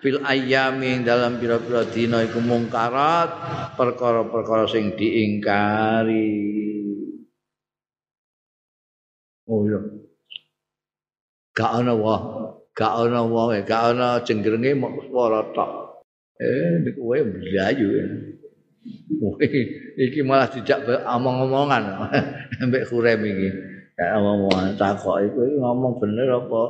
fil 0.03 0.21
ayami 0.21 1.01
dalam 1.01 1.41
pira-pira 1.41 1.87
dina 1.89 2.21
iku 2.21 2.37
mungkarat 2.43 3.31
perkara-perkara 3.73 4.69
sing 4.69 4.93
diingkari. 4.93 6.45
Oh 9.49 9.65
iya. 9.65 9.81
Gak 11.55 11.71
ana 11.81 11.95
wah, 11.95 12.21
gak 12.75 12.93
ana 13.07 13.23
wah, 13.23 13.55
gak 13.63 13.95
ana 13.95 14.19
cengrenge 14.21 14.75
mok 14.75 15.07
swara 15.07 15.41
tok. 15.55 16.03
Eh 16.35 16.83
niku 16.83 17.01
wae 17.15 17.23
blayu. 17.23 17.87
Iki 19.97 20.21
malah 20.21 20.49
dijak 20.49 20.85
omong-omongan 20.85 21.83
mbek 22.69 22.85
kurem 22.89 23.21
iki. 23.25 23.49
Kayak 23.95 24.19
ngomong 24.19 24.75
takok 24.75 25.23
iku 25.23 25.39
ngomong 25.63 26.03
bener 26.03 26.27
apa 26.35 26.61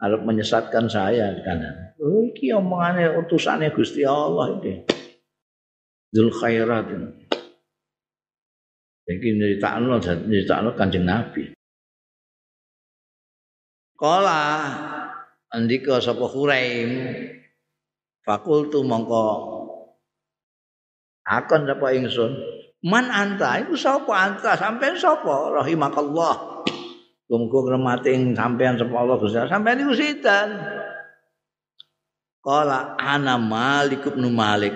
arep 0.00 0.20
menyesatkan 0.24 0.88
saya 0.88 1.36
kan. 1.44 1.60
Oh 2.00 2.24
iki 2.32 2.56
omongane 2.56 3.20
utusane 3.20 3.68
Gusti 3.70 4.02
Allah 4.02 4.56
iki. 4.58 4.88
Dzul 6.10 6.32
khairat. 6.32 6.88
Iki 9.10 9.28
nyeritakno 9.36 10.00
nyeritakno 10.00 10.70
Kanjeng 10.72 11.04
Nabi. 11.04 11.52
Kala 14.00 14.40
andika 15.52 16.00
sapa 16.00 16.24
Huraim 16.24 17.12
fakultu 18.24 18.80
mongko 18.80 19.59
akon 21.30 21.70
sapa 21.70 21.94
ingsun 21.94 22.34
man 22.82 23.06
anta 23.06 23.62
iku 23.62 23.78
sapa 23.78 24.10
anta 24.10 24.58
sampean 24.58 24.98
sapa 24.98 25.54
rahimakallah 25.62 26.50
Muga 27.30 27.62
kremating 27.62 28.34
sampean 28.34 28.74
sapa 28.74 28.90
Allah 28.90 29.14
Gusti. 29.22 29.38
Sampean 29.46 29.78
niku 29.78 29.94
sinten? 29.94 30.48
Qala 32.42 32.98
ana 32.98 33.38
Malik 33.38 34.02
bin 34.02 34.34
Malik. 34.34 34.74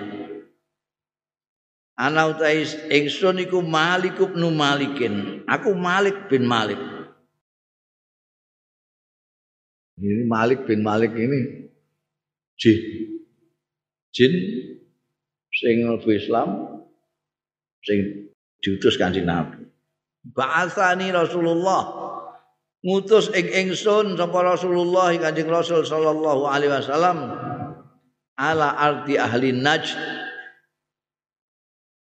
Ana 1.99 2.31
utai 2.31 2.63
ingsun 2.95 3.43
iku 3.43 3.59
Malik 3.59 4.15
bin 4.15 4.39
Malikin. 4.55 5.43
Aku 5.51 5.75
Malik 5.75 6.31
bin 6.31 6.47
Malik. 6.47 6.79
Ini 9.99 10.23
Malik 10.23 10.63
bin 10.63 10.79
Malik 10.79 11.11
ini 11.11 11.71
jin. 12.55 12.79
Jin 14.15 14.31
sing 15.55 15.87
Islam 15.87 16.49
sing 17.85 17.99
diutus 18.59 18.97
kanjeng 18.97 19.29
Nabi. 19.29 19.65
Ba'atsani 20.25 21.13
Rasulullah. 21.13 22.05
Ngutus 22.85 23.33
ing 23.33 23.49
ingsun 23.49 24.13
sapa 24.13 24.45
Rasulullah 24.45 25.09
Kanjeng 25.17 25.49
Rasul 25.49 25.81
sallallahu 25.81 26.45
alaihi 26.45 26.69
wasallam 26.69 27.33
ala 28.37 28.77
arti 28.77 29.17
ahli 29.17 29.57
Najd. 29.57 29.89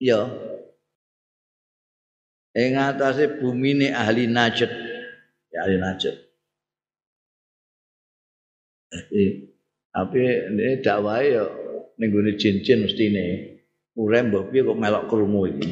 Ya. 0.01 0.29
Ing 2.53 2.77
atase 2.77 3.41
bumi 3.41 3.89
ahli 3.89 4.29
Najd. 4.29 4.69
Ya 5.53 5.59
ahli 5.65 5.77
Najd. 5.81 6.05
Tapi 9.97 10.21
ini 10.21 10.85
dakwah 10.85 11.25
ya 11.25 11.66
ning 11.97 12.09
gone 12.13 12.33
jin-jin 12.41 12.85
mestine 12.85 13.25
urem 13.97 14.29
mbok 14.29 14.53
piye 14.53 14.63
kok 14.65 14.81
melok 14.81 15.05
krungu 15.09 15.43
iki 15.51 15.71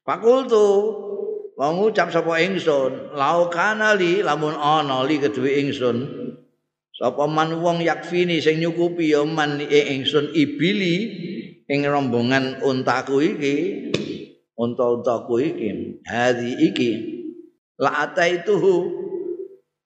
Fakultu 0.00 0.66
Wong 1.60 1.76
ngucap 1.76 2.08
sapa 2.08 2.40
ingsun, 2.40 3.12
lau 3.12 3.52
kana 3.52 3.92
li 3.92 4.24
lamun 4.24 4.56
ana 4.56 5.04
li 5.04 5.20
kedue 5.20 5.60
ingsun. 5.60 6.08
Sapa 6.96 7.28
man 7.28 7.60
wong 7.60 7.84
yakfini 7.84 8.40
sing 8.40 8.64
nyukupi 8.64 9.12
ya 9.12 9.28
man 9.28 9.60
ingsun 9.60 10.32
ibili 10.32 10.96
ing 11.68 11.84
rombongan 11.84 12.64
untaku 12.64 13.36
iki. 13.36 13.56
Unta-untaku 14.56 15.34
iki, 15.36 15.68
hari 16.08 16.56
iki. 16.64 16.90
La 17.76 18.08
ataituhu 18.08 18.96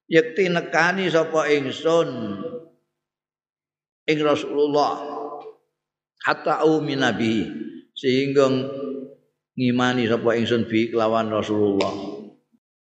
yakti 0.07 0.55
nekani 0.55 1.11
sapa 1.11 1.51
ingsun 1.51 2.39
ing 4.05 4.19
Rasulullah 4.21 5.01
hatta 6.25 6.65
au 6.65 6.81
minabi 6.81 7.45
sehingga 7.97 8.49
ngimani 9.55 10.11
sapa 10.11 10.35
ingsun 10.37 10.67
bi 10.67 10.91
kelawan 10.91 11.31
Rasulullah. 11.31 11.93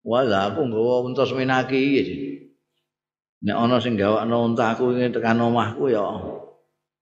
Wala 0.05 0.53
aku 0.53 0.69
nggawa 0.69 1.01
unta 1.01 1.25
seminaki 1.25 1.81
iki. 1.97 2.15
Nek 3.45 3.57
ana 3.57 3.77
sing 3.81 3.97
gawakno 3.97 4.53
unta 4.53 4.73
aku 4.73 4.93
ing 4.95 5.11
tekan 5.13 5.41
omahku 5.41 5.89
ya 5.89 6.01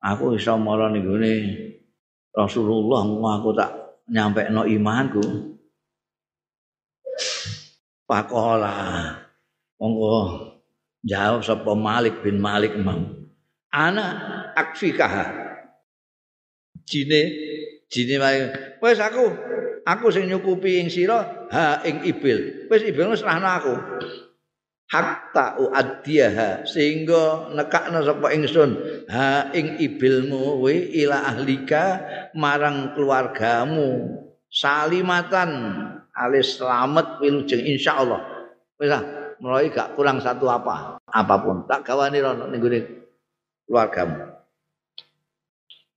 aku 0.04 0.36
iso 0.36 0.56
mara 0.60 0.92
ning 0.92 1.08
gone 1.08 1.36
Rasulullah 2.34 3.04
aku 3.40 3.50
tak 3.56 3.72
nyampekno 4.10 4.68
imanku. 4.68 5.24
Pakola. 8.04 8.76
Monggo 9.80 10.40
jawab 11.04 11.44
sapa 11.44 11.76
Malik 11.76 12.24
bin 12.24 12.40
Malik 12.40 12.76
mam. 12.80 13.23
Ana 13.74 14.06
akfikah. 14.54 15.34
Jine 16.86 17.22
jine 17.90 18.16
wae. 18.22 18.42
Wis 18.78 19.02
aku 19.02 19.34
aku 19.82 20.14
sing 20.14 20.30
nyukupi 20.30 20.78
ing 20.78 20.94
sira 20.94 21.50
ha 21.50 21.82
ing 21.82 22.06
ibil. 22.06 22.70
Wis 22.70 22.86
ibil 22.86 23.18
serahno 23.18 23.50
aku. 23.50 23.74
Hatta 24.94 25.58
uaddiyaha 25.58 26.70
sehingga 26.70 27.50
nekakno 27.58 28.06
sapa 28.06 28.30
ingsun 28.30 28.78
ha 29.10 29.50
ing 29.58 29.82
ibilmu 29.82 30.62
we 30.62 30.94
ila 31.02 31.34
ahlika 31.34 32.06
marang 32.38 32.94
keluargamu. 32.94 34.22
Salimatan 34.54 35.50
alis 36.14 36.62
selamat 36.62 37.18
wilujeng 37.26 37.66
insyaallah. 37.74 38.22
Wis 38.78 38.94
mulai 39.42 39.74
gak 39.74 39.98
kurang 39.98 40.22
satu 40.22 40.46
apa 40.46 41.02
apa 41.10 41.36
pun. 41.42 41.66
Tak 41.66 41.90
gawani 41.90 42.22
rono 42.22 42.46
ning 42.54 42.62
keluargamu 43.74 44.38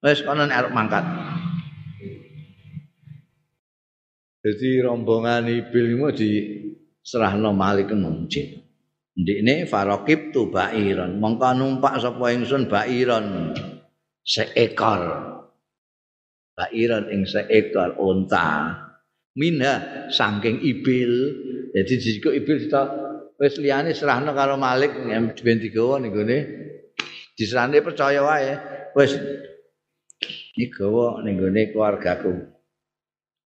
wis 0.01 0.25
kono 0.25 0.49
arep 0.49 0.73
mangkat 0.73 1.05
Jadi 4.47 4.79
rombongan 4.79 5.51
ibil 5.51 5.99
itu 5.99 6.09
di 6.15 6.31
serahno 7.03 7.51
Malik 7.51 7.91
Munjid. 7.91 8.63
Ndikne 9.19 9.67
faraqib 9.67 10.31
tu 10.31 10.55
bairon. 10.55 11.19
Mongko 11.19 11.51
numpak 11.51 11.99
sapa 11.99 12.31
ingsun 12.31 12.71
bairon 12.71 13.59
seekor. 14.23 15.03
Bairon 16.55 17.11
ing 17.11 17.27
seekor 17.27 17.99
unta. 17.99 18.71
Minha 19.35 20.07
saking 20.15 20.63
ibil. 20.63 21.11
Jadi 21.75 21.95
jika 21.99 22.31
ibil 22.31 22.71
kita 22.71 22.83
wis 23.43 23.59
liyane 23.59 23.99
serahno 23.99 24.31
karo 24.31 24.55
Malik 24.55 24.95
ben 25.43 25.59
digawa 25.59 25.99
ning 25.99 26.15
gone 26.15 26.39
diserane 27.37 27.85
percaya 27.85 28.25
wae. 28.25 28.53
Wis 28.97 29.15
iki 30.57 30.73
gawa 30.73 31.21
ning 31.21 31.37
gone 31.37 31.63
keluargaku. 31.71 32.33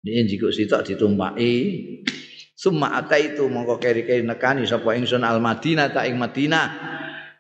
Ini 0.05 0.25
jika 0.29 0.53
sitok 0.53 0.85
ditumpaki 0.85 1.53
Summa 2.55 2.95
ata 2.95 3.19
itu 3.19 3.51
mongko 3.51 3.83
keri-keri 3.83 4.23
nekani 4.23 4.63
sapa 4.63 4.95
ingsun 4.95 5.27
al 5.27 5.43
Madinah 5.43 5.91
ta 5.91 6.07
ing 6.07 6.15
Madinah. 6.15 6.67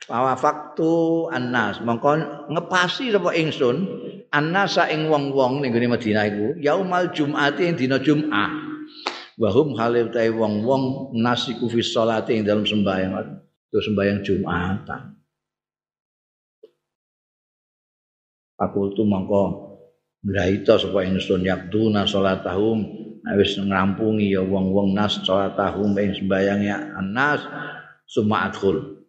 Wa 0.05 0.35
faktu 0.35 1.25
annas 1.31 1.79
mongko 1.81 2.45
ngepasi 2.51 3.15
sapa 3.15 3.31
ingsun 3.31 3.77
annasa 4.29 4.91
ing 4.91 5.07
wong-wong 5.07 5.63
ning 5.63 5.71
gone 5.71 5.87
Madinah 5.95 6.23
iku 6.29 6.47
yaumal 6.59 7.15
jum'ati 7.15 7.63
ing 7.63 7.79
dina 7.79 7.97
Jum'ah. 7.97 8.51
Wa 9.39 9.49
hum 9.55 9.79
halil 9.79 10.11
ta 10.11 10.21
wong-wong 10.27 11.15
nasiku 11.15 11.71
fi 11.71 11.79
sholati 11.79 12.35
ing 12.35 12.43
dalam 12.43 12.67
sembahyang. 12.67 13.15
Itu 13.71 13.79
sembahyang 13.81 14.19
Jum'atan. 14.19 15.24
Aku 18.55 18.95
tu 18.95 19.03
mongko 19.03 19.75
Graita 20.25 20.81
sapa 20.81 21.05
ingsun 21.05 21.45
yakduna 21.45 22.09
salatahum 22.09 22.81
wis 23.37 23.61
ngrampungi 23.61 24.33
ya 24.33 24.41
wong-wong 24.41 24.97
nas 24.97 25.21
salatahum 25.21 25.93
ing 26.01 26.17
sembayange 26.17 26.73
anas 26.73 27.45
summa 28.09 28.49
adkhul. 28.49 29.05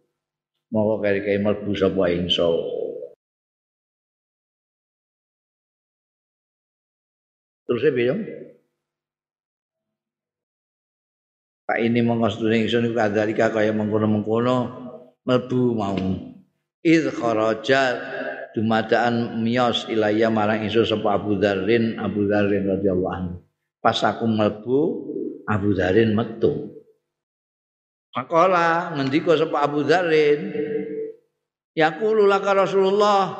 Moko 0.69 1.01
kari-kari 1.01 1.41
mlebu 1.41 1.73
sapa 1.73 2.13
ingsun. 2.13 2.53
Terus 7.65 7.81
ya 7.81 7.93
biyo. 7.97 8.15
Pak 11.65 11.81
ini 11.81 12.05
mengkosturi 12.05 12.61
ingsun 12.61 12.93
iku 12.93 13.01
kadalika 13.01 13.57
kaya 13.57 13.73
mengkono-mengkono 13.73 14.57
mlebu 15.25 15.63
mau. 15.73 15.97
Idh 16.85 17.09
kharajat 17.09 18.26
dumadaan 18.57 19.45
miyos 19.45 19.85
ilaya 19.93 20.33
marang 20.33 20.65
isu 20.65 20.89
sapa 20.89 21.21
Abu 21.21 21.37
Dzarrin 21.37 22.01
Abu 22.01 22.25
Dzarrin 22.25 22.65
radhiyallahu 22.65 23.13
anhu. 23.13 23.37
Pas 23.85 24.01
aku 24.01 24.25
mlebu 24.25 24.81
Abu 25.45 25.77
Dzarrin 25.77 26.17
metu. 26.17 26.73
Pakola 28.17 28.97
ngendika 28.97 29.37
sapa 29.37 29.61
Abu 29.61 29.85
Dzarrin? 29.85 30.57
Yaqulu 31.77 32.25
laka 32.25 32.57
Rasulullah. 32.57 33.37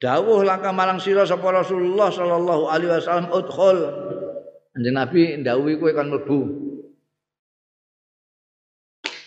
Dawuh 0.00 0.40
laka 0.48 0.72
marang 0.72 0.96
sira 0.96 1.28
sapa 1.28 1.52
Rasulullah 1.52 2.08
sallallahu 2.08 2.72
alaihi 2.72 2.88
wasallam 2.88 3.28
udkhul. 3.28 3.78
Kanjeng 4.72 4.96
Nabi 4.96 5.22
ndawuhi 5.44 5.76
kowe 5.76 5.92
kan 5.92 6.08
mlebu. 6.08 6.40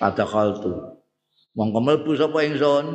Pada 0.01 0.25
khaltu. 0.25 0.97
Mongko 1.53 1.79
mlebu 1.79 2.11
sapa 2.17 2.41
ingsun 2.41 2.85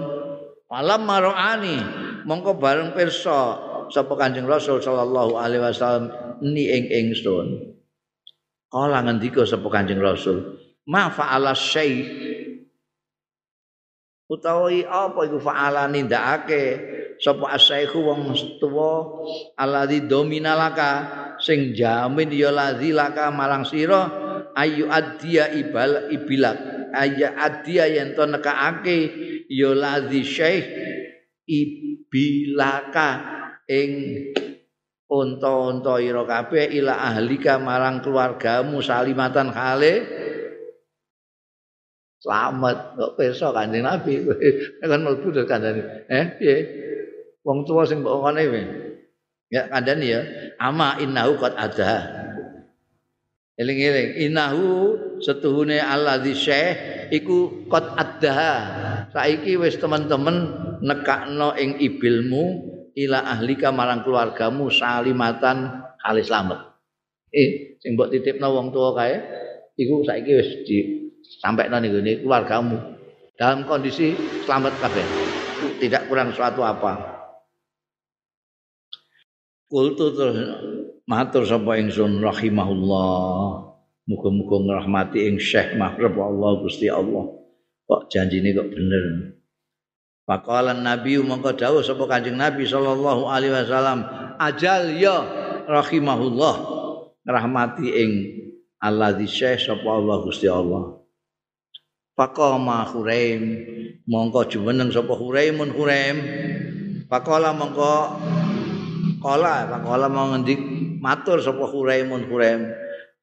Malam 0.70 1.02
maroani 1.02 1.76
mongko 2.22 2.54
bareng 2.54 2.94
pirsa 2.94 3.58
sapa 3.90 4.14
Kanjeng 4.14 4.46
Rasul 4.46 4.78
sallallahu 4.78 5.34
alaihi 5.34 5.66
wasallam 5.66 6.14
ni 6.46 6.70
ing 6.70 6.86
ingsun. 6.86 7.74
Kala 8.70 9.02
ngendika 9.02 9.42
sapa 9.42 9.66
Kanjeng 9.66 9.98
Rasul 9.98 10.62
ma 10.86 11.10
fa'ala 11.10 11.58
syai. 11.58 12.06
Utawi 14.30 14.86
apa 14.86 15.26
iku 15.26 15.42
fa'ala 15.42 15.90
nindakake? 15.90 16.64
Sapa 17.18 17.52
asaihu 17.52 18.06
wong 18.06 18.32
tuwa 18.62 19.26
alladzi 19.58 20.06
dominalaka 20.06 20.90
sing 21.42 21.76
jamin 21.76 22.32
ya 22.32 22.48
laka 22.48 23.28
marang 23.28 23.66
sira 23.66 24.08
ayu 24.56 24.88
adia 24.88 25.52
ibal 25.52 26.08
ibilak 26.08 26.56
aya 26.96 27.36
adia 27.36 27.92
yen 27.92 28.16
to 28.16 28.24
nekake 28.24 28.98
ya 29.50 29.74
ladzi 29.74 30.22
ibilaka 31.50 33.08
ing 33.66 33.90
unta-unta 35.10 35.98
ira 35.98 36.22
kabeh 36.22 36.70
ila 36.78 36.94
ahlika 37.10 37.58
marang 37.58 37.98
keluargamu 37.98 38.78
salimatan 38.78 39.50
khale 39.50 39.94
Selamat 42.20 43.00
kok 43.00 43.16
pirsa 43.16 43.48
Kanjeng 43.48 43.80
Nabi. 43.80 44.20
kan 44.84 45.00
mlebu 45.00 45.32
dari 45.32 45.48
kandhani. 45.48 45.80
Eh, 46.04 46.24
piye? 46.36 46.56
Wong 47.40 47.64
tuwa 47.64 47.88
sing 47.88 48.04
mbok 48.04 48.28
ngene. 48.36 48.60
Ya 49.48 49.72
kandhani 49.72 50.12
ya. 50.12 50.20
Ama 50.60 51.00
innahu 51.00 51.40
qad 51.40 51.56
ada. 51.56 52.19
Eling-eling, 53.60 54.16
innahu 54.24 54.96
setuhune 55.20 55.76
alladzi 55.76 56.32
syekh 56.32 57.12
iku 57.12 57.68
qad 57.68 57.92
ada. 57.92 58.40
Saiki 59.12 59.60
wis 59.60 59.76
teman-teman 59.76 60.36
nekakno 60.80 61.52
ing 61.60 61.76
ibilmu 61.76 62.64
ila 62.96 63.20
ahlika 63.36 63.68
marang 63.68 64.00
keluargamu 64.00 64.72
salimatan 64.72 65.84
kali 66.00 66.24
selamat. 66.24 66.72
Eh, 67.36 67.76
sing 67.84 68.00
mbok 68.00 68.08
titipno 68.08 68.48
wong 68.48 68.72
tuwa 68.72 68.96
kae 68.96 69.20
iku 69.76 70.08
saiki 70.08 70.32
wis 70.40 70.50
di 70.64 70.78
sampai 71.44 71.68
nanti 71.68 71.92
ini 71.92 72.24
keluargamu 72.24 72.80
dalam 73.36 73.68
kondisi 73.68 74.16
selamat 74.48 74.72
kabeh 74.80 75.06
tidak 75.78 76.08
kurang 76.08 76.32
suatu 76.32 76.64
apa 76.64 76.92
kultu 79.70 80.10
terus 80.12 80.36
matur 81.10 81.42
sapa 81.42 81.74
ingsun 81.82 82.22
rahimahullah. 82.22 83.74
Muga-muga 84.06 84.56
ngrahmati 84.62 85.26
ing 85.26 85.42
Syekh 85.42 85.74
Mahrab 85.74 86.14
Allah 86.14 86.62
Gusti 86.62 86.86
Allah. 86.86 87.34
Kok 87.90 88.06
janjine 88.06 88.54
kok 88.54 88.70
bener? 88.70 89.34
Pakalan 90.22 90.86
Nabi 90.86 91.18
mongko 91.18 91.58
dawuh 91.58 91.82
sapa 91.82 92.06
Kanjeng 92.06 92.38
Nabi 92.38 92.62
sallallahu 92.62 93.26
alaihi 93.26 93.50
wasallam. 93.50 94.06
Ajal 94.38 94.94
ya 94.94 95.26
rahimahullah. 95.66 96.54
Ngrahmati 97.26 97.86
ing 97.90 98.10
Allah 98.78 99.10
di 99.18 99.26
Syekh 99.26 99.66
sapa 99.66 99.90
Allah 99.90 100.22
Gusti 100.22 100.46
Allah. 100.46 101.02
Faqama 102.14 102.86
Huraim 102.86 103.42
mongko 104.06 104.46
jumeneng 104.46 104.94
sapa 104.94 105.16
Huraimun 105.16 105.72
Huraim 105.72 106.18
Faqala 107.10 107.50
mongko 107.56 108.22
qala 109.18 109.66
faqala 109.66 110.06
mau 110.06 110.30
ngendik 110.30 110.79
matur 111.00 111.40
sapa 111.40 111.64
Huraimun 111.64 112.28
Huraim 112.28 112.68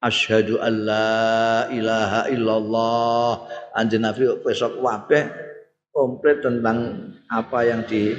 asyhadu 0.02 0.58
alla 0.58 1.70
ilaha 1.70 2.26
illallah. 2.26 3.46
Anjen 3.78 4.02
nabi 4.02 4.26
besok 4.42 4.82
kabeh 4.82 5.30
komplit 5.94 6.42
tentang 6.42 7.14
apa 7.30 7.58
yang 7.62 7.86
di 7.86 8.18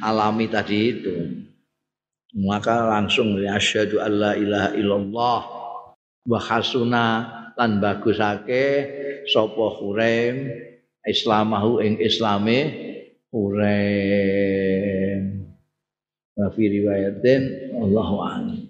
alami 0.00 0.48
tadi 0.48 0.96
itu. 0.96 1.16
Maka 2.40 2.88
langsung 2.88 3.36
asyhadu 3.36 4.00
alla 4.00 4.32
ilaha 4.40 4.72
illallah. 4.72 5.40
Wa 6.24 6.40
hasuna 6.40 7.04
lan 7.60 7.80
bagusake 7.80 8.64
sapa 9.28 9.66
Huraim 9.76 10.48
islamahu 11.04 11.84
ing 11.84 12.00
islame 12.00 12.58
Huraim 13.32 15.39
wa 16.38 16.46
fi 16.54 16.62
riwayatin 16.70 17.42
Allahu 17.74 18.14
a'lam 18.22 18.69